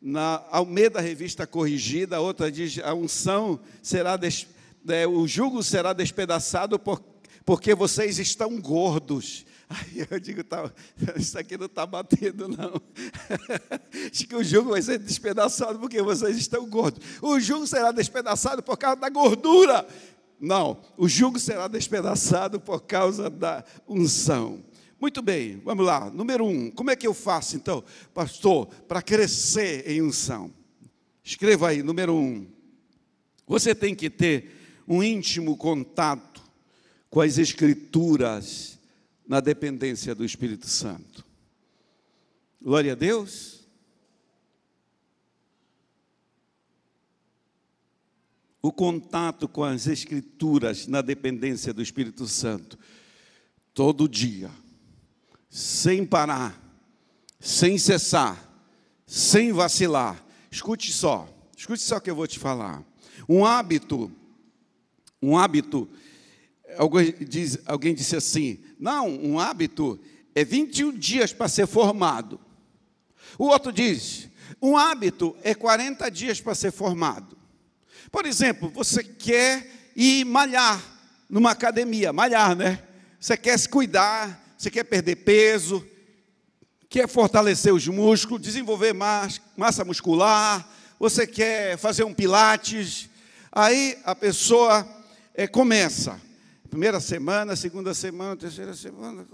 Na 0.00 0.44
Almeida 0.52 1.00
Revista 1.00 1.44
Corrigida, 1.44 2.18
a 2.18 2.20
outra 2.20 2.52
diz: 2.52 2.78
a 2.78 2.94
unção 2.94 3.58
será, 3.82 4.16
des, 4.16 4.46
é, 4.88 5.04
o 5.04 5.26
jugo 5.26 5.60
será 5.60 5.92
despedaçado 5.92 6.78
por 6.78 7.02
porque 7.44 7.74
vocês 7.74 8.20
estão 8.20 8.60
gordos. 8.60 9.44
Aí 9.72 10.06
eu 10.10 10.20
digo, 10.20 10.44
tá, 10.44 10.70
isso 11.16 11.38
aqui 11.38 11.56
não 11.56 11.66
está 11.66 11.86
batendo, 11.86 12.46
não. 12.46 12.80
Acho 14.12 14.26
que 14.26 14.36
o 14.36 14.44
jugo 14.44 14.70
vai 14.70 14.82
ser 14.82 14.98
despedaçado 14.98 15.78
porque 15.78 16.02
vocês 16.02 16.36
estão 16.36 16.68
gordos. 16.68 17.02
O 17.22 17.40
jugo 17.40 17.66
será 17.66 17.90
despedaçado 17.90 18.62
por 18.62 18.76
causa 18.76 19.00
da 19.00 19.08
gordura. 19.08 19.86
Não, 20.38 20.78
o 20.96 21.08
jugo 21.08 21.38
será 21.38 21.68
despedaçado 21.68 22.60
por 22.60 22.82
causa 22.82 23.30
da 23.30 23.64
unção. 23.88 24.62
Muito 25.00 25.22
bem, 25.22 25.60
vamos 25.64 25.86
lá. 25.86 26.10
Número 26.10 26.44
um, 26.44 26.70
como 26.70 26.90
é 26.90 26.96
que 26.96 27.06
eu 27.06 27.14
faço 27.14 27.56
então, 27.56 27.82
pastor, 28.12 28.66
para 28.86 29.00
crescer 29.00 29.88
em 29.90 30.02
unção? 30.02 30.52
Escreva 31.24 31.68
aí, 31.68 31.82
número 31.82 32.14
um. 32.14 32.46
Você 33.46 33.74
tem 33.74 33.94
que 33.94 34.10
ter 34.10 34.82
um 34.86 35.02
íntimo 35.02 35.56
contato 35.56 36.42
com 37.08 37.20
as 37.20 37.38
Escrituras 37.38 38.71
na 39.32 39.40
dependência 39.40 40.14
do 40.14 40.26
Espírito 40.26 40.66
Santo. 40.66 41.24
Glória 42.60 42.92
a 42.92 42.94
Deus. 42.94 43.66
O 48.60 48.70
contato 48.70 49.48
com 49.48 49.64
as 49.64 49.86
Escrituras 49.86 50.86
na 50.86 51.00
dependência 51.00 51.72
do 51.72 51.80
Espírito 51.80 52.26
Santo, 52.26 52.78
todo 53.72 54.06
dia, 54.06 54.50
sem 55.48 56.04
parar, 56.04 56.54
sem 57.40 57.78
cessar, 57.78 58.36
sem 59.06 59.50
vacilar. 59.50 60.22
Escute 60.50 60.92
só, 60.92 61.26
escute 61.56 61.80
só 61.80 61.96
o 61.96 62.00
que 62.02 62.10
eu 62.10 62.16
vou 62.16 62.26
te 62.26 62.38
falar. 62.38 62.84
Um 63.26 63.46
hábito, 63.46 64.12
um 65.22 65.38
hábito, 65.38 65.88
alguém, 66.76 67.14
diz, 67.20 67.58
alguém 67.66 67.94
disse 67.94 68.16
assim: 68.16 68.60
não, 68.78 69.08
um 69.08 69.38
hábito 69.38 69.98
é 70.34 70.44
21 70.44 70.92
dias 70.92 71.32
para 71.32 71.48
ser 71.48 71.66
formado. 71.66 72.40
O 73.38 73.46
outro 73.46 73.72
diz: 73.72 74.28
um 74.60 74.76
hábito 74.76 75.36
é 75.42 75.54
40 75.54 76.10
dias 76.10 76.40
para 76.40 76.54
ser 76.54 76.70
formado. 76.72 77.36
Por 78.10 78.26
exemplo, 78.26 78.70
você 78.70 79.02
quer 79.02 79.90
ir 79.96 80.24
malhar 80.24 80.82
numa 81.28 81.52
academia, 81.52 82.12
malhar, 82.12 82.54
né? 82.54 82.82
Você 83.18 83.36
quer 83.36 83.58
se 83.58 83.68
cuidar, 83.68 84.54
você 84.58 84.70
quer 84.70 84.84
perder 84.84 85.16
peso, 85.16 85.86
quer 86.88 87.08
fortalecer 87.08 87.72
os 87.72 87.88
músculos, 87.88 88.42
desenvolver 88.42 88.92
massa 88.92 89.84
muscular, 89.84 90.68
você 90.98 91.26
quer 91.26 91.78
fazer 91.78 92.04
um 92.04 92.12
pilates. 92.12 93.08
Aí 93.50 93.98
a 94.04 94.14
pessoa 94.14 94.86
é, 95.34 95.46
começa. 95.46 96.20
Primeira 96.72 97.00
semana, 97.00 97.54
segunda 97.54 97.92
semana, 97.92 98.34
terceira 98.34 98.72
semana, 98.72 99.26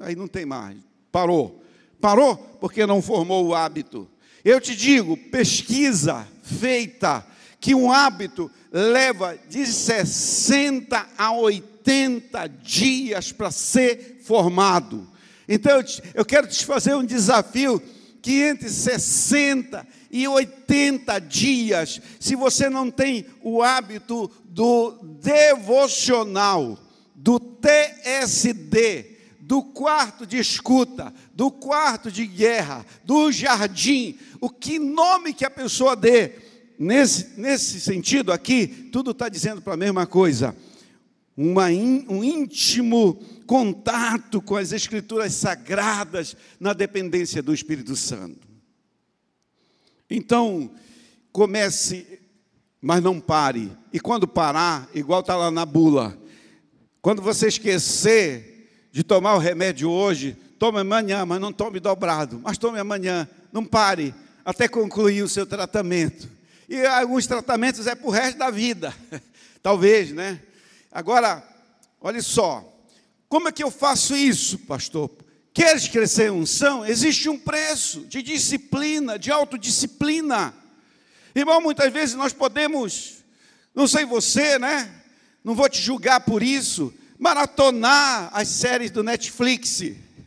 aí 0.00 0.14
não 0.14 0.28
tem 0.28 0.44
mais. 0.44 0.76
Parou. 1.10 1.64
Parou 1.98 2.36
porque 2.60 2.84
não 2.84 3.00
formou 3.00 3.46
o 3.46 3.54
hábito. 3.54 4.06
Eu 4.44 4.60
te 4.60 4.76
digo, 4.76 5.16
pesquisa 5.16 6.28
feita 6.42 7.26
que 7.58 7.74
um 7.74 7.90
hábito 7.90 8.50
leva 8.70 9.38
de 9.48 9.64
60 9.64 11.06
a 11.16 11.32
80 11.32 12.46
dias 12.62 13.32
para 13.32 13.50
ser 13.50 14.20
formado. 14.22 15.08
Então 15.48 15.78
eu, 15.78 15.82
te, 15.82 16.02
eu 16.12 16.26
quero 16.26 16.46
te 16.46 16.66
fazer 16.66 16.94
um 16.94 17.06
desafio 17.06 17.82
que 18.20 18.42
entre 18.42 18.68
60 18.68 19.86
e 20.03 20.03
80 20.28 21.18
dias, 21.18 22.00
se 22.20 22.36
você 22.36 22.70
não 22.70 22.88
tem 22.88 23.26
o 23.42 23.62
hábito 23.62 24.30
do 24.44 24.92
devocional, 25.20 26.78
do 27.16 27.40
TSD, 27.40 29.14
do 29.40 29.62
quarto 29.62 30.24
de 30.24 30.38
escuta, 30.38 31.12
do 31.34 31.50
quarto 31.50 32.12
de 32.12 32.26
guerra, 32.26 32.86
do 33.04 33.32
jardim, 33.32 34.16
o 34.40 34.48
que 34.48 34.78
nome 34.78 35.34
que 35.34 35.44
a 35.44 35.50
pessoa 35.50 35.96
dê, 35.96 36.32
nesse, 36.78 37.38
nesse 37.38 37.80
sentido 37.80 38.32
aqui, 38.32 38.68
tudo 38.92 39.10
está 39.10 39.28
dizendo 39.28 39.60
para 39.60 39.74
a 39.74 39.76
mesma 39.76 40.06
coisa. 40.06 40.56
Uma, 41.36 41.66
um 41.66 42.22
íntimo 42.22 43.20
contato 43.46 44.40
com 44.40 44.56
as 44.56 44.70
Escrituras 44.70 45.34
sagradas 45.34 46.36
na 46.60 46.72
dependência 46.72 47.42
do 47.42 47.52
Espírito 47.52 47.96
Santo. 47.96 48.43
Então, 50.14 50.70
comece, 51.32 52.20
mas 52.80 53.02
não 53.02 53.20
pare. 53.20 53.72
E 53.92 53.98
quando 53.98 54.28
parar, 54.28 54.88
igual 54.94 55.20
está 55.20 55.34
lá 55.34 55.50
na 55.50 55.66
bula, 55.66 56.16
quando 57.02 57.20
você 57.20 57.48
esquecer 57.48 58.88
de 58.92 59.02
tomar 59.02 59.34
o 59.34 59.38
remédio 59.38 59.90
hoje, 59.90 60.36
tome 60.56 60.78
amanhã, 60.78 61.26
mas 61.26 61.40
não 61.40 61.52
tome 61.52 61.80
dobrado, 61.80 62.40
mas 62.44 62.56
tome 62.56 62.78
amanhã, 62.78 63.28
não 63.52 63.64
pare 63.64 64.14
até 64.44 64.68
concluir 64.68 65.22
o 65.22 65.28
seu 65.28 65.44
tratamento. 65.44 66.28
E 66.68 66.86
alguns 66.86 67.26
tratamentos 67.26 67.88
é 67.88 67.96
para 67.96 68.06
o 68.06 68.10
resto 68.10 68.38
da 68.38 68.50
vida, 68.50 68.94
talvez, 69.60 70.12
né? 70.12 70.40
Agora, 70.92 71.42
olha 72.00 72.22
só, 72.22 72.72
como 73.28 73.48
é 73.48 73.52
que 73.52 73.64
eu 73.64 73.70
faço 73.70 74.14
isso, 74.14 74.58
pastor? 74.58 75.10
Queres 75.54 75.86
crescer 75.86 76.26
em 76.26 76.30
unção? 76.30 76.84
Existe 76.84 77.28
um 77.28 77.38
preço 77.38 78.00
de 78.06 78.20
disciplina, 78.20 79.16
de 79.16 79.30
autodisciplina. 79.30 80.52
Irmão, 81.32 81.60
muitas 81.60 81.92
vezes 81.92 82.16
nós 82.16 82.32
podemos, 82.32 83.18
não 83.72 83.86
sei 83.86 84.04
você, 84.04 84.58
né? 84.58 84.92
Não 85.44 85.54
vou 85.54 85.68
te 85.68 85.80
julgar 85.80 86.22
por 86.22 86.42
isso, 86.42 86.92
maratonar 87.16 88.30
as 88.32 88.48
séries 88.48 88.90
do 88.90 89.04
Netflix, 89.04 89.80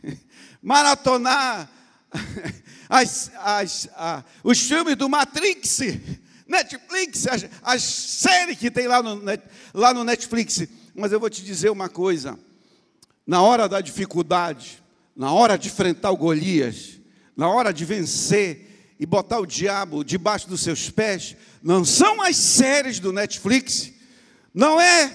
maratonar 0.62 1.68
as, 2.88 3.30
as, 3.36 3.88
a, 3.96 4.24
os 4.42 4.58
filmes 4.62 4.96
do 4.96 5.10
Matrix, 5.10 5.80
Netflix, 6.48 7.26
as, 7.26 7.44
as, 7.62 7.82
séries 7.82 8.56
que 8.56 8.70
tem 8.70 8.86
lá 8.86 9.02
no, 9.02 9.20
lá 9.74 9.92
no 9.92 10.04
Netflix. 10.04 10.66
Mas 10.94 11.12
eu 11.12 11.20
vou 11.20 11.28
te 11.28 11.44
dizer 11.44 11.68
uma 11.68 11.90
coisa: 11.90 12.38
na 13.26 13.42
hora 13.42 13.68
da 13.68 13.82
dificuldade, 13.82 14.82
na 15.18 15.32
hora 15.32 15.58
de 15.58 15.66
enfrentar 15.66 16.12
o 16.12 16.16
Golias, 16.16 17.00
na 17.36 17.48
hora 17.48 17.72
de 17.72 17.84
vencer 17.84 18.94
e 19.00 19.04
botar 19.04 19.40
o 19.40 19.46
diabo 19.46 20.04
debaixo 20.04 20.48
dos 20.48 20.60
seus 20.60 20.90
pés, 20.90 21.34
não 21.60 21.84
são 21.84 22.22
as 22.22 22.36
séries 22.36 23.00
do 23.00 23.12
Netflix, 23.12 23.92
não 24.54 24.80
é 24.80 25.12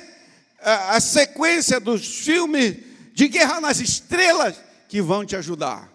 a, 0.59 0.99
sequência 0.99 1.79
dos 1.79 2.05
filmes 2.05 2.79
de 3.13 3.29
Guerra 3.29 3.61
nas 3.61 3.79
Estrelas 3.79 4.55
que 4.89 5.01
vão 5.01 5.25
te 5.25 5.37
ajudar. 5.37 5.89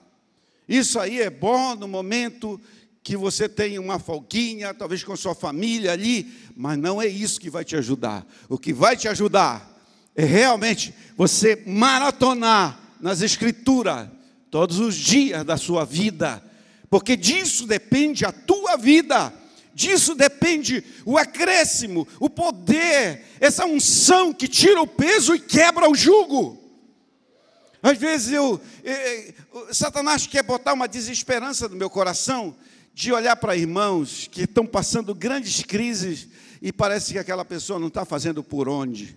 Isso 0.67 0.99
aí 0.99 1.21
é 1.21 1.29
bom 1.29 1.75
no 1.75 1.87
momento 1.87 2.59
que 3.03 3.15
você 3.15 3.47
tem 3.47 3.79
uma 3.79 3.99
folguinha, 3.99 4.73
talvez 4.73 5.05
com 5.05 5.15
sua 5.17 5.35
família 5.35 5.93
ali, 5.93 6.33
mas 6.57 6.79
não 6.79 7.01
é 7.01 7.07
isso 7.07 7.39
que 7.39 7.51
vai 7.51 7.65
te 7.65 7.77
ajudar. 7.77 8.27
O 8.49 8.57
que 8.57 8.73
vai 8.73 8.97
te 8.97 9.07
ajudar 9.07 9.71
é 10.17 10.25
realmente 10.25 10.95
você 11.15 11.63
maratonar 11.67 12.88
nas 13.01 13.23
Escrituras 13.23 14.09
todos 14.51 14.79
os 14.79 14.95
dias 14.95 15.45
da 15.45 15.57
sua 15.57 15.85
vida, 15.85 16.43
porque 16.89 17.17
disso 17.17 17.67
depende 17.67 18.25
a 18.25 18.33
tua 18.33 18.77
vida. 18.77 19.33
Disso 19.75 20.17
depende 20.17 20.83
o 21.07 21.17
acréscimo, 21.17 22.09
o 22.19 22.29
poder, 22.29 23.25
essa 23.39 23.65
unção 23.65 24.33
que 24.33 24.49
tira 24.49 24.83
o 24.83 24.89
peso 24.89 25.37
e 25.37 25.39
quebra 25.39 25.89
o 25.89 25.95
jugo. 25.95 26.59
Às 27.81 27.97
vezes 27.97 28.33
eu, 28.33 28.61
eh, 28.83 28.93
eh, 29.29 29.35
Satanás 29.73 30.27
quer 30.27 30.43
botar 30.43 30.73
uma 30.73 30.89
desesperança 30.89 31.69
no 31.69 31.77
meu 31.77 31.89
coração 31.89 32.57
de 32.93 33.13
olhar 33.13 33.37
para 33.37 33.57
irmãos 33.57 34.29
que 34.33 34.43
estão 34.43 34.67
passando 34.67 35.15
grandes 35.15 35.63
crises 35.63 36.27
e 36.61 36.73
parece 36.73 37.13
que 37.13 37.19
aquela 37.21 37.45
pessoa 37.45 37.79
não 37.79 37.87
está 37.87 38.05
fazendo 38.05 38.43
por 38.43 38.69
onde. 38.69 39.17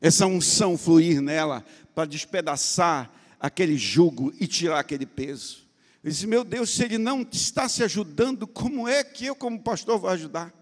Essa 0.00 0.24
unção 0.24 0.78
fluir 0.78 1.20
nela 1.20 1.62
para 1.94 2.04
despedaçar 2.04 3.10
aquele 3.38 3.76
jugo 3.76 4.32
e 4.38 4.46
tirar 4.46 4.78
aquele 4.78 5.06
peso. 5.06 5.68
Eu 6.02 6.10
disse, 6.10 6.26
meu 6.26 6.44
Deus, 6.44 6.70
se 6.70 6.82
ele 6.82 6.98
não 6.98 7.26
está 7.30 7.68
se 7.68 7.82
ajudando, 7.82 8.46
como 8.46 8.88
é 8.88 9.04
que 9.04 9.26
eu, 9.26 9.34
como 9.34 9.60
pastor, 9.60 9.98
vou 9.98 10.10
ajudar? 10.10 10.52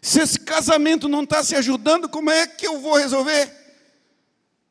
Se 0.00 0.20
esse 0.20 0.38
casamento 0.40 1.08
não 1.08 1.22
está 1.22 1.42
se 1.42 1.56
ajudando, 1.56 2.08
como 2.08 2.30
é 2.30 2.46
que 2.46 2.66
eu 2.66 2.78
vou 2.80 2.96
resolver? 2.96 3.50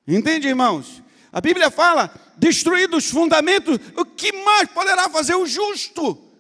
Entende, 0.08 0.48
irmãos? 0.48 1.02
A 1.32 1.42
Bíblia 1.42 1.72
fala: 1.72 2.14
destruídos 2.38 3.06
os 3.06 3.12
fundamentos, 3.12 3.80
o 3.98 4.06
que 4.06 4.32
mais 4.32 4.70
poderá 4.70 5.10
fazer 5.10 5.36
o 5.36 5.48
justo? 5.48 6.32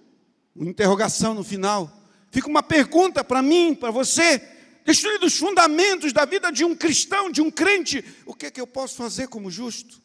Uma 0.55 0.69
interrogação 0.69 1.33
no 1.33 1.43
final. 1.43 1.91
Fica 2.29 2.47
uma 2.47 2.63
pergunta 2.63 3.23
para 3.23 3.41
mim, 3.41 3.73
para 3.73 3.89
você. 3.89 4.52
Destruídos 4.85 5.33
os 5.33 5.39
fundamentos 5.39 6.11
da 6.11 6.25
vida 6.25 6.51
de 6.51 6.65
um 6.65 6.75
cristão, 6.75 7.31
de 7.31 7.41
um 7.41 7.49
crente, 7.49 8.03
o 8.25 8.33
que 8.33 8.47
é 8.47 8.51
que 8.51 8.59
eu 8.59 8.67
posso 8.67 8.95
fazer 8.95 9.27
como 9.27 9.49
justo? 9.49 10.01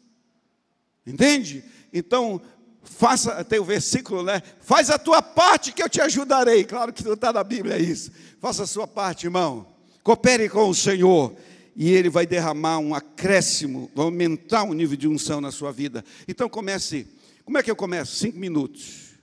Entende? 1.06 1.64
Então, 1.92 2.40
faça, 2.82 3.44
tem 3.44 3.58
o 3.58 3.64
versículo, 3.64 4.22
né? 4.22 4.42
Faz 4.60 4.90
a 4.90 4.98
tua 4.98 5.20
parte 5.20 5.72
que 5.72 5.82
eu 5.82 5.88
te 5.88 6.00
ajudarei. 6.00 6.64
Claro 6.64 6.92
que 6.92 7.04
não 7.04 7.14
está 7.14 7.32
na 7.32 7.42
Bíblia 7.42 7.78
isso. 7.78 8.12
Faça 8.40 8.62
a 8.62 8.66
sua 8.66 8.86
parte, 8.86 9.26
irmão. 9.26 9.66
Coopere 10.02 10.48
com 10.48 10.68
o 10.68 10.74
Senhor. 10.74 11.34
E 11.74 11.90
Ele 11.90 12.10
vai 12.10 12.26
derramar 12.26 12.78
um 12.78 12.92
acréscimo, 12.92 13.88
vai 13.94 14.04
aumentar 14.04 14.64
o 14.64 14.74
nível 14.74 14.96
de 14.96 15.06
unção 15.06 15.40
na 15.40 15.52
sua 15.52 15.70
vida. 15.70 16.04
Então 16.26 16.48
comece. 16.48 17.06
Como 17.44 17.56
é 17.56 17.62
que 17.62 17.70
eu 17.70 17.76
começo? 17.76 18.16
Cinco 18.16 18.36
minutos. 18.36 19.14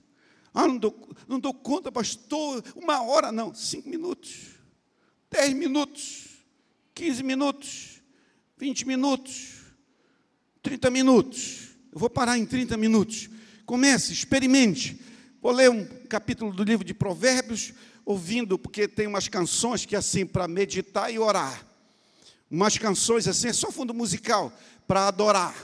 Ah, 0.54 0.66
não 0.66 0.78
dou, 0.78 1.08
não 1.28 1.38
dou 1.38 1.52
conta, 1.52 1.92
pastor. 1.92 2.64
Uma 2.74 3.02
hora, 3.02 3.30
não. 3.30 3.54
Cinco 3.54 3.90
minutos. 3.90 4.55
Dez 5.36 5.52
minutos. 5.52 6.28
Quinze 6.94 7.22
minutos. 7.22 8.00
Vinte 8.56 8.86
minutos. 8.86 9.66
Trinta 10.62 10.88
minutos. 10.88 11.76
Eu 11.92 11.98
vou 11.98 12.08
parar 12.08 12.38
em 12.38 12.46
30 12.46 12.74
minutos. 12.78 13.28
Comece, 13.66 14.14
experimente. 14.14 14.98
Vou 15.42 15.52
ler 15.52 15.70
um 15.70 15.84
capítulo 16.08 16.54
do 16.54 16.64
livro 16.64 16.82
de 16.82 16.94
Provérbios, 16.94 17.74
ouvindo, 18.02 18.58
porque 18.58 18.88
tem 18.88 19.06
umas 19.06 19.28
canções 19.28 19.84
que 19.84 19.94
é 19.94 19.98
assim, 19.98 20.24
para 20.24 20.48
meditar 20.48 21.12
e 21.12 21.18
orar. 21.18 21.66
Umas 22.50 22.78
canções 22.78 23.28
assim, 23.28 23.48
é 23.48 23.52
só 23.52 23.70
fundo 23.70 23.92
musical, 23.92 24.50
para 24.88 25.06
adorar. 25.06 25.54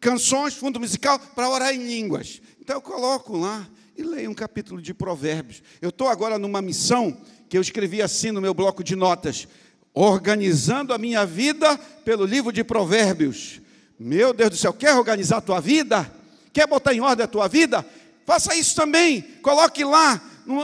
Canções, 0.00 0.54
fundo 0.54 0.78
musical, 0.78 1.18
para 1.18 1.50
orar 1.50 1.74
em 1.74 1.84
línguas. 1.84 2.40
Então 2.60 2.76
eu 2.76 2.82
coloco 2.82 3.36
lá 3.36 3.68
e 3.96 4.04
leio 4.04 4.30
um 4.30 4.34
capítulo 4.34 4.80
de 4.80 4.94
Provérbios. 4.94 5.60
Eu 5.82 5.88
estou 5.88 6.06
agora 6.06 6.38
numa 6.38 6.62
missão 6.62 7.20
que 7.48 7.56
eu 7.56 7.62
escrevi 7.62 8.02
assim 8.02 8.30
no 8.30 8.40
meu 8.40 8.52
bloco 8.52 8.84
de 8.84 8.94
notas, 8.94 9.48
organizando 9.94 10.92
a 10.92 10.98
minha 10.98 11.24
vida 11.24 11.76
pelo 12.04 12.24
livro 12.24 12.52
de 12.52 12.62
Provérbios. 12.62 13.60
Meu 13.98 14.32
Deus 14.32 14.50
do 14.50 14.56
céu, 14.56 14.72
quer 14.72 14.94
organizar 14.94 15.38
a 15.38 15.40
tua 15.40 15.60
vida? 15.60 16.10
Quer 16.52 16.66
botar 16.66 16.94
em 16.94 17.00
ordem 17.00 17.24
a 17.24 17.28
tua 17.28 17.48
vida? 17.48 17.84
Faça 18.26 18.54
isso 18.54 18.76
também. 18.76 19.22
Coloque 19.42 19.82
lá, 19.84 20.20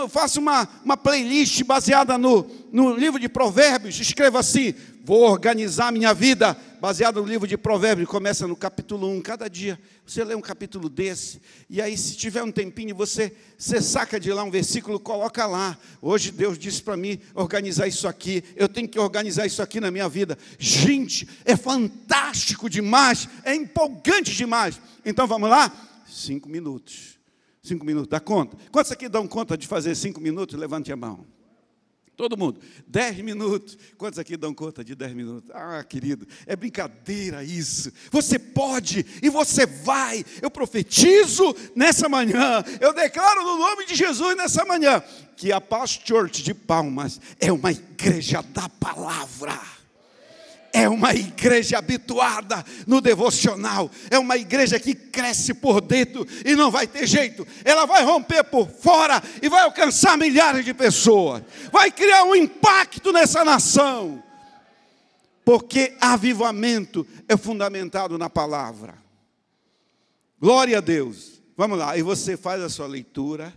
faça 0.09 0.39
uma, 0.39 0.69
uma 0.85 0.97
playlist 0.97 1.63
baseada 1.65 2.19
no, 2.19 2.47
no 2.71 2.95
livro 2.95 3.19
de 3.19 3.29
Provérbios. 3.29 3.99
Escreva 3.99 4.41
assim: 4.41 4.75
vou 5.05 5.23
organizar 5.23 5.91
minha 5.91 6.13
vida, 6.13 6.57
baseado 6.85 7.23
no 7.23 7.27
livro 7.27 7.49
de 7.49 7.57
Provérbios, 7.57 8.07
começa 8.07 8.47
no 8.47 8.55
capítulo 8.55 9.09
1, 9.09 9.23
cada 9.23 9.49
dia. 9.49 9.81
Você 10.05 10.23
lê 10.23 10.35
um 10.35 10.41
capítulo 10.43 10.91
desse, 10.91 11.41
e 11.71 11.81
aí, 11.81 11.97
se 11.97 12.15
tiver 12.15 12.43
um 12.43 12.53
tempinho, 12.53 12.95
você, 12.95 13.35
você 13.57 13.81
saca 13.81 14.21
de 14.21 14.31
lá 14.31 14.45
um 14.45 14.51
versículo, 14.51 15.01
coloca 15.01 15.47
lá. 15.47 15.79
Hoje 16.03 16.31
Deus 16.31 16.59
disse 16.59 16.83
para 16.83 16.95
mim 16.95 17.19
organizar 17.35 17.89
isso 17.89 18.07
aqui, 18.07 18.45
eu 18.55 18.69
tenho 18.69 18.87
que 18.87 18.99
organizar 18.99 19.47
isso 19.47 19.63
aqui 19.63 19.81
na 19.81 19.91
minha 19.91 20.11
vida. 20.11 20.37
Gente, 20.59 21.27
é 21.47 21.57
fantástico 21.57 22.69
demais, 22.69 23.31
é 23.45 23.55
empolgante 23.55 24.37
demais. 24.37 24.79
Então 25.07 25.27
vamos 25.27 25.49
lá? 25.49 25.73
Cinco 26.07 26.51
minutos. 26.51 27.19
Cinco 27.63 27.87
minutos, 27.87 28.11
dá 28.11 28.21
conta? 28.21 28.59
Quantos 28.71 28.93
aqui 28.93 29.09
dão 29.09 29.27
conta 29.27 29.57
de 29.57 29.67
fazer 29.67 29.95
cinco 29.95 30.21
minutos? 30.21 30.55
Levante 30.55 30.93
a 30.93 30.97
mão. 30.97 31.25
Todo 32.17 32.37
mundo. 32.37 32.61
Dez 32.87 33.19
minutos. 33.19 33.77
Quantos 33.99 34.19
aqui 34.19 34.37
dão 34.37 34.55
conta 34.55 34.85
de 34.85 34.95
dez 34.95 35.13
minutos? 35.13 35.51
Ah, 35.53 35.83
querido, 35.83 36.27
é 36.47 36.55
brincadeira 36.55 37.43
isso. 37.43 37.93
Você 38.11 38.39
pode 38.39 39.05
e 39.23 39.29
você 39.29 39.67
vai. 39.67 40.25
Eu 40.41 40.51
profetizo 40.51 41.55
nessa 41.75 42.09
manhã. 42.09 42.63
Eu 42.81 42.95
declaro 42.95 43.43
no 43.43 43.59
nome 43.59 43.87
de 43.87 43.95
Jesus 43.95 44.37
nessa 44.37 44.65
manhã 44.65 45.03
que 45.37 45.53
a 45.53 45.61
Paz 45.61 46.01
Church 46.05 46.43
de 46.43 46.55
Palmas 46.55 47.21
é 47.41 47.51
uma 47.51 47.73
igreja 47.73 48.43
da 48.43 48.69
palavra 48.69 49.74
é 50.75 50.89
uma 50.89 51.15
igreja 51.15 51.79
habituada 51.79 52.65
no 52.85 53.01
devocional, 53.01 53.89
é 54.11 54.19
uma 54.19 54.37
igreja 54.37 54.79
que 54.81 54.93
cresce 54.93 55.55
por 55.55 55.81
dentro 55.81 56.27
e 56.45 56.57
não 56.57 56.69
vai 56.69 56.85
ter 56.85 57.07
jeito, 57.07 57.47
ela 57.65 57.87
vai 57.87 58.03
romper 58.03 58.43
por 58.43 58.69
fora 58.69 59.23
e 59.41 59.49
vai 59.49 59.63
alcançar 59.63 60.19
milhares 60.19 60.65
de 60.65 60.75
pessoas, 60.75 61.45
vai 61.71 61.93
criar 61.93 62.25
um 62.25 62.35
impacto 62.35 63.13
nessa 63.13 63.45
nação, 63.45 64.21
porque 65.45 65.97
avivamento 66.01 67.07
é 67.29 67.37
fundamentado 67.37 68.19
na 68.19 68.29
palavra. 68.29 68.99
Glória 70.41 70.79
a 70.79 70.81
Deus. 70.81 71.41
Vamos 71.57 71.79
lá, 71.79 71.97
e 71.97 72.03
você 72.03 72.37
faz 72.37 72.61
a 72.61 72.69
sua 72.69 72.89
leitura, 72.89 73.55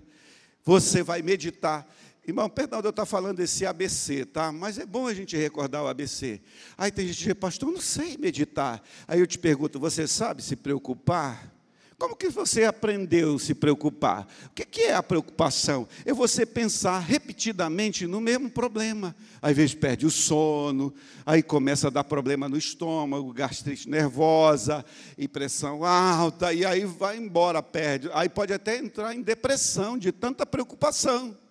você 0.64 1.02
vai 1.02 1.24
meditar. 1.24 1.88
Irmão, 2.28 2.50
perdão 2.50 2.82
de 2.82 2.88
eu 2.88 2.90
estar 2.90 3.06
falando 3.06 3.38
desse 3.38 3.66
ABC, 3.66 4.26
tá? 4.26 4.52
Mas 4.52 4.78
é 4.78 4.86
bom 4.86 5.08
a 5.08 5.14
gente 5.14 5.38
recordar 5.38 5.82
o 5.82 5.88
ABC. 5.88 6.42
Aí 6.78 6.92
tem 6.92 7.08
gente 7.08 7.20
que 7.20 7.24
diz, 7.24 7.34
pastor, 7.36 7.70
eu 7.70 7.76
não 7.76 7.82
sei 7.82 8.18
meditar. 8.18 8.84
Aí 9.08 9.22
eu 9.22 9.26
te 9.26 9.40
pergunto, 9.40 9.80
você 9.80 10.06
sabe 10.06 10.44
se 10.44 10.58
preocupar? 10.58 11.56
Como 11.98 12.18
que 12.18 12.28
você 12.28 12.66
aprendeu 12.66 13.40
se 13.40 13.56
preocupar? 13.56 14.28
O 14.46 14.50
que 14.50 14.82
é 14.82 14.94
a 14.94 15.02
preocupação? 15.02 15.88
É 16.06 16.14
você 16.14 16.46
pensar 16.46 17.00
repetidamente 17.00 18.06
no 18.06 18.20
mesmo 18.20 18.50
problema. 18.50 19.16
Às 19.42 19.56
vezes 19.56 19.74
perde 19.74 20.06
o 20.06 20.12
sono, 20.12 20.94
aí 21.26 21.42
começa 21.42 21.88
a 21.88 21.90
dar 21.90 22.04
problema 22.04 22.50
no 22.50 22.58
estômago, 22.58 23.32
gastrite 23.32 23.90
nervosa, 23.90 24.84
pressão 25.32 25.86
alta, 25.86 26.54
e 26.54 26.66
aí 26.66 26.84
vai 26.84 27.18
embora, 27.18 27.64
perde. 27.64 28.10
Aí 28.14 28.28
pode 28.28 28.52
até 28.52 28.78
entrar 28.78 29.16
em 29.16 29.22
depressão 29.22 29.98
de 29.98 30.12
tanta 30.12 30.46
preocupação. 30.46 31.47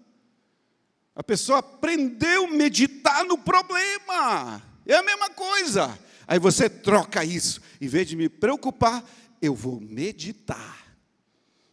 A 1.17 1.25
pessoa 1.25 1.61
aprendeu 1.61 2.45
a 2.45 2.51
meditar 2.51 3.25
no 3.25 3.39
problema. 3.39 4.63
É 4.85 4.95
a 4.95 5.03
mesma 5.03 5.31
coisa. 5.31 5.99
Aí 6.29 6.39
você 6.39 6.69
troca 6.69 7.25
isso. 7.25 7.61
Em 7.81 7.89
vez 7.89 8.07
de 8.07 8.15
me 8.15 8.29
preocupar, 8.29 9.03
eu 9.41 9.55
vou 9.55 9.81
meditar. 9.81 10.85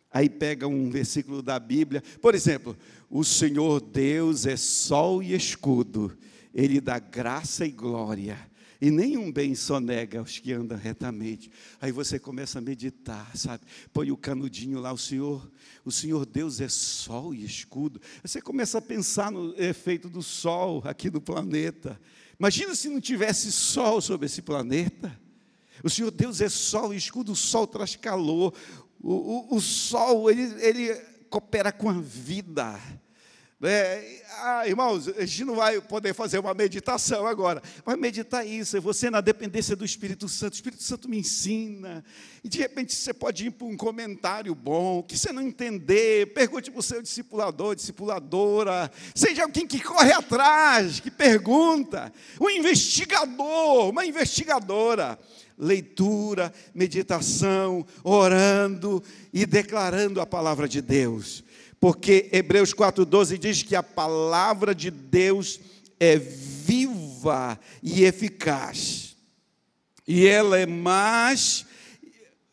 Aí 0.10 0.30
pega 0.30 0.66
um 0.66 0.90
versículo 0.90 1.42
da 1.42 1.60
Bíblia. 1.60 2.02
Por 2.22 2.34
exemplo, 2.34 2.78
o 3.10 3.24
Senhor 3.24 3.82
Deus 3.82 4.46
é 4.46 4.56
sol 4.56 5.22
e 5.22 5.36
escudo. 5.36 6.18
Ele 6.54 6.80
dá 6.80 6.98
graça 6.98 7.66
e 7.66 7.72
glória 7.72 8.53
e 8.84 8.92
nenhum 8.92 9.32
bem 9.32 9.56
sonega 9.56 10.20
aos 10.20 10.40
que 10.40 10.52
andam 10.52 10.78
retamente. 10.78 11.50
Aí 11.80 11.90
você 11.90 12.20
começa 12.20 12.60
a 12.60 12.62
meditar, 12.62 13.32
sabe? 13.34 13.64
Põe 13.94 14.12
o 14.12 14.18
canudinho 14.18 14.78
lá, 14.82 14.92
o 14.92 14.98
Senhor, 14.98 15.50
o 15.86 15.92
Senhor 15.92 16.26
Deus 16.26 16.60
é 16.60 16.68
sol 16.68 17.34
e 17.34 17.46
escudo. 17.46 18.02
Você 18.22 18.42
começa 18.42 18.80
a 18.80 18.82
pensar 18.82 19.32
no 19.32 19.58
efeito 19.58 20.10
do 20.10 20.22
sol 20.22 20.84
aqui 20.84 21.10
no 21.10 21.22
planeta. 21.22 21.98
Imagina 22.38 22.76
se 22.76 22.90
não 22.90 23.00
tivesse 23.00 23.54
sol 23.54 24.02
sobre 24.02 24.26
esse 24.26 24.42
planeta. 24.42 25.18
O 25.82 25.90
Senhor 25.90 26.12
Deus 26.12 26.42
é 26.42 26.50
sol 26.50 26.94
e 26.94 26.98
escudo, 26.98 27.32
o 27.32 27.38
sol 27.38 27.66
traz 27.66 27.96
calor. 27.96 28.54
O, 29.02 29.14
o, 29.14 29.56
o 29.56 29.62
sol, 29.62 30.30
ele, 30.30 30.62
ele 30.62 30.94
coopera 31.30 31.72
com 31.72 31.90
a 31.90 32.02
vida. 32.02 32.78
É, 33.66 34.22
ah, 34.40 34.68
irmãos, 34.68 35.08
a 35.08 35.26
gente 35.26 35.46
não 35.46 35.56
vai 35.56 35.80
poder 35.80 36.14
fazer 36.14 36.38
uma 36.38 36.54
meditação 36.54 37.26
agora. 37.26 37.64
Vai 37.86 37.96
meditar 37.96 38.46
isso, 38.46 38.76
é 38.76 38.80
você 38.80 39.10
na 39.10 39.22
dependência 39.22 39.74
do 39.74 39.86
Espírito 39.86 40.28
Santo. 40.28 40.54
O 40.54 40.56
Espírito 40.56 40.84
Santo 40.84 41.08
me 41.08 41.18
ensina. 41.20 42.04
E 42.44 42.50
de 42.50 42.58
repente 42.58 42.94
você 42.94 43.14
pode 43.14 43.46
ir 43.48 43.52
para 43.52 43.66
um 43.66 43.78
comentário 43.78 44.54
bom, 44.54 45.02
que 45.02 45.18
você 45.18 45.32
não 45.32 45.42
entender, 45.42 46.34
pergunte 46.34 46.70
para 46.70 46.80
o 46.82 46.84
seu 46.84 47.02
discipulador, 47.02 47.74
discipuladora. 47.74 48.92
Seja 49.16 49.44
alguém 49.44 49.66
que 49.66 49.80
corre 49.80 50.12
atrás, 50.12 51.00
que 51.00 51.10
pergunta. 51.10 52.12
Um 52.42 52.50
investigador, 52.50 53.90
uma 53.90 54.06
investigadora 54.06 55.18
leitura, 55.56 56.52
meditação, 56.74 57.86
orando 58.04 59.04
e 59.32 59.46
declarando 59.46 60.20
a 60.20 60.26
palavra 60.26 60.68
de 60.68 60.82
Deus 60.82 61.44
porque 61.84 62.30
Hebreus 62.32 62.74
4,12 62.74 63.38
diz 63.38 63.62
que 63.62 63.76
a 63.76 63.84
palavra 63.84 64.74
de 64.74 64.90
Deus 64.90 65.60
é 66.00 66.16
viva 66.16 67.60
e 67.84 68.06
eficaz, 68.06 69.18
e 70.08 70.26
ela 70.26 70.58
é 70.58 70.66
mais, 70.66 71.66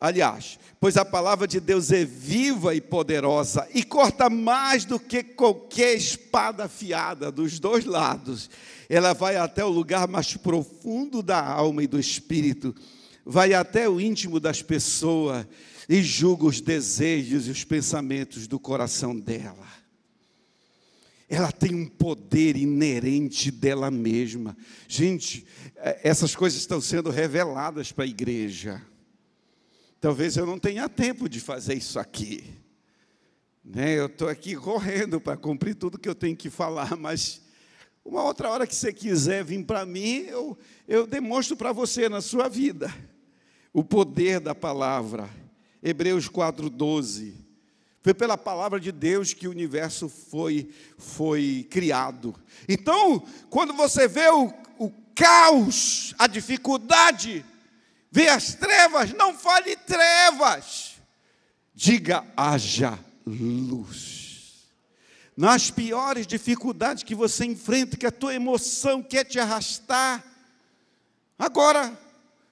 aliás, 0.01 0.59
pois 0.81 0.97
a 0.97 1.05
palavra 1.05 1.47
de 1.47 1.61
Deus 1.61 1.93
é 1.93 2.03
viva 2.03 2.75
e 2.75 2.81
poderosa, 2.81 3.65
e 3.73 3.85
corta 3.85 4.29
mais 4.29 4.83
do 4.83 4.99
que 4.99 5.23
qualquer 5.23 5.95
espada 5.95 6.65
afiada 6.65 7.31
dos 7.31 7.57
dois 7.57 7.85
lados, 7.85 8.49
ela 8.89 9.13
vai 9.13 9.37
até 9.37 9.63
o 9.63 9.69
lugar 9.69 10.09
mais 10.09 10.35
profundo 10.35 11.23
da 11.23 11.41
alma 11.41 11.81
e 11.81 11.87
do 11.87 11.97
espírito, 11.97 12.75
vai 13.25 13.53
até 13.53 13.87
o 13.87 14.01
íntimo 14.01 14.41
das 14.41 14.61
pessoas 14.61 15.45
e 15.93 16.01
julga 16.01 16.45
os 16.45 16.61
desejos 16.61 17.49
e 17.49 17.51
os 17.51 17.65
pensamentos 17.65 18.47
do 18.47 18.57
coração 18.57 19.13
dela. 19.19 19.67
Ela 21.27 21.51
tem 21.51 21.75
um 21.75 21.85
poder 21.85 22.55
inerente 22.55 23.51
dela 23.51 23.91
mesma. 23.91 24.55
Gente, 24.87 25.45
é, 25.75 25.99
essas 26.01 26.33
coisas 26.33 26.61
estão 26.61 26.79
sendo 26.79 27.09
reveladas 27.09 27.91
para 27.91 28.05
a 28.05 28.07
igreja. 28.07 28.81
Talvez 29.99 30.37
eu 30.37 30.45
não 30.45 30.57
tenha 30.57 30.87
tempo 30.87 31.27
de 31.27 31.41
fazer 31.41 31.73
isso 31.73 31.99
aqui. 31.99 32.45
Né? 33.61 33.99
Eu 33.99 34.05
estou 34.05 34.29
aqui 34.29 34.55
correndo 34.55 35.19
para 35.19 35.35
cumprir 35.35 35.75
tudo 35.75 35.99
que 35.99 36.07
eu 36.07 36.15
tenho 36.15 36.37
que 36.37 36.49
falar, 36.49 36.95
mas 36.95 37.41
uma 38.05 38.23
outra 38.23 38.49
hora 38.49 38.65
que 38.65 38.73
você 38.73 38.93
quiser 38.93 39.43
vir 39.43 39.65
para 39.65 39.85
mim, 39.85 40.23
eu, 40.29 40.57
eu 40.87 41.05
demonstro 41.05 41.57
para 41.57 41.73
você 41.73 42.07
na 42.07 42.21
sua 42.21 42.47
vida 42.47 42.89
o 43.73 43.83
poder 43.83 44.39
da 44.39 44.55
palavra. 44.55 45.40
Hebreus 45.81 46.27
4:12. 46.27 47.33
Foi 48.01 48.13
pela 48.13 48.37
palavra 48.37 48.79
de 48.79 48.91
Deus 48.91 49.33
que 49.33 49.47
o 49.47 49.51
universo 49.51 50.09
foi, 50.09 50.69
foi 50.97 51.67
criado. 51.69 52.35
Então, 52.67 53.23
quando 53.49 53.73
você 53.73 54.07
vê 54.07 54.27
o, 54.29 54.51
o 54.79 54.91
caos, 55.13 56.15
a 56.17 56.25
dificuldade, 56.25 57.45
vê 58.11 58.27
as 58.27 58.55
trevas, 58.55 59.13
não 59.13 59.35
fale 59.35 59.75
trevas. 59.75 60.93
Diga, 61.75 62.25
haja 62.35 62.97
luz. 63.25 64.65
Nas 65.37 65.69
piores 65.69 66.25
dificuldades 66.25 67.03
que 67.03 67.15
você 67.15 67.45
enfrenta, 67.45 67.97
que 67.97 68.05
a 68.05 68.11
tua 68.11 68.33
emoção 68.33 69.01
quer 69.01 69.25
te 69.25 69.39
arrastar. 69.39 70.23
Agora, 71.37 71.97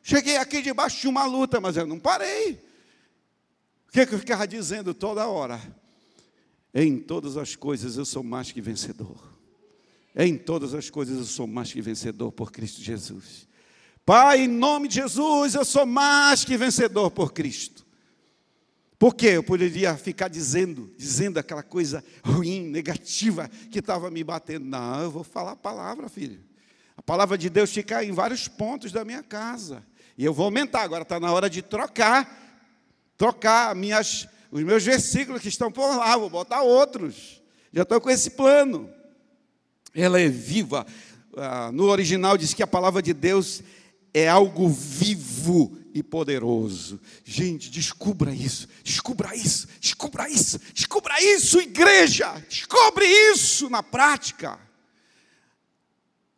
cheguei 0.03 0.37
aqui 0.37 0.61
debaixo 0.61 1.01
de 1.01 1.07
uma 1.07 1.25
luta, 1.25 1.59
mas 1.59 1.75
eu 1.75 1.87
não 1.87 1.99
parei. 1.99 2.68
O 3.89 3.91
que, 3.91 4.01
é 4.01 4.05
que 4.05 4.13
eu 4.13 4.19
ficava 4.19 4.47
dizendo 4.47 4.93
toda 4.93 5.27
hora? 5.27 5.59
Em 6.71 6.99
todas 6.99 7.37
as 7.37 7.55
coisas 7.55 7.97
eu 7.97 8.05
sou 8.05 8.21
mais 8.21 8.51
que 8.51 8.61
vencedor. 8.61 9.17
Em 10.15 10.37
todas 10.37 10.75
as 10.75 10.91
coisas 10.91 11.17
eu 11.17 11.25
sou 11.25 11.47
mais 11.47 11.73
que 11.73 11.81
vencedor 11.81 12.31
por 12.31 12.51
Cristo 12.51 12.81
Jesus. 12.81 13.47
Pai, 14.05 14.41
em 14.41 14.47
nome 14.47 14.87
de 14.87 14.95
Jesus, 14.95 15.55
eu 15.55 15.65
sou 15.65 15.87
mais 15.87 16.45
que 16.45 16.55
vencedor 16.55 17.09
por 17.09 17.33
Cristo. 17.33 17.83
Por 18.99 19.15
quê? 19.15 19.29
Eu 19.29 19.43
poderia 19.43 19.97
ficar 19.97 20.27
dizendo, 20.27 20.93
dizendo 20.95 21.39
aquela 21.39 21.63
coisa 21.63 22.03
ruim, 22.23 22.69
negativa 22.69 23.49
que 23.71 23.79
estava 23.79 24.11
me 24.11 24.23
batendo. 24.23 24.65
Não, 24.65 25.01
eu 25.01 25.09
vou 25.09 25.23
falar 25.23 25.53
a 25.53 25.55
palavra, 25.55 26.07
filho. 26.09 26.39
A 26.95 27.01
palavra 27.01 27.39
de 27.39 27.49
Deus 27.49 27.71
fica 27.71 28.03
em 28.03 28.11
vários 28.11 28.47
pontos 28.47 28.91
da 28.91 29.03
minha 29.03 29.23
casa. 29.23 29.83
E 30.15 30.25
eu 30.25 30.33
vou 30.33 30.45
aumentar, 30.45 30.81
agora 30.81 31.01
está 31.01 31.19
na 31.19 31.31
hora 31.31 31.49
de 31.49 31.63
trocar 31.63 32.48
trocar 33.19 33.75
minhas, 33.75 34.29
os 34.49 34.63
meus 34.63 34.81
versículos 34.81 35.41
que 35.41 35.49
estão 35.49 35.69
por 35.69 35.93
lá, 35.97 36.15
vou 36.17 36.29
botar 36.29 36.61
outros. 36.61 37.41
Já 37.71 37.83
estou 37.83 37.99
com 37.99 38.09
esse 38.09 38.31
plano. 38.31 38.89
Ela 39.93 40.21
é 40.21 40.29
viva. 40.29 40.87
Ah, 41.35 41.69
no 41.71 41.83
original 41.83 42.37
diz 42.37 42.53
que 42.53 42.63
a 42.63 42.67
palavra 42.67 43.01
de 43.01 43.13
Deus 43.13 43.61
é 44.13 44.29
algo 44.29 44.69
vivo 44.69 45.77
e 45.93 46.01
poderoso. 46.01 46.97
Gente, 47.25 47.69
descubra 47.69 48.33
isso, 48.33 48.69
descubra 48.83 49.35
isso, 49.35 49.67
descubra 49.81 50.29
isso, 50.29 50.59
descubra 50.73 51.21
isso, 51.21 51.59
igreja, 51.59 52.41
descobre 52.47 53.05
isso 53.05 53.69
na 53.69 53.83
prática. 53.83 54.57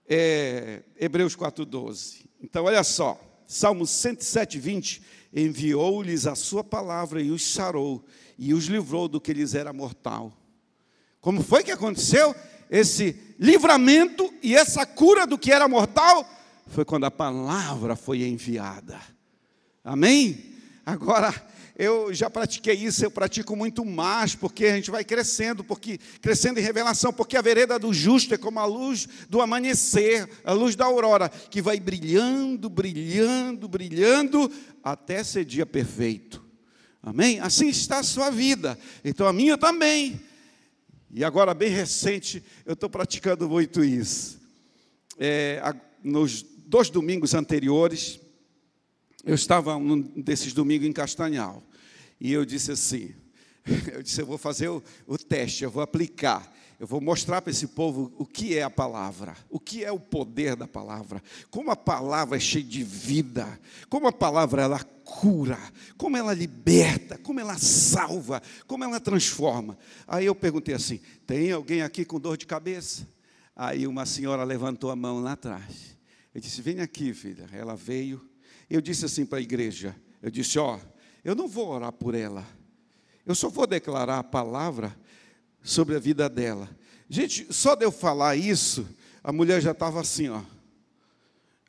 É, 0.10 0.82
Hebreus 0.98 1.36
4,12. 1.36 2.26
Então, 2.42 2.66
olha 2.66 2.84
só, 2.84 3.22
Salmo 3.46 3.86
107, 3.86 4.58
20. 4.58 5.02
Enviou-lhes 5.34 6.28
a 6.28 6.36
sua 6.36 6.64
palavra 6.64 7.22
e 7.22 7.32
os 7.32 7.54
sarou, 7.54 8.04
e 8.38 8.54
os 8.54 8.66
livrou 8.66 9.08
do 9.08 9.22
que 9.22 9.34
lhes 9.34 9.54
era 9.56 9.72
mortal. 9.72 10.34
Como 11.20 11.44
foi 11.44 11.64
que 11.64 11.72
aconteceu? 11.72 12.36
Esse 12.70 13.16
livramento 13.40 14.34
e 14.42 14.56
essa 14.56 14.86
cura 14.86 15.28
do 15.28 15.38
que 15.38 15.52
era 15.52 15.68
mortal 15.68 16.28
foi 16.68 16.86
quando 16.86 17.06
a 17.06 17.12
palavra 17.12 17.96
foi 17.96 18.24
enviada. 18.24 19.00
Amém? 19.84 20.56
Agora, 20.86 21.34
eu 21.82 22.14
já 22.14 22.30
pratiquei 22.30 22.76
isso, 22.76 23.04
eu 23.04 23.10
pratico 23.10 23.56
muito 23.56 23.84
mais, 23.84 24.36
porque 24.36 24.68
a 24.68 24.76
gente 24.76 24.92
vai 24.92 25.04
crescendo, 25.04 25.64
porque 25.64 25.98
crescendo 26.22 26.60
em 26.60 26.64
revelação, 26.64 27.12
porque 27.12 27.36
a 27.36 27.42
vereda 27.42 27.80
do 27.80 27.92
justo 27.92 28.36
é 28.36 28.38
como 28.38 28.60
a 28.60 28.66
luz 28.66 29.08
do 29.28 29.42
amanhecer, 29.42 30.30
a 30.44 30.54
luz 30.54 30.76
da 30.76 30.86
aurora, 30.86 31.28
que 31.28 31.60
vai 31.60 31.80
brilhando, 31.80 32.70
brilhando, 32.70 33.68
brilhando, 33.68 34.52
até 34.84 35.24
ser 35.24 35.44
dia 35.44 35.66
perfeito. 35.66 36.46
Amém? 37.02 37.40
Assim 37.40 37.70
está 37.70 37.98
a 37.98 38.04
sua 38.04 38.30
vida, 38.30 38.78
então 39.04 39.26
a 39.26 39.34
minha 39.34 39.58
também. 39.58 40.22
E 41.12 41.24
agora, 41.24 41.52
bem 41.52 41.70
recente, 41.70 42.44
eu 42.64 42.74
estou 42.74 42.92
praticando 42.92 43.50
muito 43.50 43.84
isso. 43.84 44.40
É, 45.18 45.60
nos 46.04 46.44
dois 46.44 46.92
domingos 46.92 47.34
anteriores, 47.34 48.20
eu 49.26 49.34
estava 49.34 49.80
num 49.80 50.00
desses 50.00 50.54
domingos 50.54 50.88
em 50.88 50.94
Castanhal. 50.94 51.64
E 52.22 52.32
eu 52.32 52.46
disse 52.46 52.72
assim: 52.72 53.16
eu 53.92 54.04
disse, 54.04 54.22
eu 54.22 54.28
vou 54.28 54.38
fazer 54.38 54.70
o, 54.70 54.82
o 55.08 55.18
teste, 55.18 55.64
eu 55.64 55.72
vou 55.72 55.82
aplicar. 55.82 56.56
Eu 56.80 56.88
vou 56.88 57.00
mostrar 57.00 57.44
para 57.44 57.52
esse 57.52 57.68
povo 57.68 58.12
o 58.18 58.26
que 58.26 58.58
é 58.58 58.64
a 58.64 58.70
palavra, 58.70 59.36
o 59.52 59.60
que 59.60 59.84
é 59.84 59.92
o 59.92 60.00
poder 60.00 60.56
da 60.56 60.68
palavra, 60.68 61.22
como 61.52 61.70
a 61.70 61.76
palavra 61.76 62.38
é 62.38 62.40
cheia 62.40 62.66
de 62.66 62.84
vida, 62.84 63.60
como 63.88 64.08
a 64.08 64.12
palavra 64.12 64.64
ela 64.64 64.84
cura, 65.06 65.60
como 65.96 66.18
ela 66.18 66.34
liberta, 66.34 67.20
como 67.20 67.40
ela 67.40 67.56
salva, 67.56 68.42
como 68.66 68.84
ela 68.84 69.00
transforma. 69.00 69.78
Aí 70.08 70.26
eu 70.26 70.34
perguntei 70.34 70.74
assim: 70.74 71.00
tem 71.28 71.52
alguém 71.52 71.84
aqui 71.84 72.04
com 72.04 72.20
dor 72.20 72.36
de 72.36 72.48
cabeça? 72.48 73.08
Aí 73.56 73.86
uma 73.86 74.08
senhora 74.08 74.44
levantou 74.44 74.90
a 74.90 74.96
mão 74.96 75.20
lá 75.20 75.34
atrás. 75.34 75.96
Eu 76.34 76.42
disse: 76.42 76.64
vem 76.64 76.80
aqui, 76.80 77.14
filha. 77.14 77.48
Ela 77.52 77.76
veio. 77.76 78.28
Eu 78.68 78.82
disse 78.82 79.06
assim 79.06 79.24
para 79.24 79.38
a 79.38 79.42
igreja: 79.42 79.96
eu 80.22 80.30
disse, 80.30 80.60
ó, 80.60 80.80
eu 81.24 81.36
não 81.36 81.48
vou 81.48 81.70
orar 81.70 81.92
por 81.92 82.16
ela, 82.16 82.46
eu 83.26 83.36
só 83.36 83.50
vou 83.50 83.68
declarar 83.68 84.20
a 84.20 84.24
palavra 84.24 84.98
sobre 85.62 85.96
a 85.96 86.00
vida 86.00 86.30
dela. 86.30 86.70
Gente, 87.10 87.54
só 87.54 87.76
de 87.76 87.86
eu 87.86 87.92
falar 87.92 88.36
isso, 88.36 88.88
a 89.24 89.32
mulher 89.32 89.62
já 89.62 89.72
estava 89.72 90.00
assim, 90.00 90.30
ó. 90.30 90.42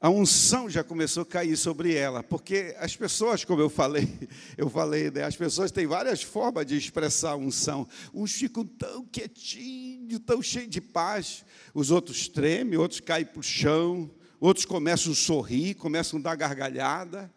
A 0.01 0.11
unção 0.11 0.69
já 0.69 0.83
começou 0.83 1.23
a 1.23 1.27
cair 1.27 1.57
sobre 1.57 1.95
ela, 1.95 2.25
porque 2.25 2.75
as 2.81 2.97
pessoas, 2.97 3.45
como 3.45 3.61
eu 3.61 3.71
falei, 3.71 4.09
eu 4.59 4.69
falei, 4.69 5.13
né, 5.13 5.23
as 5.23 5.37
pessoas 5.37 5.71
têm 5.71 5.87
várias 5.87 6.23
formas 6.23 6.67
de 6.67 6.77
expressar 6.77 7.33
a 7.33 7.37
unção. 7.37 7.87
Uns 8.13 8.33
ficam 8.33 8.67
tão 8.67 9.05
quietinhos, 9.05 10.19
tão 10.27 10.43
cheios 10.43 10.71
de 10.71 10.81
paz, 10.81 11.45
os 11.73 11.93
outros 11.93 12.27
tremem, 12.27 12.77
outros 12.77 12.99
caem 12.99 13.25
para 13.25 13.39
o 13.39 13.45
chão, 13.45 14.11
outros 14.41 14.67
começam 14.67 15.13
a 15.13 15.15
sorrir, 15.15 15.75
começam 15.75 16.19
a 16.19 16.23
dar 16.23 16.35
gargalhada. 16.35 17.33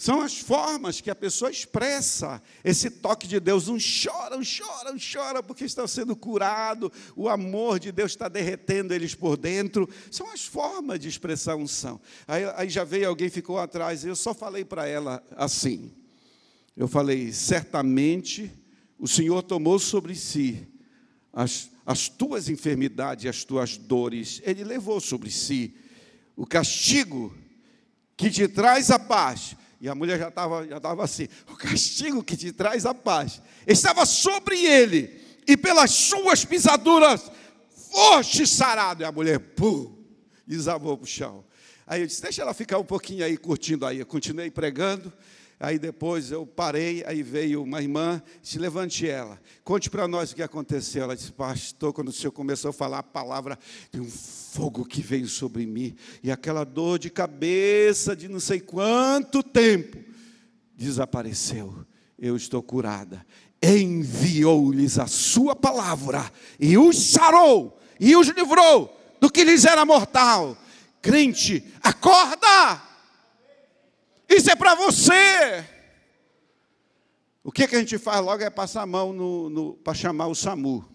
São 0.00 0.22
as 0.22 0.38
formas 0.38 0.98
que 1.02 1.10
a 1.10 1.14
pessoa 1.14 1.50
expressa 1.50 2.42
esse 2.64 2.88
toque 2.88 3.28
de 3.28 3.38
Deus. 3.38 3.68
Uns 3.68 3.82
choram, 3.82 4.42
choram, 4.42 4.98
choram 4.98 5.42
porque 5.42 5.66
estão 5.66 5.86
sendo 5.86 6.16
curados, 6.16 6.90
o 7.14 7.28
amor 7.28 7.78
de 7.78 7.92
Deus 7.92 8.12
está 8.12 8.26
derretendo 8.26 8.94
eles 8.94 9.14
por 9.14 9.36
dentro. 9.36 9.86
São 10.10 10.32
as 10.32 10.46
formas 10.46 10.98
de 10.98 11.06
expressar 11.06 11.54
unção. 11.54 12.00
Aí, 12.26 12.44
aí 12.56 12.70
já 12.70 12.82
veio 12.82 13.10
alguém, 13.10 13.28
ficou 13.28 13.58
atrás, 13.58 14.02
eu 14.02 14.16
só 14.16 14.32
falei 14.32 14.64
para 14.64 14.88
ela 14.88 15.22
assim. 15.36 15.92
Eu 16.74 16.88
falei: 16.88 17.30
certamente 17.30 18.50
o 18.98 19.06
Senhor 19.06 19.42
tomou 19.42 19.78
sobre 19.78 20.14
si 20.14 20.66
as, 21.30 21.68
as 21.84 22.08
tuas 22.08 22.48
enfermidades, 22.48 23.26
as 23.26 23.44
tuas 23.44 23.76
dores, 23.76 24.40
Ele 24.46 24.64
levou 24.64 24.98
sobre 24.98 25.30
si 25.30 25.76
o 26.34 26.46
castigo 26.46 27.36
que 28.16 28.30
te 28.30 28.48
traz 28.48 28.90
a 28.90 28.98
paz 28.98 29.59
e 29.80 29.88
a 29.88 29.94
mulher 29.94 30.18
já 30.18 30.28
estava 30.28 30.66
já 30.66 30.78
tava 30.78 31.04
assim: 31.04 31.26
o 31.50 31.56
castigo 31.56 32.22
que 32.22 32.36
te 32.36 32.52
traz 32.52 32.84
a 32.84 32.94
paz 32.94 33.40
estava 33.66 34.04
sobre 34.04 34.64
ele, 34.64 35.20
e 35.48 35.56
pelas 35.56 35.90
suas 35.90 36.44
pisaduras 36.44 37.30
foste 37.90 38.46
sarado. 38.46 39.02
E 39.02 39.06
a 39.06 39.12
mulher, 39.12 39.38
pum, 39.38 39.96
desabou 40.46 40.96
para 40.96 41.04
o 41.04 41.08
chão. 41.08 41.44
Aí 41.86 42.02
eu 42.02 42.06
disse: 42.06 42.22
deixa 42.22 42.42
ela 42.42 42.52
ficar 42.52 42.78
um 42.78 42.84
pouquinho 42.84 43.24
aí 43.24 43.36
curtindo 43.36 43.86
aí. 43.86 43.98
Eu 43.98 44.06
continuei 44.06 44.50
pregando. 44.50 45.12
Aí 45.62 45.78
depois 45.78 46.30
eu 46.30 46.46
parei, 46.46 47.04
aí 47.06 47.22
veio 47.22 47.62
uma 47.62 47.82
irmã, 47.82 48.22
se 48.42 48.58
levante 48.58 49.06
ela, 49.06 49.38
conte 49.62 49.90
para 49.90 50.08
nós 50.08 50.32
o 50.32 50.34
que 50.34 50.42
aconteceu. 50.42 51.02
Ela 51.02 51.14
disse, 51.14 51.30
pastor, 51.30 51.92
quando 51.92 52.08
o 52.08 52.12
senhor 52.12 52.32
começou 52.32 52.70
a 52.70 52.72
falar 52.72 53.00
a 53.00 53.02
palavra, 53.02 53.58
tem 53.92 54.00
um 54.00 54.08
fogo 54.10 54.86
que 54.86 55.02
veio 55.02 55.28
sobre 55.28 55.66
mim, 55.66 55.94
e 56.22 56.30
aquela 56.30 56.64
dor 56.64 56.98
de 56.98 57.10
cabeça 57.10 58.16
de 58.16 58.26
não 58.26 58.40
sei 58.40 58.58
quanto 58.58 59.42
tempo 59.42 59.98
desapareceu. 60.74 61.84
Eu 62.18 62.36
estou 62.36 62.62
curada. 62.62 63.24
Enviou-lhes 63.62 64.98
a 64.98 65.06
sua 65.06 65.54
palavra, 65.54 66.32
e 66.58 66.78
os 66.78 67.10
sarou, 67.10 67.78
e 68.00 68.16
os 68.16 68.28
livrou 68.28 68.98
do 69.20 69.30
que 69.30 69.44
lhes 69.44 69.66
era 69.66 69.84
mortal. 69.84 70.56
Crente, 71.02 71.62
acorda! 71.82 72.89
Isso 74.30 74.48
é 74.48 74.54
para 74.54 74.76
você. 74.76 75.64
O 77.42 77.50
que, 77.50 77.66
que 77.66 77.74
a 77.74 77.80
gente 77.80 77.98
faz 77.98 78.24
logo 78.24 78.40
é 78.44 78.48
passar 78.48 78.82
a 78.82 78.86
mão 78.86 79.12
no, 79.12 79.50
no 79.50 79.74
para 79.74 79.92
chamar 79.92 80.28
o 80.28 80.36
SAMU. 80.36 80.88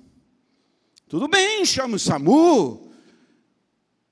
Tudo 1.10 1.28
bem, 1.28 1.66
chama 1.66 1.98
o 1.98 2.00
SAMU. 2.00 2.94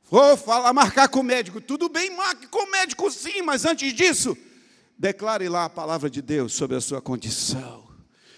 Vou 0.03 0.35
falar, 0.35 0.73
marcar 0.73 1.07
com 1.07 1.21
o 1.21 1.23
médico. 1.23 1.61
Tudo 1.61 1.87
bem, 1.87 2.13
marque 2.15 2.47
com 2.47 2.67
o 2.67 2.71
médico 2.71 3.09
sim, 3.09 3.41
mas 3.41 3.63
antes 3.63 3.93
disso, 3.93 4.37
declare 4.99 5.47
lá 5.47 5.65
a 5.65 5.69
palavra 5.69 6.09
de 6.09 6.21
Deus 6.21 6.53
sobre 6.53 6.75
a 6.75 6.81
sua 6.81 7.01
condição. 7.01 7.87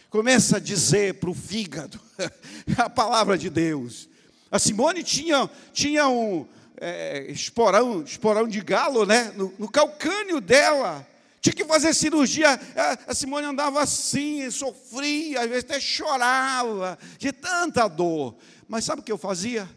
Começa 0.08 0.58
a 0.58 0.60
dizer 0.60 1.16
para 1.16 1.32
o 1.32 1.34
fígado 1.34 2.00
a 2.78 2.90
palavra 2.90 3.38
de 3.40 3.50
Deus. 3.50 4.08
A 4.52 4.60
Simone 4.60 5.04
tinha, 5.04 5.50
tinha 5.74 6.08
um, 6.08 6.48
é, 6.78 7.32
esporão, 7.32 8.04
esporão 8.04 8.48
de 8.48 8.62
galo, 8.62 9.06
né? 9.06 9.32
No, 9.36 9.54
no, 9.58 9.70
calcânio 9.70 10.42
dela. 10.42 11.08
Tinha 11.42 11.54
que 11.54 11.66
fazer 11.66 11.94
cirurgia. 11.94 12.60
A, 13.08 13.14
Simone 13.14 13.46
andava 13.46 13.82
assim, 13.82 14.50
sofria, 14.50 15.42
às 15.42 15.50
vezes 15.50 15.64
até 15.64 15.80
chorava, 15.80 16.98
de 17.18 17.32
tanta 17.32 17.88
dor. 17.88 18.36
Mas 18.68 18.86
sabe 18.86 19.02
o 19.02 19.04
que 19.04 19.12
eu 19.12 19.18
fazia? 19.18 19.70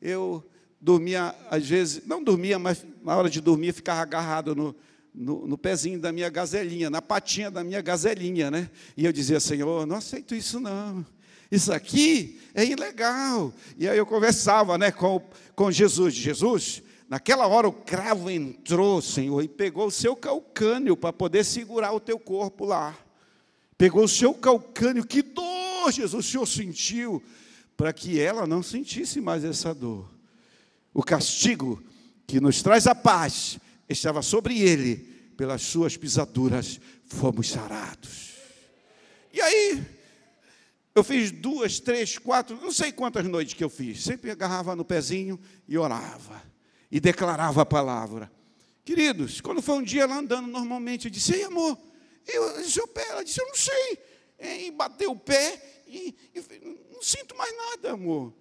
Eu 0.00 0.44
dormia, 0.80 1.34
às 1.50 1.66
vezes, 1.66 2.02
não 2.06 2.22
dormia, 2.22 2.58
mas 2.58 2.84
na 3.02 3.16
hora 3.16 3.30
de 3.30 3.40
dormir 3.40 3.72
ficava 3.72 4.02
agarrado 4.02 4.54
no, 4.54 4.76
no, 5.14 5.46
no, 5.46 5.56
pezinho 5.56 5.98
da 5.98 6.12
minha 6.12 6.28
gazelinha, 6.28 6.90
na 6.90 7.00
patinha 7.00 7.50
da 7.50 7.64
minha 7.64 7.80
gazelinha, 7.80 8.50
né? 8.50 8.70
E 8.96 9.06
eu 9.06 9.12
dizia, 9.12 9.40
Senhor, 9.40 9.86
não 9.86 9.96
aceito 9.96 10.34
isso 10.34 10.60
não. 10.60 11.06
Isso 11.50 11.72
aqui 11.72 12.40
é 12.54 12.64
ilegal. 12.64 13.52
E 13.78 13.88
aí 13.88 13.98
eu 13.98 14.06
conversava 14.06 14.78
né, 14.78 14.90
com, 14.90 15.20
com 15.54 15.70
Jesus. 15.70 16.14
Jesus, 16.14 16.82
naquela 17.08 17.46
hora 17.46 17.68
o 17.68 17.72
cravo 17.72 18.30
entrou, 18.30 19.02
Senhor, 19.02 19.42
e 19.42 19.48
pegou 19.48 19.88
o 19.88 19.90
seu 19.90 20.14
calcânio 20.14 20.96
para 20.96 21.12
poder 21.12 21.44
segurar 21.44 21.92
o 21.92 22.00
teu 22.00 22.18
corpo 22.18 22.64
lá. 22.64 22.96
Pegou 23.76 24.04
o 24.04 24.08
seu 24.08 24.32
calcânio, 24.32 25.04
que 25.04 25.22
dor, 25.22 25.90
Jesus, 25.90 26.14
o 26.14 26.30
Senhor 26.30 26.46
sentiu, 26.46 27.22
para 27.76 27.92
que 27.92 28.20
ela 28.20 28.46
não 28.46 28.62
sentisse 28.62 29.20
mais 29.20 29.44
essa 29.44 29.74
dor. 29.74 30.08
O 30.92 31.02
castigo 31.02 31.82
que 32.26 32.40
nos 32.40 32.62
traz 32.62 32.86
a 32.86 32.94
paz 32.94 33.58
estava 33.88 34.22
sobre 34.22 34.60
ele, 34.60 35.12
pelas 35.36 35.62
suas 35.62 35.96
pisaduras 35.96 36.80
fomos 37.04 37.50
sarados. 37.50 38.34
E 39.32 39.40
aí, 39.40 39.82
eu 40.94 41.02
fiz 41.02 41.30
duas, 41.30 41.80
três, 41.80 42.18
quatro, 42.18 42.56
não 42.60 42.70
sei 42.70 42.92
quantas 42.92 43.26
noites 43.26 43.54
que 43.54 43.64
eu 43.64 43.70
fiz. 43.70 44.02
Sempre 44.02 44.30
agarrava 44.30 44.76
no 44.76 44.84
pezinho 44.84 45.40
e 45.66 45.76
orava. 45.76 46.42
E 46.90 47.00
declarava 47.00 47.62
a 47.62 47.66
palavra. 47.66 48.30
Queridos, 48.84 49.40
quando 49.40 49.62
foi 49.62 49.76
um 49.76 49.82
dia 49.82 50.06
lá 50.06 50.18
andando 50.18 50.46
normalmente, 50.46 51.06
eu 51.06 51.10
disse: 51.10 51.34
Ei, 51.34 51.44
amor, 51.44 51.78
Eu 52.26 52.84
o 52.84 52.88
pé. 52.88 53.08
Ela 53.08 53.24
disse, 53.24 53.40
eu 53.40 53.46
não 53.46 53.54
sei. 53.54 53.98
E 54.66 54.70
bateu 54.70 55.12
o 55.12 55.18
pé 55.18 55.82
e, 55.86 56.14
e 56.34 56.84
não 56.92 57.02
sinto 57.02 57.36
mais 57.36 57.54
nada, 57.56 57.92
amor. 57.92 58.32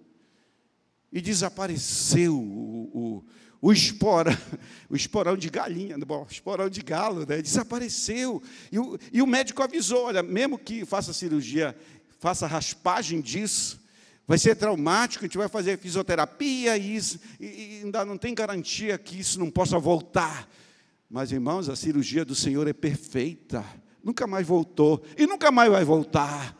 E 1.11 1.21
desapareceu 1.21 2.35
o, 2.35 3.23
o, 3.61 3.69
o 3.69 3.71
o 4.89 4.95
esporão 4.95 5.37
de 5.37 5.49
galinha, 5.49 5.97
bom, 5.99 6.27
esporão 6.29 6.69
de 6.69 6.81
galo, 6.81 7.25
né? 7.25 7.41
desapareceu. 7.41 8.41
E 8.71 8.79
o, 8.79 8.97
e 9.11 9.21
o 9.21 9.27
médico 9.27 9.61
avisou: 9.63 10.05
olha, 10.05 10.21
mesmo 10.21 10.57
que 10.57 10.85
faça 10.85 11.13
cirurgia, 11.13 11.77
faça 12.23 12.47
raspagem 12.47 13.19
disso, 13.19 13.81
vai 14.25 14.37
ser 14.37 14.55
traumático, 14.55 15.25
a 15.25 15.27
gente 15.27 15.37
vai 15.37 15.49
fazer 15.49 15.77
fisioterapia 15.77 16.77
e, 16.77 16.95
isso, 16.95 17.19
e, 17.37 17.81
ainda 17.83 18.05
não 18.05 18.17
tem 18.17 18.33
garantia 18.33 18.97
que 18.97 19.19
isso 19.19 19.37
não 19.37 19.51
possa 19.51 19.77
voltar. 19.77 20.47
Mas, 21.09 21.33
irmãos, 21.33 21.67
a 21.67 21.75
cirurgia 21.75 22.23
do 22.23 22.33
Senhor 22.33 22.65
é 22.65 22.71
perfeita. 22.71 23.61
Nunca 24.01 24.25
mais 24.25 24.47
voltou 24.47 25.03
e 25.17 25.27
nunca 25.27 25.51
mais 25.51 25.69
vai 25.69 25.83
voltar. 25.83 26.57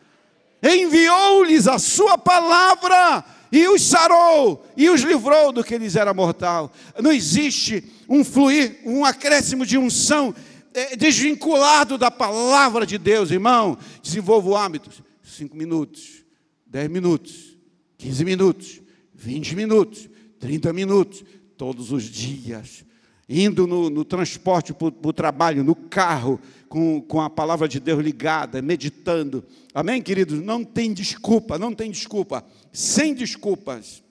Enviou-lhes 0.62 1.66
a 1.66 1.78
sua 1.78 2.18
palavra 2.18 3.24
e 3.50 3.66
os 3.66 3.80
sarou 3.88 4.66
e 4.76 4.90
os 4.90 5.00
livrou 5.00 5.50
do 5.50 5.64
que 5.64 5.78
lhes 5.78 5.96
era 5.96 6.12
mortal. 6.12 6.70
Não 7.00 7.10
existe 7.10 7.82
um 8.06 8.22
fluir, 8.22 8.82
um 8.84 9.02
acréscimo 9.02 9.64
de 9.64 9.78
unção 9.78 10.34
é, 10.74 10.94
desvinculado 10.94 11.96
da 11.96 12.10
palavra 12.10 12.84
de 12.84 12.98
Deus, 12.98 13.30
irmão. 13.30 13.78
Desenvolva 14.02 14.62
hábitos. 14.62 15.02
Cinco 15.24 15.56
minutos, 15.56 16.24
dez 16.66 16.88
minutos, 16.88 17.56
quinze 17.96 18.24
minutos, 18.24 18.80
vinte 19.12 19.56
minutos, 19.56 20.08
trinta 20.38 20.72
minutos, 20.72 21.24
todos 21.56 21.90
os 21.90 22.04
dias 22.04 22.84
indo 23.28 23.66
no, 23.66 23.88
no 23.88 24.04
transporte 24.04 24.72
para 24.72 24.88
o 24.88 25.12
trabalho, 25.12 25.64
no 25.64 25.74
carro, 25.74 26.40
com, 26.68 27.00
com 27.00 27.20
a 27.20 27.30
palavra 27.30 27.68
de 27.68 27.80
Deus 27.80 28.02
ligada, 28.02 28.60
meditando. 28.60 29.44
Amém, 29.72 30.02
queridos? 30.02 30.40
Não 30.40 30.64
tem 30.64 30.92
desculpa, 30.92 31.58
não 31.58 31.74
tem 31.74 31.90
desculpa. 31.90 32.44
Sem 32.72 33.14
desculpas. 33.14 34.02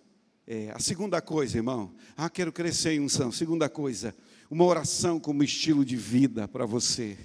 É, 0.45 0.71
a 0.73 0.79
segunda 0.79 1.21
coisa, 1.21 1.57
irmão. 1.57 1.93
Ah, 2.17 2.29
quero 2.29 2.51
crescer 2.51 2.93
em 2.93 2.99
unção. 2.99 3.31
Segunda 3.31 3.69
coisa, 3.69 4.15
uma 4.49 4.65
oração 4.65 5.19
como 5.19 5.43
estilo 5.43 5.85
de 5.85 5.95
vida 5.95 6.47
para 6.47 6.65
você. 6.65 7.17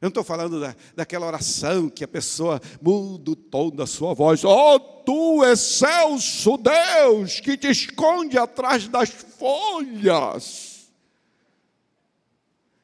Eu 0.00 0.06
não 0.06 0.08
estou 0.10 0.22
falando 0.22 0.60
da, 0.60 0.76
daquela 0.94 1.26
oração 1.26 1.88
que 1.88 2.04
a 2.04 2.08
pessoa 2.08 2.60
muda 2.80 3.32
o 3.32 3.36
tom 3.36 3.70
da 3.70 3.84
sua 3.84 4.14
voz. 4.14 4.44
Oh, 4.44 4.78
tu 4.78 5.44
excelso 5.44 6.56
Deus, 6.56 7.40
que 7.40 7.56
te 7.56 7.68
esconde 7.68 8.38
atrás 8.38 8.86
das 8.86 9.10
folhas. 9.10 10.88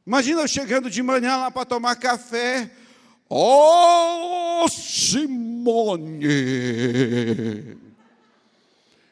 Imagina 0.04 0.42
eu 0.42 0.48
chegando 0.48 0.90
de 0.90 1.02
manhã 1.02 1.36
lá 1.36 1.50
para 1.52 1.64
tomar 1.64 1.94
café. 1.96 2.68
Oh, 3.28 4.66
Simone! 4.68 6.24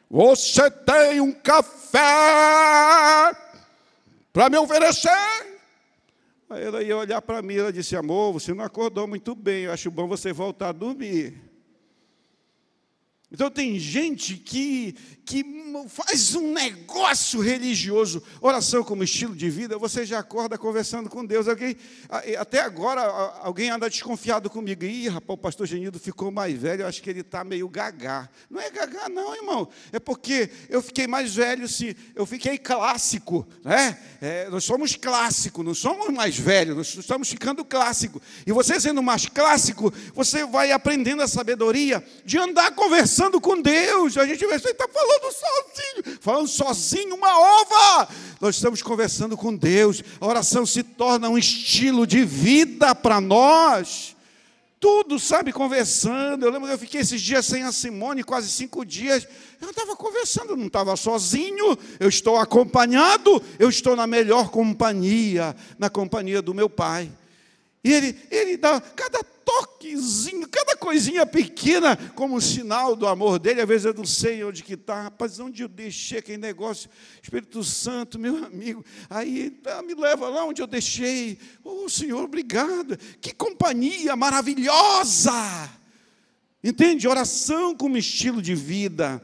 Você 0.09 0.69
tem 0.69 1.21
um 1.21 1.31
café 1.31 2.01
para 4.31 4.49
me 4.49 4.57
oferecer? 4.57 5.52
Aí 6.53 6.63
ela 6.63 6.83
ia 6.83 6.97
olhar 6.97 7.21
para 7.21 7.41
mim, 7.41 7.55
ela 7.55 7.73
disse: 7.73 7.95
Amor, 7.95 8.33
você 8.33 8.53
não 8.53 8.63
acordou 8.63 9.07
muito 9.07 9.35
bem, 9.35 9.63
eu 9.63 9.71
acho 9.71 9.89
bom 9.89 10.07
você 10.07 10.31
voltar 10.31 10.69
a 10.69 10.71
dormir. 10.71 11.52
Então 13.33 13.49
tem 13.49 13.79
gente 13.79 14.35
que, 14.35 14.95
que 15.25 15.43
faz 15.89 16.35
um 16.35 16.53
negócio 16.53 17.41
religioso, 17.41 18.21
oração 18.39 18.83
como 18.83 19.03
estilo 19.03 19.35
de 19.35 19.49
vida, 19.49 19.75
você 19.75 20.05
já 20.05 20.19
acorda 20.19 20.55
conversando 20.55 21.09
com 21.09 21.25
Deus. 21.25 21.47
Alguém, 21.47 21.75
até 22.37 22.61
agora 22.61 23.01
alguém 23.41 23.71
anda 23.71 23.89
desconfiado 23.89 24.51
comigo. 24.51 24.83
Ih, 24.83 25.07
rapaz, 25.07 25.35
o 25.35 25.41
pastor 25.41 25.65
Genido 25.65 25.97
ficou 25.97 26.29
mais 26.29 26.55
velho, 26.55 26.83
eu 26.83 26.87
acho 26.87 27.01
que 27.01 27.09
ele 27.09 27.21
está 27.21 27.43
meio 27.43 27.67
gagá. 27.67 28.29
Não 28.51 28.61
é 28.61 28.69
gagá, 28.69 29.09
não, 29.09 29.35
irmão. 29.35 29.67
É 29.91 29.99
porque 29.99 30.51
eu 30.69 30.83
fiquei 30.83 31.07
mais 31.07 31.33
velho, 31.33 31.67
se 31.67 31.97
eu 32.13 32.27
fiquei 32.27 32.59
clássico. 32.59 33.47
Né? 33.63 33.97
É, 34.21 34.47
nós 34.49 34.63
somos 34.63 34.95
clássicos, 34.95 35.65
não 35.65 35.73
somos 35.73 36.09
mais 36.09 36.37
velhos, 36.37 36.77
nós 36.77 36.95
estamos 36.95 37.27
ficando 37.27 37.65
clássico. 37.65 38.21
E 38.45 38.51
você 38.51 38.79
sendo 38.79 39.01
mais 39.01 39.25
clássico, 39.25 39.91
você 40.13 40.45
vai 40.45 40.71
aprendendo 40.71 41.23
a 41.23 41.27
sabedoria 41.27 42.05
de 42.23 42.37
andar 42.37 42.69
conversando 42.75 43.22
conversando 43.23 43.39
com 43.39 43.61
Deus. 43.61 44.17
A 44.17 44.25
gente 44.25 44.43
está 44.43 44.87
falando 44.87 45.31
sozinho, 45.31 46.19
falando 46.19 46.47
sozinho, 46.47 47.15
uma 47.15 47.39
ova. 47.39 48.09
Nós 48.41 48.55
estamos 48.55 48.81
conversando 48.81 49.37
com 49.37 49.55
Deus. 49.55 50.03
A 50.19 50.25
oração 50.27 50.65
se 50.65 50.83
torna 50.83 51.29
um 51.29 51.37
estilo 51.37 52.05
de 52.05 52.25
vida 52.25 52.93
para 52.93 53.21
nós. 53.21 54.15
Tudo, 54.79 55.17
sabe, 55.17 55.53
conversando. 55.53 56.45
Eu 56.45 56.51
lembro 56.51 56.67
que 56.67 56.73
eu 56.73 56.79
fiquei 56.79 57.01
esses 57.01 57.21
dias 57.21 57.45
sem 57.45 57.63
a 57.63 57.71
Simone, 57.71 58.23
quase 58.23 58.49
cinco 58.49 58.85
dias. 58.85 59.25
Eu 59.61 59.69
estava 59.69 59.95
conversando, 59.95 60.57
não 60.57 60.67
estava 60.67 60.95
sozinho, 60.97 61.77
eu 61.99 62.09
estou 62.09 62.37
acompanhado, 62.37 63.41
eu 63.57 63.69
estou 63.69 63.95
na 63.95 64.05
melhor 64.05 64.49
companhia, 64.49 65.55
na 65.79 65.89
companhia 65.89 66.41
do 66.41 66.53
meu 66.53 66.69
Pai. 66.69 67.09
E 67.83 67.91
ele, 67.91 68.17
ele 68.31 68.55
dá 68.55 68.79
cada 68.79 69.21
toquezinho, 69.23 70.47
cada 70.47 70.75
coisinha 70.75 71.25
pequena, 71.25 71.97
como 72.15 72.39
sinal 72.39 72.95
do 72.95 73.05
amor 73.05 73.37
dele. 73.37 73.61
Às 73.61 73.67
vezes 73.67 73.85
eu 73.85 73.93
não 73.93 74.05
sei 74.05 74.43
onde 74.43 74.63
que 74.63 74.75
está, 74.75 75.03
rapaz, 75.03 75.39
onde 75.39 75.63
eu 75.63 75.67
deixei 75.67 76.19
aquele 76.19 76.37
negócio? 76.37 76.89
Espírito 77.21 77.61
Santo, 77.63 78.17
meu 78.17 78.45
amigo, 78.45 78.85
aí 79.09 79.49
tá, 79.49 79.81
me 79.81 79.93
leva 79.93 80.29
lá 80.29 80.45
onde 80.45 80.61
eu 80.61 80.67
deixei. 80.67 81.37
Oh, 81.63 81.89
Senhor, 81.89 82.23
obrigado. 82.23 82.97
Que 83.19 83.33
companhia 83.33 84.15
maravilhosa! 84.15 85.69
Entende? 86.63 87.07
Oração 87.07 87.75
como 87.75 87.97
estilo 87.97 88.41
de 88.41 88.55
vida. 88.55 89.21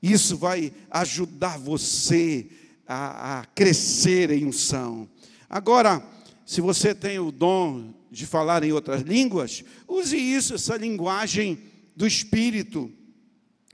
Isso 0.00 0.36
vai 0.36 0.72
ajudar 0.88 1.58
você 1.58 2.46
a, 2.86 3.40
a 3.40 3.44
crescer 3.46 4.30
em 4.30 4.46
unção. 4.46 5.08
Agora, 5.50 6.00
se 6.46 6.60
você 6.60 6.94
tem 6.94 7.18
o 7.18 7.32
dom 7.32 7.92
de 8.08 8.24
falar 8.24 8.62
em 8.62 8.72
outras 8.72 9.02
línguas, 9.02 9.64
use 9.88 10.16
isso, 10.16 10.54
essa 10.54 10.76
linguagem 10.76 11.58
do 11.96 12.06
Espírito. 12.06 12.88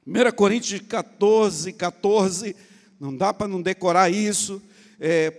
1 0.07 0.33
Coríntios 0.35 0.81
14, 0.81 1.75
14, 1.75 2.57
não 2.99 3.15
dá 3.15 3.35
para 3.35 3.47
não 3.47 3.61
decorar 3.61 4.09
isso, 4.09 4.61
é, 4.99 5.31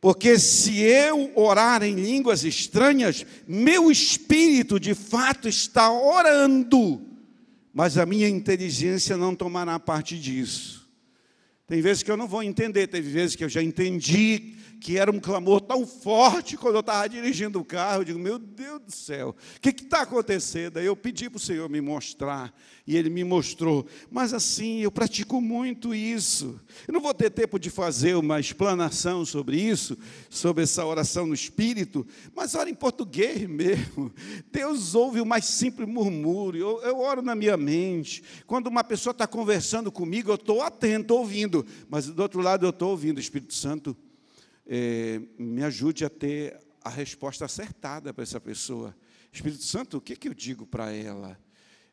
porque 0.00 0.36
se 0.40 0.80
eu 0.80 1.30
orar 1.36 1.84
em 1.84 1.94
línguas 1.94 2.42
estranhas, 2.42 3.24
meu 3.46 3.88
espírito 3.88 4.80
de 4.80 4.92
fato 4.92 5.48
está 5.48 5.92
orando, 5.92 7.00
mas 7.72 7.96
a 7.96 8.04
minha 8.04 8.28
inteligência 8.28 9.16
não 9.16 9.36
tomará 9.36 9.78
parte 9.78 10.18
disso. 10.18 10.90
Tem 11.68 11.80
vezes 11.80 12.02
que 12.02 12.10
eu 12.10 12.16
não 12.16 12.26
vou 12.26 12.42
entender, 12.42 12.88
teve 12.88 13.08
vezes 13.08 13.36
que 13.36 13.44
eu 13.44 13.48
já 13.48 13.62
entendi, 13.62 14.56
que 14.82 14.98
era 14.98 15.12
um 15.12 15.20
clamor 15.20 15.60
tão 15.60 15.86
forte 15.86 16.56
quando 16.56 16.74
eu 16.74 16.80
estava 16.80 17.08
dirigindo 17.08 17.60
o 17.60 17.64
carro. 17.64 18.00
Eu 18.00 18.04
digo, 18.04 18.18
meu 18.18 18.36
Deus 18.36 18.80
do 18.80 18.90
céu, 18.90 19.28
o 19.56 19.60
que 19.60 19.68
está 19.68 20.02
acontecendo? 20.02 20.78
Aí 20.78 20.86
eu 20.86 20.96
pedi 20.96 21.30
para 21.30 21.36
o 21.36 21.40
Senhor 21.40 21.70
me 21.70 21.80
mostrar, 21.80 22.52
e 22.84 22.96
Ele 22.96 23.08
me 23.08 23.22
mostrou. 23.22 23.86
Mas 24.10 24.34
assim, 24.34 24.80
eu 24.80 24.90
pratico 24.90 25.40
muito 25.40 25.94
isso. 25.94 26.60
Eu 26.88 26.94
não 26.94 27.00
vou 27.00 27.14
ter 27.14 27.30
tempo 27.30 27.60
de 27.60 27.70
fazer 27.70 28.16
uma 28.16 28.40
explanação 28.40 29.24
sobre 29.24 29.56
isso, 29.56 29.96
sobre 30.28 30.64
essa 30.64 30.84
oração 30.84 31.26
no 31.26 31.34
Espírito, 31.34 32.04
mas 32.34 32.56
ora 32.56 32.68
em 32.68 32.74
português 32.74 33.42
mesmo. 33.48 34.12
Deus 34.50 34.96
ouve 34.96 35.20
o 35.20 35.26
mais 35.26 35.44
simples 35.44 35.88
murmúrio. 35.88 36.60
Eu, 36.60 36.82
eu 36.82 36.98
oro 36.98 37.22
na 37.22 37.36
minha 37.36 37.56
mente. 37.56 38.20
Quando 38.48 38.66
uma 38.66 38.82
pessoa 38.82 39.12
está 39.12 39.28
conversando 39.28 39.92
comigo, 39.92 40.32
eu 40.32 40.34
estou 40.34 40.60
atento, 40.60 41.14
ouvindo, 41.14 41.64
mas 41.88 42.08
do 42.08 42.20
outro 42.20 42.40
lado 42.40 42.66
eu 42.66 42.70
estou 42.70 42.90
ouvindo 42.90 43.18
o 43.18 43.20
Espírito 43.20 43.54
Santo 43.54 43.96
é, 44.74 45.20
me 45.38 45.62
ajude 45.62 46.02
a 46.02 46.08
ter 46.08 46.58
a 46.82 46.88
resposta 46.88 47.44
acertada 47.44 48.14
para 48.14 48.22
essa 48.22 48.40
pessoa. 48.40 48.96
Espírito 49.30 49.62
Santo, 49.62 49.98
o 49.98 50.00
que, 50.00 50.16
que 50.16 50.26
eu 50.26 50.32
digo 50.32 50.66
para 50.66 50.90
ela? 50.90 51.38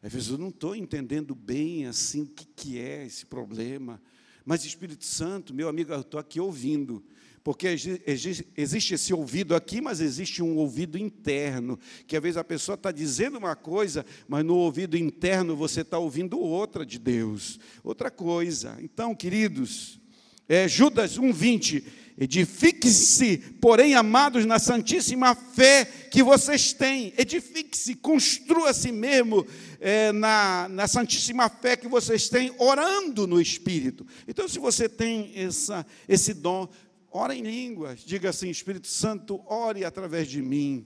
Às 0.01 0.13
vezes 0.13 0.30
eu 0.30 0.38
não 0.38 0.47
estou 0.47 0.73
entendendo 0.73 1.36
bem 1.36 1.88
assim 1.88 2.21
o 2.21 2.27
que, 2.27 2.45
que 2.45 2.80
é 2.80 3.05
esse 3.05 3.25
problema. 3.25 4.01
Mas 4.45 4.63
Espírito 4.63 5.03
Santo, 5.03 5.53
meu 5.53 5.67
amigo, 5.67 5.91
eu 5.91 5.99
estou 5.99 6.21
aqui 6.21 6.39
ouvindo. 6.39 7.03
Porque 7.43 7.67
existe 7.67 8.93
esse 8.93 9.13
ouvido 9.13 9.55
aqui, 9.55 9.82
mas 9.82 9.99
existe 9.99 10.41
um 10.41 10.55
ouvido 10.55 10.97
interno, 10.97 11.77
que 12.07 12.15
às 12.15 12.23
vezes 12.23 12.38
a 12.38 12.45
pessoa 12.45 12.75
está 12.75 12.93
dizendo 12.93 13.38
uma 13.38 13.57
coisa, 13.57 14.05
mas 14.25 14.45
no 14.45 14.55
ouvido 14.55 14.95
interno 14.97 15.53
você 15.53 15.82
está 15.82 15.99
ouvindo 15.99 16.39
outra 16.39 16.86
de 16.86 16.97
Deus, 16.97 17.59
outra 17.84 18.09
coisa. 18.09 18.77
Então, 18.82 19.13
queridos, 19.13 19.99
é, 20.47 20.67
Judas 20.67 21.17
1,20 21.17 21.84
Edifique-se, 22.20 23.38
porém, 23.61 23.95
amados, 23.95 24.45
na 24.45 24.59
santíssima 24.59 25.34
fé 25.34 25.86
que 25.86 26.22
vocês 26.22 26.74
têm. 26.74 27.13
Edifique-se, 27.17 27.95
construa 27.95 28.74
si 28.74 28.91
mesmo 28.91 29.47
é, 29.80 30.11
na, 30.11 30.67
na 30.70 30.86
santíssima 30.86 31.47
fé 31.47 31.78
que 31.78 31.88
vocês 31.88 32.28
têm, 32.28 32.53
orando 32.57 33.26
no 33.26 33.39
Espírito. 33.39 34.05
Então, 34.28 34.49
se 34.49 34.59
você 34.59 34.89
tem 34.89 35.32
essa, 35.34 35.86
esse 36.09 36.34
dom, 36.34 36.67
ora 37.09 37.34
em 37.34 37.41
línguas. 37.41 38.01
Diga 38.01 38.32
assim: 38.32 38.49
Espírito 38.49 38.88
Santo, 38.88 39.41
ore 39.47 39.86
através 39.86 40.28
de 40.28 40.41
mim. 40.41 40.86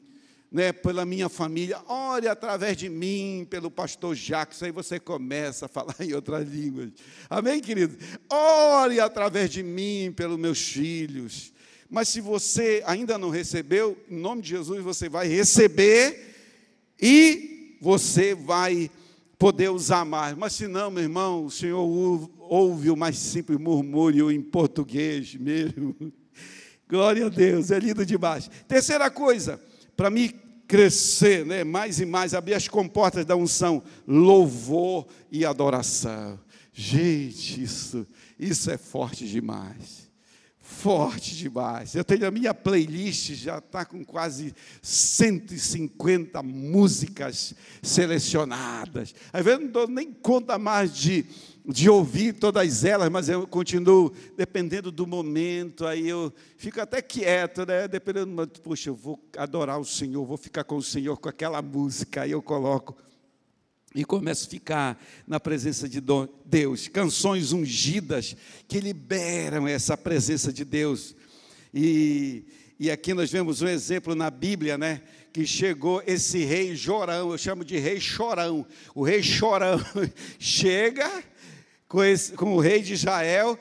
Né, 0.54 0.72
pela 0.72 1.04
minha 1.04 1.28
família, 1.28 1.82
ore 1.88 2.28
através 2.28 2.78
de 2.78 2.88
mim, 2.88 3.48
pelo 3.50 3.72
pastor 3.72 4.16
Jacques, 4.16 4.62
aí 4.62 4.72
você 4.72 5.00
começa 5.00 5.66
a 5.66 5.68
falar 5.68 5.96
em 6.00 6.14
outras 6.14 6.48
línguas. 6.48 6.92
Amém, 7.28 7.60
querido? 7.60 7.98
Ore 8.30 9.00
através 9.00 9.50
de 9.50 9.64
mim, 9.64 10.14
pelos 10.16 10.38
meus 10.38 10.62
filhos. 10.62 11.52
Mas 11.90 12.10
se 12.10 12.22
você 12.22 12.84
ainda 12.86 13.18
não 13.18 13.32
recebeu, 13.32 13.98
em 14.08 14.16
nome 14.16 14.44
de 14.44 14.50
Jesus 14.50 14.84
você 14.84 15.10
vai 15.10 15.28
receber 15.28 16.36
e 17.02 17.78
você 17.82 18.36
vai 18.36 18.92
poder 19.40 19.70
usar 19.70 20.06
mais. 20.06 20.38
Mas 20.38 20.54
se 20.54 20.68
não, 20.68 20.92
meu 20.92 21.02
irmão, 21.02 21.46
o 21.46 21.52
Senhor 21.52 21.84
ouve 22.40 22.92
o 22.92 22.96
mais 22.96 23.18
simples 23.18 23.60
murmúrio 23.60 24.32
em 24.32 24.40
português 24.40 25.34
mesmo. 25.34 25.96
Glória 26.88 27.26
a 27.26 27.30
Deus, 27.30 27.72
é 27.72 27.80
lindo 27.80 28.06
demais. 28.06 28.52
Terceira 28.68 29.10
coisa, 29.10 29.60
para 29.98 30.12
me 30.12 30.43
crescer, 30.74 31.46
né, 31.46 31.64
mais 31.64 32.00
e 32.00 32.06
mais, 32.06 32.34
abrir 32.34 32.56
as 32.56 32.68
comportas 32.68 33.24
da 33.24 33.36
unção, 33.36 33.84
louvor 34.08 35.06
e 35.32 35.46
adoração. 35.46 36.40
Gente, 36.74 37.62
isso, 37.62 38.08
isso 38.40 38.72
é 38.72 38.78
forte 38.80 39.28
demais. 39.28 40.10
Forte 40.60 41.36
demais. 41.36 41.94
Eu 41.94 42.04
tenho 42.04 42.26
a 42.26 42.32
minha 42.32 42.56
playlist, 42.56 43.34
já 43.36 43.60
está 43.60 43.86
com 43.86 44.04
quase 44.04 44.56
150 44.82 46.42
músicas 46.42 47.54
selecionadas. 47.84 49.14
Às 49.32 49.46
vezes 49.46 49.60
não 49.62 49.68
dou 49.70 49.88
nem 49.88 50.12
conta 50.12 50.58
mais 50.58 50.92
de 50.98 51.24
de 51.66 51.90
ouvir 51.90 52.34
todas 52.34 52.84
elas, 52.84 53.10
mas 53.10 53.30
eu 53.30 53.48
continuo 53.48 54.12
dependendo 54.36 54.92
do 54.92 55.08
momento, 55.08 55.86
aí 55.86 56.10
eu 56.10 56.34
fico 56.58 56.82
até 56.82 57.02
quieto, 57.02 57.66
né? 57.66 57.88
Dependendo, 57.88 58.48
puxa, 58.62 58.90
eu 58.90 58.96
vou 58.96 59.18
adorar 59.38 59.80
o 59.80 59.86
Senhor, 59.86 60.26
vou 60.26 60.38
ficar 60.38 60.66
com 60.66 60.76
o 60.76 60.84
Senhor 60.84 61.18
com 61.18 61.30
aquela 61.30 61.62
música, 61.62 62.24
aí 62.24 62.32
eu 62.32 62.42
coloco 62.42 62.96
e 63.96 64.04
começo 64.04 64.48
a 64.48 64.50
ficar 64.50 65.04
na 65.28 65.40
presença 65.40 65.88
de 65.88 66.02
Deus, 66.46 66.88
canções 66.88 67.54
ungidas 67.54 68.36
que 68.68 68.80
liberam 68.80 69.68
essa 69.68 69.96
presença 69.96 70.52
de 70.52 70.66
Deus. 70.66 71.16
E, 71.72 72.44
e 72.80 72.90
aqui 72.90 73.14
nós 73.14 73.32
vemos 73.32 73.62
um 73.62 73.68
exemplo 73.68 74.16
na 74.16 74.32
Bíblia, 74.32 74.78
né? 74.78 75.02
Que 75.32 75.46
chegou 75.46 76.02
esse 76.08 76.44
rei 76.44 76.76
Jorão, 76.76 77.32
eu 77.32 77.38
chamo 77.38 77.64
de 77.64 77.78
rei 77.78 78.00
Chorão. 78.00 78.66
O 78.96 79.04
rei 79.04 79.22
Chorão 79.22 79.80
chega 80.40 81.24
com, 81.94 82.04
esse, 82.04 82.32
com 82.32 82.56
o 82.56 82.60
rei 82.60 82.82
de 82.82 82.94
Israel, 82.94 83.56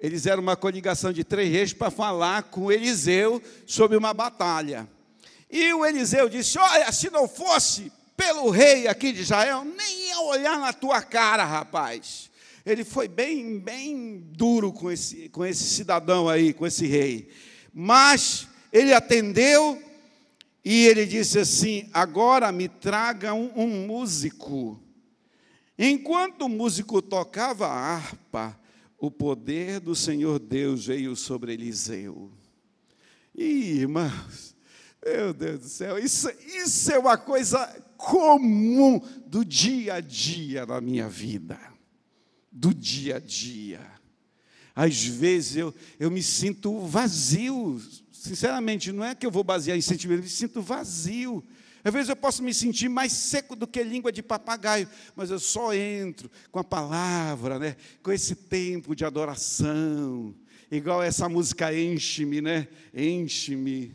eles 0.00 0.26
eram 0.26 0.42
uma 0.42 0.56
coligação 0.56 1.12
de 1.12 1.22
três 1.22 1.48
reis 1.52 1.72
para 1.72 1.88
falar 1.88 2.42
com 2.42 2.72
Eliseu 2.72 3.40
sobre 3.64 3.96
uma 3.96 4.12
batalha. 4.12 4.88
E 5.48 5.72
o 5.72 5.86
Eliseu 5.86 6.28
disse: 6.28 6.58
Olha, 6.58 6.90
se 6.90 7.08
não 7.10 7.28
fosse 7.28 7.92
pelo 8.16 8.50
rei 8.50 8.88
aqui 8.88 9.12
de 9.12 9.20
Israel, 9.20 9.64
nem 9.64 10.08
ia 10.08 10.20
olhar 10.22 10.58
na 10.58 10.72
tua 10.72 11.00
cara, 11.00 11.44
rapaz. 11.44 12.28
Ele 12.66 12.82
foi 12.82 13.06
bem, 13.06 13.60
bem 13.60 14.20
duro 14.32 14.72
com 14.72 14.90
esse, 14.90 15.28
com 15.28 15.46
esse 15.46 15.62
cidadão 15.62 16.28
aí, 16.28 16.52
com 16.52 16.66
esse 16.66 16.88
rei. 16.88 17.28
Mas 17.72 18.48
ele 18.72 18.92
atendeu 18.92 19.80
e 20.64 20.88
ele 20.88 21.06
disse 21.06 21.38
assim: 21.38 21.88
Agora 21.92 22.50
me 22.50 22.66
traga 22.66 23.32
um, 23.32 23.52
um 23.54 23.86
músico 23.86 24.89
Enquanto 25.82 26.42
o 26.42 26.48
músico 26.48 27.00
tocava 27.00 27.66
a 27.66 27.72
harpa, 27.72 28.60
o 28.98 29.10
poder 29.10 29.80
do 29.80 29.96
Senhor 29.96 30.38
Deus 30.38 30.84
veio 30.84 31.16
sobre 31.16 31.54
Eliseu. 31.54 32.30
E, 33.34 33.78
irmãos, 33.78 34.54
meu 35.02 35.32
Deus 35.32 35.60
do 35.60 35.68
céu, 35.70 35.98
isso, 35.98 36.28
isso 36.62 36.92
é 36.92 36.98
uma 36.98 37.16
coisa 37.16 37.66
comum 37.96 39.00
do 39.26 39.42
dia 39.42 39.94
a 39.94 40.00
dia 40.00 40.66
na 40.66 40.82
minha 40.82 41.08
vida. 41.08 41.58
Do 42.52 42.74
dia 42.74 43.16
a 43.16 43.18
dia. 43.18 43.80
Às 44.76 45.02
vezes 45.02 45.56
eu, 45.56 45.74
eu 45.98 46.10
me 46.10 46.22
sinto 46.22 46.78
vazio. 46.80 47.80
Sinceramente, 48.12 48.92
não 48.92 49.02
é 49.02 49.14
que 49.14 49.24
eu 49.24 49.30
vou 49.30 49.42
basear 49.42 49.78
em 49.78 49.80
sentimento, 49.80 50.18
eu 50.18 50.24
me 50.24 50.28
sinto 50.28 50.60
vazio. 50.60 51.42
Às 51.82 51.92
vezes 51.92 52.08
eu 52.08 52.16
posso 52.16 52.42
me 52.42 52.52
sentir 52.52 52.88
mais 52.88 53.12
seco 53.12 53.56
do 53.56 53.66
que 53.66 53.82
língua 53.82 54.12
de 54.12 54.22
papagaio, 54.22 54.88
mas 55.16 55.30
eu 55.30 55.38
só 55.38 55.74
entro 55.74 56.30
com 56.50 56.58
a 56.58 56.64
palavra, 56.64 57.58
né? 57.58 57.76
com 58.02 58.12
esse 58.12 58.34
tempo 58.34 58.94
de 58.94 59.04
adoração. 59.04 60.34
Igual 60.70 61.02
essa 61.02 61.28
música 61.28 61.74
Enche-me, 61.74 62.40
né? 62.40 62.68
Enche-me. 62.94 63.94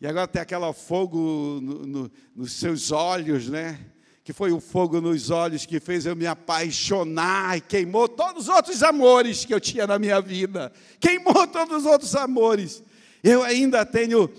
E 0.00 0.06
agora 0.06 0.28
tem 0.28 0.42
aquela 0.42 0.72
fogo 0.72 1.60
no, 1.62 1.86
no, 1.86 2.12
nos 2.34 2.52
seus 2.52 2.92
olhos, 2.92 3.48
né? 3.48 3.78
Que 4.22 4.32
foi 4.32 4.52
o 4.52 4.60
fogo 4.60 5.00
nos 5.00 5.30
olhos 5.30 5.64
que 5.64 5.80
fez 5.80 6.04
eu 6.04 6.14
me 6.14 6.26
apaixonar 6.26 7.56
e 7.56 7.60
queimou 7.62 8.06
todos 8.06 8.42
os 8.42 8.48
outros 8.48 8.82
amores 8.82 9.44
que 9.44 9.54
eu 9.54 9.60
tinha 9.60 9.86
na 9.86 9.98
minha 9.98 10.20
vida. 10.20 10.70
Queimou 11.00 11.46
todos 11.46 11.78
os 11.78 11.86
outros 11.86 12.14
amores. 12.14 12.82
Eu 13.24 13.42
ainda 13.42 13.86
tenho, 13.86 14.30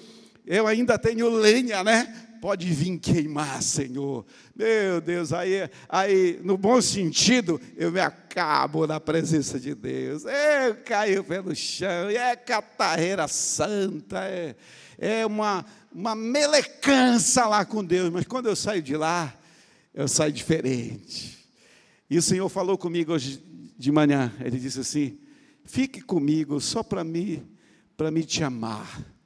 eu 0.45 0.67
ainda 0.67 0.99
tenho 0.99 1.29
lenha, 1.29 1.83
né? 1.83 2.28
Pode 2.39 2.67
vir 2.73 2.97
queimar, 2.99 3.61
Senhor. 3.61 4.25
Meu 4.55 5.01
Deus, 5.01 5.33
aí, 5.33 5.69
aí 5.87 6.39
no 6.43 6.57
bom 6.57 6.81
sentido, 6.81 7.59
eu 7.75 7.91
me 7.91 7.99
acabo 7.99 8.87
na 8.87 8.99
presença 8.99 9.59
de 9.59 9.75
Deus. 9.75 10.23
Eu 10.25 10.75
caio 10.85 11.23
pelo 11.23 11.55
chão, 11.55 12.09
é 12.09 12.35
catarreira 12.35 13.27
santa, 13.27 14.23
é, 14.23 14.55
é 14.97 15.25
uma, 15.25 15.65
uma 15.93 16.15
melecança 16.15 17.45
lá 17.45 17.65
com 17.65 17.83
Deus, 17.83 18.09
mas 18.09 18.25
quando 18.25 18.47
eu 18.47 18.55
saio 18.55 18.81
de 18.81 18.95
lá, 18.95 19.33
eu 19.93 20.07
saio 20.07 20.31
diferente. 20.31 21.37
E 22.09 22.17
o 22.17 22.21
Senhor 22.21 22.47
falou 22.49 22.77
comigo 22.77 23.13
hoje 23.13 23.43
de 23.77 23.91
manhã, 23.91 24.33
Ele 24.39 24.59
disse 24.59 24.79
assim: 24.79 25.19
fique 25.65 26.01
comigo 26.01 26.59
só 26.59 26.81
para 26.81 27.03
mim, 27.03 27.45
para 27.95 28.09
me 28.09 28.23
te 28.23 28.43
amar. 28.43 29.18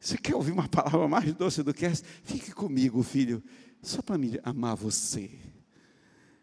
Você 0.00 0.16
quer 0.16 0.34
ouvir 0.34 0.52
uma 0.52 0.68
palavra 0.68 1.08
mais 1.08 1.32
doce 1.34 1.62
do 1.62 1.74
que 1.74 1.84
essa? 1.84 2.04
Fique 2.22 2.52
comigo, 2.52 3.02
filho, 3.02 3.42
só 3.82 4.00
para 4.00 4.16
me 4.16 4.38
amar 4.44 4.76
você. 4.76 5.30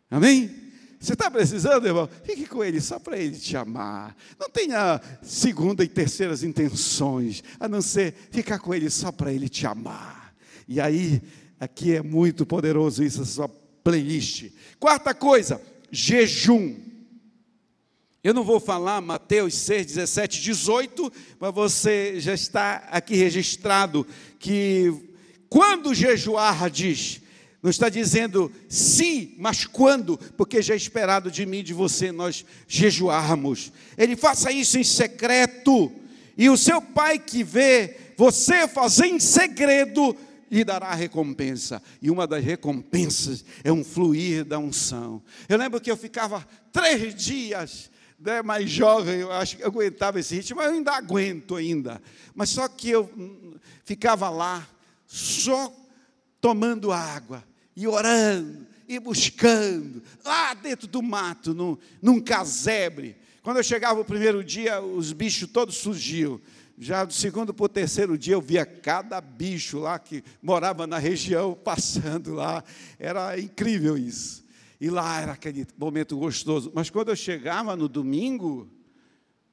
Amém? 0.09 0.65
Você 0.99 1.13
está 1.13 1.29
precisando, 1.29 1.85
irmão? 1.85 2.09
Fique 2.23 2.47
com 2.47 2.63
ele 2.63 2.81
só 2.81 2.97
para 2.97 3.17
ele 3.17 3.37
te 3.37 3.55
amar. 3.55 4.15
Não 4.39 4.49
tenha 4.49 4.99
segunda 5.21 5.83
e 5.83 5.87
terceiras 5.87 6.43
intenções, 6.43 7.43
a 7.59 7.67
não 7.67 7.81
ser 7.81 8.13
ficar 8.31 8.59
com 8.59 8.73
ele 8.73 8.89
só 8.89 9.11
para 9.11 9.31
ele 9.31 9.47
te 9.47 9.67
amar. 9.67 10.33
E 10.67 10.81
aí, 10.81 11.21
aqui 11.59 11.93
é 11.93 12.01
muito 12.01 12.45
poderoso 12.45 13.03
isso, 13.03 13.21
essa 13.21 13.31
sua 13.31 13.49
playlist. 13.83 14.51
Quarta 14.79 15.13
coisa, 15.13 15.61
jejum. 15.91 16.75
Eu 18.25 18.33
não 18.33 18.43
vou 18.43 18.59
falar 18.59 19.01
Mateus 19.01 19.53
6, 19.53 19.85
17, 19.85 20.41
18, 20.41 21.13
mas 21.39 21.53
você 21.53 22.19
já 22.19 22.33
está 22.33 22.77
aqui 22.89 23.13
registrado 23.13 24.03
que 24.39 24.91
quando 25.47 25.93
jejuar, 25.93 26.67
diz, 26.71 27.21
não 27.61 27.69
está 27.69 27.87
dizendo 27.87 28.51
sim, 28.67 29.35
mas 29.37 29.67
quando, 29.67 30.17
porque 30.35 30.59
já 30.59 30.73
é 30.73 30.77
esperado 30.77 31.29
de 31.29 31.45
mim 31.45 31.63
de 31.63 31.71
você 31.71 32.11
nós 32.11 32.43
jejuarmos. 32.67 33.71
Ele 33.95 34.15
faça 34.15 34.51
isso 34.51 34.79
em 34.79 34.83
secreto, 34.83 35.91
e 36.35 36.49
o 36.49 36.57
seu 36.57 36.81
pai 36.81 37.19
que 37.19 37.43
vê 37.43 37.95
você 38.17 38.67
fazer 38.67 39.05
em 39.05 39.19
segredo, 39.19 40.17
lhe 40.49 40.63
dará 40.63 40.95
recompensa. 40.95 41.79
E 42.01 42.09
uma 42.09 42.25
das 42.25 42.43
recompensas 42.43 43.45
é 43.63 43.71
um 43.71 43.83
fluir 43.83 44.43
da 44.43 44.57
unção. 44.57 45.21
Eu 45.47 45.59
lembro 45.59 45.79
que 45.79 45.91
eu 45.91 45.97
ficava 45.97 46.43
três 46.73 47.13
dias 47.13 47.93
né, 48.19 48.41
mais 48.41 48.69
jovem, 48.69 49.19
eu 49.19 49.31
acho 49.31 49.57
que 49.57 49.63
eu 49.63 49.67
aguentava 49.67 50.19
esse 50.19 50.35
ritmo, 50.35 50.57
mas 50.57 50.67
eu 50.67 50.75
ainda 50.75 50.93
aguento 50.93 51.55
ainda. 51.55 52.01
Mas 52.33 52.49
só 52.49 52.67
que 52.67 52.89
eu 52.89 53.09
ficava 53.83 54.29
lá, 54.29 54.67
só 55.05 55.73
tomando 56.39 56.91
água, 56.91 57.43
e 57.75 57.87
orando, 57.87 58.65
e 58.87 58.99
buscando, 58.99 60.01
lá 60.23 60.53
dentro 60.53 60.87
do 60.87 61.01
mato, 61.01 61.53
num, 61.53 61.77
num 62.01 62.21
casebre. 62.21 63.17
Quando 63.41 63.57
eu 63.57 63.63
chegava 63.63 63.99
o 63.99 64.05
primeiro 64.05 64.43
dia, 64.43 64.81
os 64.81 65.11
bichos 65.11 65.49
todos 65.49 65.75
surgiam. 65.75 66.39
Já 66.77 67.05
do 67.05 67.13
segundo 67.13 67.53
para 67.53 67.65
o 67.65 67.69
terceiro 67.69 68.17
dia 68.17 68.33
eu 68.33 68.41
via 68.41 68.65
cada 68.65 69.21
bicho 69.21 69.79
lá 69.79 69.97
que 69.97 70.23
morava 70.41 70.85
na 70.85 70.97
região 70.97 71.53
passando 71.63 72.33
lá. 72.33 72.63
Era 72.99 73.39
incrível 73.39 73.97
isso. 73.97 74.44
E 74.79 74.89
lá 74.89 75.21
era 75.21 75.31
aquele 75.33 75.65
momento 75.77 76.17
gostoso. 76.17 76.71
Mas 76.73 76.89
quando 76.89 77.09
eu 77.09 77.15
chegava 77.15 77.75
no 77.75 77.87
domingo, 77.87 78.69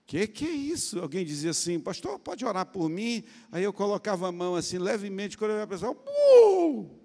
que 0.06 0.26
que 0.26 0.44
é 0.44 0.50
isso? 0.50 0.98
Alguém 1.00 1.24
dizia 1.24 1.50
assim, 1.50 1.78
pastor, 1.78 2.18
pode 2.18 2.44
orar 2.44 2.66
por 2.66 2.88
mim? 2.88 3.24
Aí 3.50 3.64
eu 3.64 3.72
colocava 3.72 4.28
a 4.28 4.32
mão 4.32 4.54
assim 4.54 4.78
levemente, 4.78 5.38
quando 5.38 5.52
eu 5.52 5.58
ia 5.58 5.66
pessoa, 5.66 5.92
uh! 5.92 7.01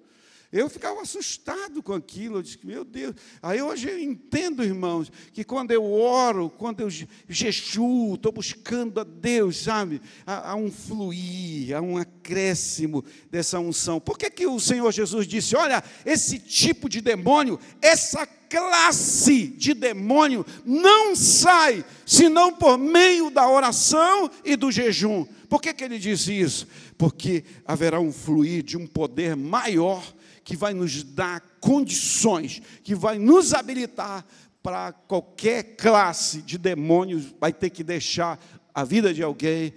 Eu 0.51 0.69
ficava 0.69 1.01
assustado 1.01 1.83
com 1.83 1.93
aquilo. 1.93 2.37
Eu 2.37 2.41
disse, 2.41 2.59
meu 2.63 2.85
Deus. 2.85 3.15
Aí 3.41 3.61
hoje 3.61 3.89
eu 3.89 3.99
entendo, 3.99 4.63
irmãos, 4.63 5.11
que 5.33 5.43
quando 5.43 5.71
eu 5.71 5.91
oro, 5.91 6.49
quando 6.49 6.79
eu 6.79 6.89
jejuo, 7.27 8.15
estou 8.15 8.31
buscando 8.31 9.01
a 9.01 9.03
Deus, 9.03 9.57
sabe? 9.57 10.01
Há, 10.25 10.51
há, 10.51 10.55
um 10.55 10.71
fluir, 10.71 11.75
há 11.75 11.81
um 11.81 11.97
acréscimo 11.97 13.03
dessa 13.29 13.59
unção. 13.59 13.99
Por 13.99 14.17
que, 14.17 14.29
que 14.29 14.47
o 14.47 14.59
Senhor 14.59 14.91
Jesus 14.91 15.27
disse: 15.27 15.55
olha, 15.55 15.83
esse 16.05 16.39
tipo 16.39 16.87
de 16.87 17.01
demônio, 17.01 17.59
essa 17.81 18.25
classe 18.25 19.47
de 19.47 19.73
demônio 19.73 20.45
não 20.65 21.13
sai 21.15 21.83
senão 22.05 22.53
por 22.53 22.77
meio 22.77 23.29
da 23.29 23.49
oração 23.49 24.31
e 24.45 24.55
do 24.55 24.71
jejum. 24.71 25.25
Por 25.49 25.61
que, 25.61 25.73
que 25.73 25.83
ele 25.83 25.99
disse 25.99 26.31
isso? 26.31 26.67
Porque 26.97 27.43
haverá 27.65 27.99
um 27.99 28.11
fluir 28.11 28.63
de 28.63 28.77
um 28.77 28.87
poder 28.87 29.35
maior 29.35 30.03
que 30.47 30.55
vai 30.55 30.73
nos 30.73 31.03
dar 31.03 31.41
condições, 31.59 32.61
que 32.81 32.95
vai 32.95 33.19
nos 33.19 33.53
habilitar 33.53 34.25
para 34.63 34.93
qualquer 34.93 35.75
classe 35.75 36.41
de 36.41 36.57
demônios, 36.57 37.35
vai 37.37 37.51
ter 37.51 37.69
que 37.69 37.83
deixar 37.83 38.39
a 38.73 38.85
vida 38.85 39.13
de 39.13 39.21
alguém, 39.21 39.73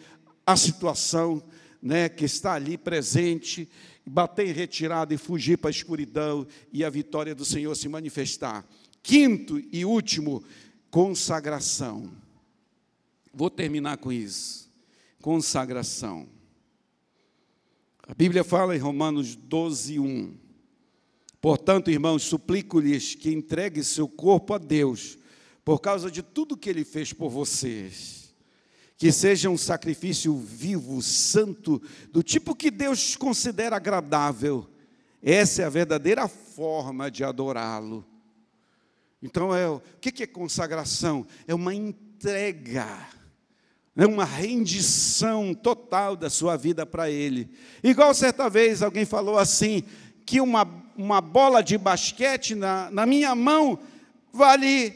a 0.47 0.57
situação 0.57 1.43
né, 1.83 2.09
que 2.09 2.25
está 2.25 2.53
ali 2.53 2.79
presente, 2.79 3.69
bater 4.07 4.47
em 4.47 4.53
retirada 4.53 5.13
e 5.13 5.19
fugir 5.19 5.59
para 5.59 5.71
a 5.71 5.73
escuridão 5.73 6.47
e 6.73 6.85
a 6.85 6.89
vitória 6.89 7.35
do 7.35 7.45
Senhor 7.45 7.75
se 7.75 7.89
manifestar. 7.89 8.65
Quinto 9.03 9.61
e 9.73 9.85
último, 9.85 10.41
consagração. 10.89 12.13
Vou 13.35 13.51
terminar 13.51 13.97
com 13.97 14.13
isso. 14.13 14.71
Consagração. 15.21 16.29
A 18.07 18.15
Bíblia 18.15 18.45
fala 18.45 18.77
em 18.77 18.79
Romanos 18.79 19.35
12, 19.35 19.99
1. 19.99 20.40
Portanto, 21.41 21.91
irmãos, 21.91 22.23
suplico-lhes 22.25 23.15
que 23.15 23.33
entreguem 23.33 23.83
seu 23.83 24.07
corpo 24.07 24.53
a 24.53 24.59
Deus, 24.59 25.17
por 25.65 25.81
causa 25.81 26.11
de 26.11 26.23
tudo 26.23 26.57
que 26.57 26.69
ele 26.69 26.85
fez 26.85 27.13
por 27.13 27.31
vocês. 27.31 28.35
Que 28.99 29.11
seja 29.11 29.49
um 29.49 29.57
sacrifício 29.57 30.37
vivo, 30.37 31.01
santo, 31.01 31.81
do 32.13 32.23
tipo 32.23 32.55
que 32.55 32.71
Deus 32.71 33.17
considera 33.17 33.77
agradável. 33.77 34.69
Essa 35.23 35.63
é 35.63 35.65
a 35.65 35.71
verdadeira 35.71 36.29
forma 36.29 37.11
de 37.11 37.25
adorá-lo. 37.25 38.05
Então, 39.23 39.55
é, 39.55 39.69
o 39.69 39.81
que 40.01 40.23
é 40.23 40.27
consagração? 40.27 41.27
É 41.47 41.55
uma 41.55 41.75
entrega, 41.75 43.09
é 43.97 44.07
uma 44.07 44.25
rendição 44.25 45.55
total 45.55 46.17
da 46.17 46.29
sua 46.29 46.57
vida 46.57 46.85
para 46.85 47.11
Ele. 47.11 47.51
Igual 47.83 48.13
certa 48.13 48.49
vez 48.51 48.83
alguém 48.83 49.05
falou 49.07 49.39
assim: 49.39 49.85
que 50.25 50.41
uma 50.41 50.65
uma 50.97 51.21
bola 51.21 51.63
de 51.63 51.77
basquete 51.79 52.55
na, 52.55 52.91
na 52.91 53.07
minha 53.07 53.35
mão 53.35 53.79
vale 54.33 54.95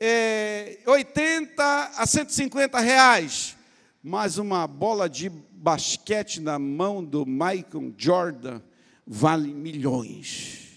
é, 0.00 0.78
80 0.86 1.92
a 1.96 2.06
150 2.06 2.80
reais, 2.80 3.56
mas 4.02 4.38
uma 4.38 4.66
bola 4.66 5.08
de 5.08 5.28
basquete 5.28 6.40
na 6.40 6.58
mão 6.58 7.04
do 7.04 7.24
Michael 7.24 7.94
Jordan 7.96 8.60
vale 9.06 9.52
milhões. 9.52 10.68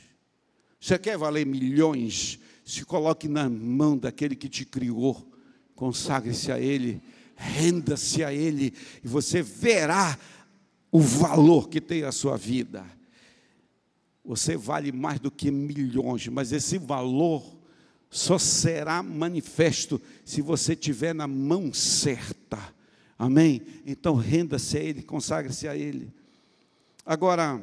Você 0.80 1.00
quer 1.00 1.18
valer 1.18 1.46
milhões? 1.46 2.38
Se 2.64 2.86
coloque 2.86 3.28
na 3.28 3.50
mão 3.50 3.98
daquele 3.98 4.36
que 4.36 4.48
te 4.48 4.66
criou, 4.66 5.32
consagre-se 5.76 6.52
a 6.52 6.60
Ele, 6.60 7.02
renda-se 7.36 8.24
a 8.24 8.32
Ele, 8.32 8.74
e 9.04 9.08
você 9.08 9.42
verá 9.42 10.18
o 10.92 11.00
valor 11.00 11.68
que 11.68 11.82
tem 11.82 12.04
a 12.04 12.12
sua 12.12 12.38
vida. 12.38 12.86
Você 14.26 14.58
vale 14.58 14.92
mais 14.92 15.20
do 15.20 15.30
que 15.30 15.52
milhões, 15.52 16.28
mas 16.28 16.52
esse 16.52 16.78
valor 16.78 17.56
só 18.10 18.38
será 18.40 19.04
manifesto 19.04 20.02
se 20.24 20.42
você 20.42 20.76
tiver 20.76 21.14
na 21.14 21.28
mão 21.28 21.74
certa. 21.74 22.74
Amém? 23.18 23.62
Então 23.86 24.16
renda-se 24.16 24.78
a 24.78 24.82
Ele, 24.82 25.04
consagre-se 25.04 25.68
a 25.68 25.76
Ele. 25.76 26.12
Agora, 27.06 27.62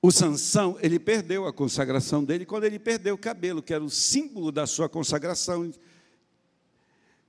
o 0.00 0.10
Sansão, 0.10 0.76
ele 0.80 0.98
perdeu 0.98 1.46
a 1.46 1.52
consagração 1.52 2.24
dele 2.24 2.44
quando 2.44 2.64
ele 2.64 2.78
perdeu 2.78 3.14
o 3.14 3.18
cabelo, 3.18 3.62
que 3.62 3.72
era 3.72 3.82
o 3.82 3.88
símbolo 3.88 4.50
da 4.50 4.66
sua 4.66 4.88
consagração 4.88 5.72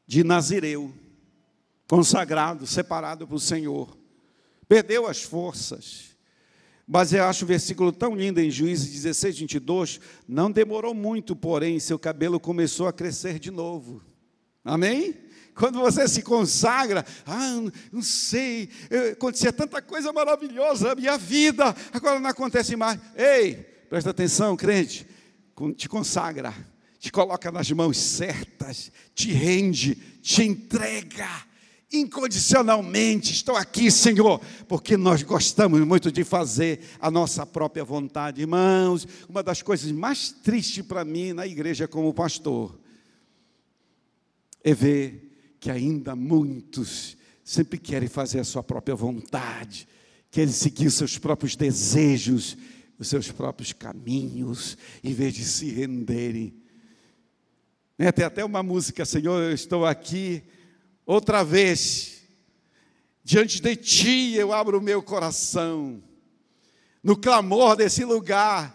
de 0.07 0.23
Nazireu, 0.23 0.91
consagrado, 1.88 2.65
separado 2.65 3.27
para 3.27 3.36
o 3.36 3.39
Senhor. 3.39 3.95
Perdeu 4.67 5.05
as 5.05 5.21
forças. 5.21 6.12
Mas 6.88 7.13
eu 7.13 7.23
acho 7.23 7.45
o 7.45 7.47
versículo 7.47 7.91
tão 7.91 8.15
lindo 8.15 8.41
em 8.41 8.51
Juízes 8.51 8.91
16, 8.91 9.39
22. 9.39 9.99
Não 10.27 10.51
demorou 10.51 10.93
muito, 10.93 11.36
porém, 11.36 11.79
seu 11.79 11.97
cabelo 11.97 12.39
começou 12.39 12.88
a 12.88 12.93
crescer 12.93 13.39
de 13.39 13.49
novo. 13.49 14.01
Amém? 14.65 15.15
Quando 15.55 15.79
você 15.79 16.07
se 16.07 16.21
consagra, 16.23 17.05
ah, 17.25 17.61
não 17.91 18.01
sei, 18.01 18.69
acontecia 19.11 19.53
tanta 19.53 19.81
coisa 19.81 20.11
maravilhosa 20.11 20.89
na 20.89 20.95
minha 20.95 21.17
vida, 21.17 21.75
agora 21.91 22.19
não 22.19 22.29
acontece 22.29 22.75
mais. 22.75 22.99
Ei, 23.15 23.55
presta 23.88 24.09
atenção, 24.09 24.57
crente, 24.57 25.05
te 25.77 25.88
consagra, 25.88 26.53
te 26.97 27.11
coloca 27.11 27.51
nas 27.51 27.69
mãos 27.71 27.97
certas, 27.97 28.91
te 29.13 29.31
rende, 29.31 29.95
te 30.21 30.43
entrega 30.43 31.52
incondicionalmente. 31.93 33.31
Estou 33.31 33.55
aqui, 33.55 33.91
Senhor, 33.91 34.41
porque 34.67 34.97
nós 34.97 35.21
gostamos 35.21 35.79
muito 35.81 36.11
de 36.11 36.23
fazer 36.23 36.79
a 36.99 37.11
nossa 37.11 37.45
própria 37.45 37.83
vontade. 37.83 38.41
Irmãos, 38.41 39.07
uma 39.29 39.43
das 39.43 39.61
coisas 39.61 39.91
mais 39.91 40.31
tristes 40.31 40.83
para 40.83 41.05
mim 41.05 41.31
na 41.31 41.45
igreja 41.45 41.87
como 41.87 42.13
pastor 42.13 42.77
é 44.63 44.73
ver 44.73 45.57
que 45.59 45.69
ainda 45.69 46.15
muitos 46.15 47.15
sempre 47.43 47.77
querem 47.77 48.09
fazer 48.09 48.39
a 48.39 48.43
sua 48.43 48.63
própria 48.63 48.95
vontade, 48.95 49.87
querem 50.31 50.51
seguir 50.51 50.89
seus 50.89 51.17
próprios 51.17 51.55
desejos, 51.55 52.57
os 52.97 53.07
seus 53.07 53.29
próprios 53.31 53.73
caminhos, 53.73 54.77
em 55.03 55.13
vez 55.13 55.33
de 55.33 55.43
se 55.43 55.69
renderem. 55.69 56.53
É, 57.97 58.11
tem 58.11 58.25
até 58.25 58.43
uma 58.43 58.63
música, 58.63 59.05
Senhor, 59.05 59.41
eu 59.41 59.53
estou 59.53 59.85
aqui 59.85 60.43
Outra 61.05 61.43
vez, 61.43 62.23
diante 63.23 63.61
de 63.61 63.75
ti 63.75 64.33
eu 64.35 64.53
abro 64.53 64.79
o 64.79 64.81
meu 64.81 65.03
coração, 65.03 66.01
no 67.03 67.17
clamor 67.17 67.75
desse 67.75 68.05
lugar, 68.05 68.73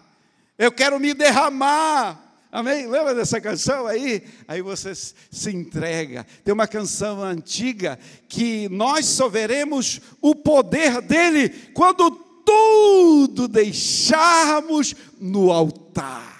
eu 0.58 0.70
quero 0.70 1.00
me 1.00 1.14
derramar. 1.14 2.28
Amém? 2.50 2.86
Lembra 2.86 3.14
dessa 3.14 3.40
canção 3.40 3.86
aí? 3.86 4.22
Aí 4.46 4.62
você 4.62 4.94
se 4.94 5.50
entrega. 5.50 6.26
Tem 6.44 6.52
uma 6.52 6.66
canção 6.66 7.22
antiga 7.22 7.98
que 8.28 8.68
nós 8.70 9.06
só 9.06 9.28
veremos 9.28 10.00
o 10.20 10.34
poder 10.34 11.00
dele 11.02 11.50
quando 11.74 12.10
tudo 12.10 13.48
deixarmos 13.48 14.94
no 15.20 15.52
altar. 15.52 16.38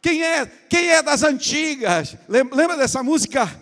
Quem 0.00 0.22
é? 0.22 0.46
Quem 0.46 0.88
é 0.90 1.02
das 1.02 1.22
antigas? 1.22 2.16
Lembra 2.28 2.76
dessa 2.76 3.02
música? 3.02 3.60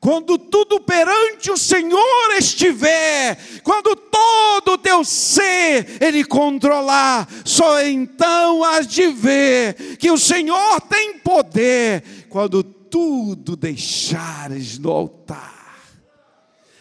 Quando 0.00 0.37
tudo 0.50 0.80
perante 0.80 1.50
o 1.50 1.56
Senhor 1.56 2.32
estiver, 2.38 3.38
quando 3.62 3.94
todo 3.94 4.72
o 4.72 4.78
teu 4.78 5.04
ser 5.04 6.02
Ele 6.02 6.24
controlar, 6.24 7.28
só 7.44 7.82
então 7.82 8.64
has 8.64 8.86
de 8.86 9.08
ver 9.08 9.96
que 9.96 10.10
o 10.10 10.18
Senhor 10.18 10.80
tem 10.82 11.18
poder, 11.18 12.26
quando 12.28 12.62
tudo 12.62 13.56
deixares 13.56 14.78
no 14.78 14.90
altar. 14.90 15.58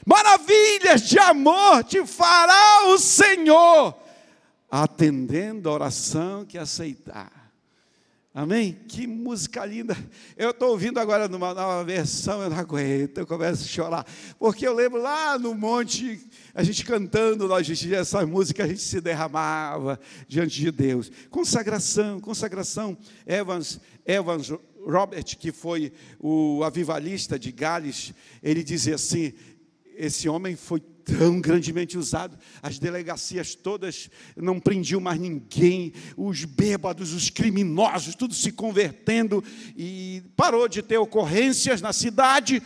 Maravilhas 0.06 1.02
de 1.02 1.20
amor 1.20 1.84
te 1.84 2.06
fará 2.06 2.88
o 2.88 2.98
Senhor, 2.98 3.94
atendendo 4.72 5.70
a 5.70 5.74
oração 5.74 6.46
que 6.46 6.58
aceitar. 6.58 7.37
Amém? 8.38 8.78
Que 8.88 9.08
música 9.08 9.66
linda. 9.66 9.98
Eu 10.38 10.52
estou 10.52 10.70
ouvindo 10.70 11.00
agora 11.00 11.28
numa 11.28 11.56
nova 11.56 11.84
versão, 11.84 12.44
eu 12.44 12.52
não 12.52 12.58
aguento, 12.58 13.18
eu 13.18 13.26
começo 13.26 13.64
a 13.64 13.68
chorar. 13.68 14.06
Porque 14.38 14.68
eu 14.68 14.76
lembro 14.76 15.02
lá 15.02 15.40
no 15.40 15.56
monte, 15.56 16.20
a 16.54 16.62
gente 16.62 16.86
cantando, 16.86 17.52
a 17.52 17.64
gente 17.64 17.92
essa 17.92 18.24
música, 18.28 18.64
a 18.64 18.68
gente 18.68 18.84
se 18.84 19.02
derramava 19.02 20.00
diante 20.28 20.62
de 20.62 20.70
Deus. 20.70 21.12
Consagração, 21.32 22.20
consagração. 22.20 22.96
Evans, 23.26 23.80
Evans 24.06 24.54
Robert, 24.86 25.36
que 25.40 25.52
foi 25.52 25.92
o 26.20 26.64
avivalista 26.64 27.40
de 27.40 27.52
Gales, 27.52 28.14
ele 28.44 28.64
dizia 28.64 28.94
assim: 28.94 29.34
esse 29.96 30.30
homem 30.30 30.56
foi 30.56 30.80
tão 31.08 31.40
grandemente 31.40 31.98
usado, 31.98 32.38
as 32.62 32.78
delegacias 32.78 33.56
todas 33.56 34.10
não 34.36 34.60
prendiam 34.60 35.00
mais 35.00 35.20
ninguém, 35.20 35.94
os 36.18 36.44
bêbados, 36.44 37.14
os 37.14 37.30
criminosos, 37.30 38.16
tudo 38.16 38.34
se 38.34 38.52
convertendo 38.52 39.44
e 39.76 40.22
parou 40.36 40.68
de 40.68 40.82
ter 40.82 40.98
ocorrências 40.98 41.82
na 41.82 41.94
cidade. 41.94 42.62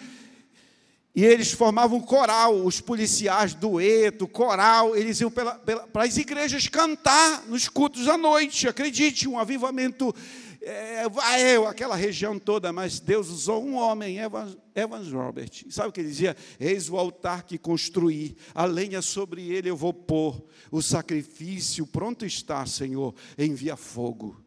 E 1.14 1.26
eles 1.26 1.52
formavam 1.52 1.98
um 1.98 2.02
coral, 2.02 2.66
os 2.66 2.80
policiais, 2.80 3.54
dueto, 3.54 4.26
coral, 4.28 4.96
eles 4.96 5.20
iam 5.20 5.30
para 5.30 5.60
as 5.96 6.16
igrejas 6.16 6.70
cantar 6.70 7.44
nos 7.48 7.68
cultos 7.68 8.08
à 8.08 8.18
noite. 8.18 8.70
Acredite, 8.70 9.28
um 9.28 9.38
avivamento, 9.38 10.16
é, 10.62 11.10
vai, 11.10 11.56
aquela 11.66 11.96
região 11.96 12.38
toda, 12.38 12.72
mas 12.72 13.00
Deus 13.00 13.30
usou 13.30 13.64
um 13.64 13.76
homem, 13.76 14.20
Evans, 14.20 14.58
Evans 14.76 15.12
Robert. 15.12 15.50
Sabe 15.70 15.90
o 15.90 15.92
que 15.92 16.02
ele 16.02 16.10
dizia? 16.10 16.36
Eis 16.60 16.90
o 16.90 16.98
altar 16.98 17.44
que 17.44 17.58
construí, 17.58 18.38
a 18.54 18.66
lenha 18.66 19.02
sobre 19.02 19.52
ele 19.52 19.70
eu 19.70 19.76
vou 19.76 19.94
pôr, 19.94 20.44
o 20.70 20.82
sacrifício 20.82 21.88
pronto 21.88 22.26
está, 22.26 22.66
Senhor, 22.66 23.16
envia 23.38 23.76
fogo. 23.76 24.40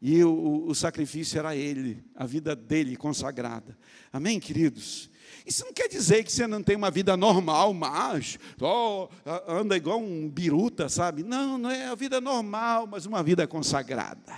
E 0.00 0.22
o, 0.22 0.66
o 0.66 0.74
sacrifício 0.74 1.38
era 1.38 1.54
ele, 1.54 2.02
a 2.14 2.24
vida 2.24 2.54
dele 2.54 2.96
consagrada. 2.96 3.76
Amém, 4.12 4.38
queridos? 4.38 5.10
Isso 5.44 5.64
não 5.64 5.72
quer 5.72 5.88
dizer 5.88 6.24
que 6.24 6.32
você 6.32 6.46
não 6.46 6.62
tem 6.62 6.76
uma 6.76 6.90
vida 6.90 7.16
normal, 7.16 7.72
mas 7.72 8.38
oh, 8.60 9.08
anda 9.46 9.76
igual 9.76 9.98
um 9.98 10.28
biruta, 10.28 10.88
sabe? 10.88 11.22
Não, 11.22 11.58
não 11.58 11.70
é 11.70 11.86
a 11.86 11.94
vida 11.94 12.20
normal, 12.20 12.86
mas 12.86 13.06
uma 13.06 13.22
vida 13.22 13.46
consagrada, 13.46 14.34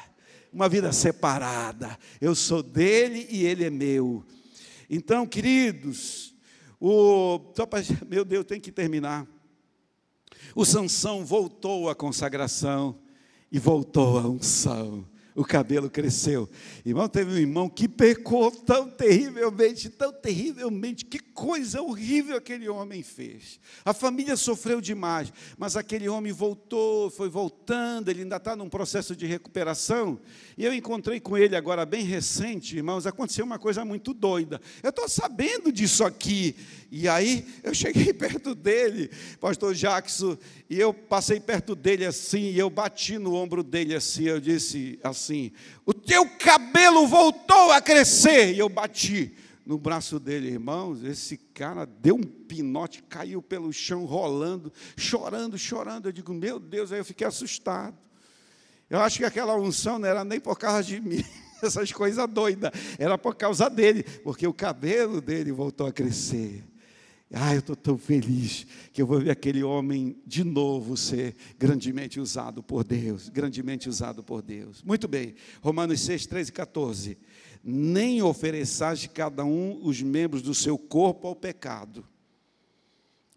uma 0.52 0.68
vida 0.68 0.92
separada. 0.92 1.98
Eu 2.20 2.34
sou 2.34 2.62
dele 2.62 3.26
e 3.30 3.44
ele 3.44 3.64
é 3.64 3.70
meu. 3.70 4.24
Então, 4.88 5.26
queridos, 5.26 6.34
o 6.80 7.38
meu 8.08 8.24
Deus, 8.24 8.44
tem 8.44 8.60
que 8.60 8.72
terminar. 8.72 9.26
O 10.54 10.64
Sansão 10.64 11.24
voltou 11.24 11.88
à 11.88 11.94
consagração 11.94 12.98
e 13.52 13.58
voltou 13.58 14.18
à 14.18 14.26
unção 14.26 15.06
o 15.40 15.44
cabelo 15.44 15.88
cresceu. 15.88 16.46
Irmão, 16.84 17.08
teve 17.08 17.32
um 17.32 17.38
irmão 17.38 17.66
que 17.66 17.88
pecou 17.88 18.50
tão 18.50 18.90
terrivelmente, 18.90 19.88
tão 19.88 20.12
terrivelmente. 20.12 21.06
Que 21.06 21.18
coisa 21.18 21.80
horrível 21.80 22.36
aquele 22.36 22.68
homem 22.68 23.02
fez. 23.02 23.58
A 23.82 23.94
família 23.94 24.36
sofreu 24.36 24.82
demais, 24.82 25.32
mas 25.56 25.76
aquele 25.76 26.10
homem 26.10 26.30
voltou, 26.30 27.08
foi 27.10 27.30
voltando, 27.30 28.10
ele 28.10 28.20
ainda 28.20 28.36
está 28.36 28.54
num 28.54 28.68
processo 28.68 29.16
de 29.16 29.24
recuperação. 29.24 30.20
E 30.58 30.64
eu 30.66 30.74
encontrei 30.74 31.18
com 31.18 31.38
ele 31.38 31.56
agora, 31.56 31.86
bem 31.86 32.04
recente, 32.04 32.76
irmãos, 32.76 33.06
aconteceu 33.06 33.46
uma 33.46 33.58
coisa 33.58 33.82
muito 33.82 34.12
doida. 34.12 34.60
Eu 34.82 34.90
estou 34.90 35.08
sabendo 35.08 35.72
disso 35.72 36.04
aqui. 36.04 36.54
E 36.90 37.08
aí 37.08 37.46
eu 37.62 37.72
cheguei 37.72 38.12
perto 38.14 38.54
dele, 38.54 39.10
pastor 39.40 39.74
Jackson, 39.74 40.36
e 40.68 40.78
eu 40.78 40.92
passei 40.92 41.40
perto 41.40 41.74
dele 41.74 42.04
assim, 42.04 42.50
e 42.50 42.58
eu 42.58 42.68
bati 42.68 43.16
no 43.16 43.34
ombro 43.34 43.62
dele 43.62 43.94
assim, 43.94 44.24
eu 44.24 44.40
disse 44.40 44.98
assim: 45.30 45.52
O 45.86 45.94
teu 45.94 46.28
cabelo 46.38 47.06
voltou 47.06 47.70
a 47.70 47.80
crescer. 47.80 48.54
E 48.54 48.58
eu 48.58 48.68
bati 48.68 49.34
no 49.64 49.78
braço 49.78 50.18
dele, 50.18 50.48
irmãos. 50.48 51.02
Esse 51.04 51.36
cara 51.36 51.86
deu 51.86 52.16
um 52.16 52.22
pinote, 52.22 53.02
caiu 53.04 53.40
pelo 53.40 53.72
chão, 53.72 54.04
rolando, 54.04 54.72
chorando, 54.96 55.56
chorando. 55.56 56.08
Eu 56.08 56.12
digo, 56.12 56.34
meu 56.34 56.58
Deus, 56.58 56.92
aí 56.92 56.98
eu 56.98 57.04
fiquei 57.04 57.26
assustado. 57.26 57.96
Eu 58.88 59.00
acho 59.00 59.18
que 59.18 59.24
aquela 59.24 59.54
unção 59.54 60.00
não 60.00 60.08
era 60.08 60.24
nem 60.24 60.40
por 60.40 60.58
causa 60.58 60.82
de 60.82 61.00
mim, 61.00 61.24
essas 61.62 61.92
coisas 61.92 62.28
doidas, 62.28 62.72
era 62.98 63.16
por 63.16 63.36
causa 63.36 63.70
dele, 63.70 64.02
porque 64.24 64.44
o 64.44 64.52
cabelo 64.52 65.20
dele 65.20 65.52
voltou 65.52 65.86
a 65.86 65.92
crescer. 65.92 66.64
Ah, 67.32 67.54
eu 67.54 67.60
estou 67.60 67.76
tão 67.76 67.96
feliz 67.96 68.66
que 68.92 69.00
eu 69.00 69.06
vou 69.06 69.20
ver 69.20 69.30
aquele 69.30 69.62
homem 69.62 70.16
de 70.26 70.42
novo 70.42 70.96
ser 70.96 71.36
grandemente 71.56 72.18
usado 72.18 72.60
por 72.60 72.82
Deus, 72.82 73.28
grandemente 73.28 73.88
usado 73.88 74.22
por 74.22 74.42
Deus. 74.42 74.82
Muito 74.82 75.06
bem, 75.06 75.34
Romanos 75.62 76.00
6, 76.00 76.26
13 76.26 76.50
e 76.50 76.52
14. 76.52 77.18
Nem 77.62 78.20
ofereçais 78.20 79.06
cada 79.06 79.44
um 79.44 79.78
os 79.80 80.02
membros 80.02 80.42
do 80.42 80.52
seu 80.52 80.76
corpo 80.76 81.28
ao 81.28 81.36
pecado, 81.36 82.04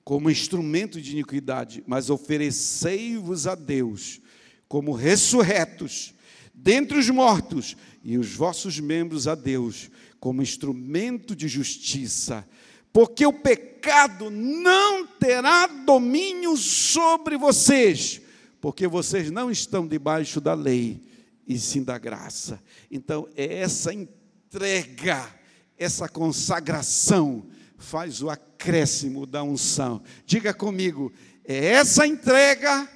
como 0.03 0.31
instrumento 0.31 0.99
de 0.99 1.11
iniquidade, 1.11 1.83
mas 1.85 2.09
oferecei-vos 2.09 3.45
a 3.45 3.53
Deus 3.53 4.19
como 4.67 4.91
ressurretos 4.91 6.15
dentre 6.53 6.97
os 6.97 7.09
mortos, 7.09 7.75
e 8.03 8.17
os 8.17 8.33
vossos 8.33 8.79
membros 8.79 9.27
a 9.27 9.35
Deus 9.35 9.89
como 10.19 10.41
instrumento 10.41 11.35
de 11.35 11.47
justiça 11.47 12.47
porque 12.93 13.25
o 13.25 13.33
pecado 13.33 14.29
não 14.29 15.07
terá 15.07 15.65
domínio 15.65 16.55
sobre 16.55 17.35
vocês, 17.35 18.21
porque 18.61 18.87
vocês 18.87 19.31
não 19.31 19.49
estão 19.49 19.87
debaixo 19.87 20.39
da 20.39 20.53
lei, 20.53 21.01
e 21.47 21.57
sim 21.57 21.83
da 21.83 21.97
graça. 21.97 22.61
Então, 22.91 23.27
é 23.35 23.61
essa 23.61 23.91
entrega, 23.91 25.27
essa 25.75 26.07
consagração, 26.07 27.47
faz 27.77 28.21
o 28.21 28.29
acréscimo 28.29 29.25
da 29.25 29.43
unção. 29.43 30.01
Diga 30.25 30.53
comigo, 30.53 31.11
é 31.43 31.65
essa 31.65 32.05
entrega, 32.05 32.87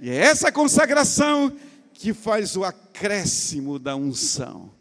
e 0.00 0.08
é 0.08 0.16
essa 0.16 0.50
consagração 0.50 1.54
que 1.92 2.14
faz 2.14 2.56
o 2.56 2.64
acréscimo 2.64 3.78
da 3.78 3.94
unção. 3.94 4.72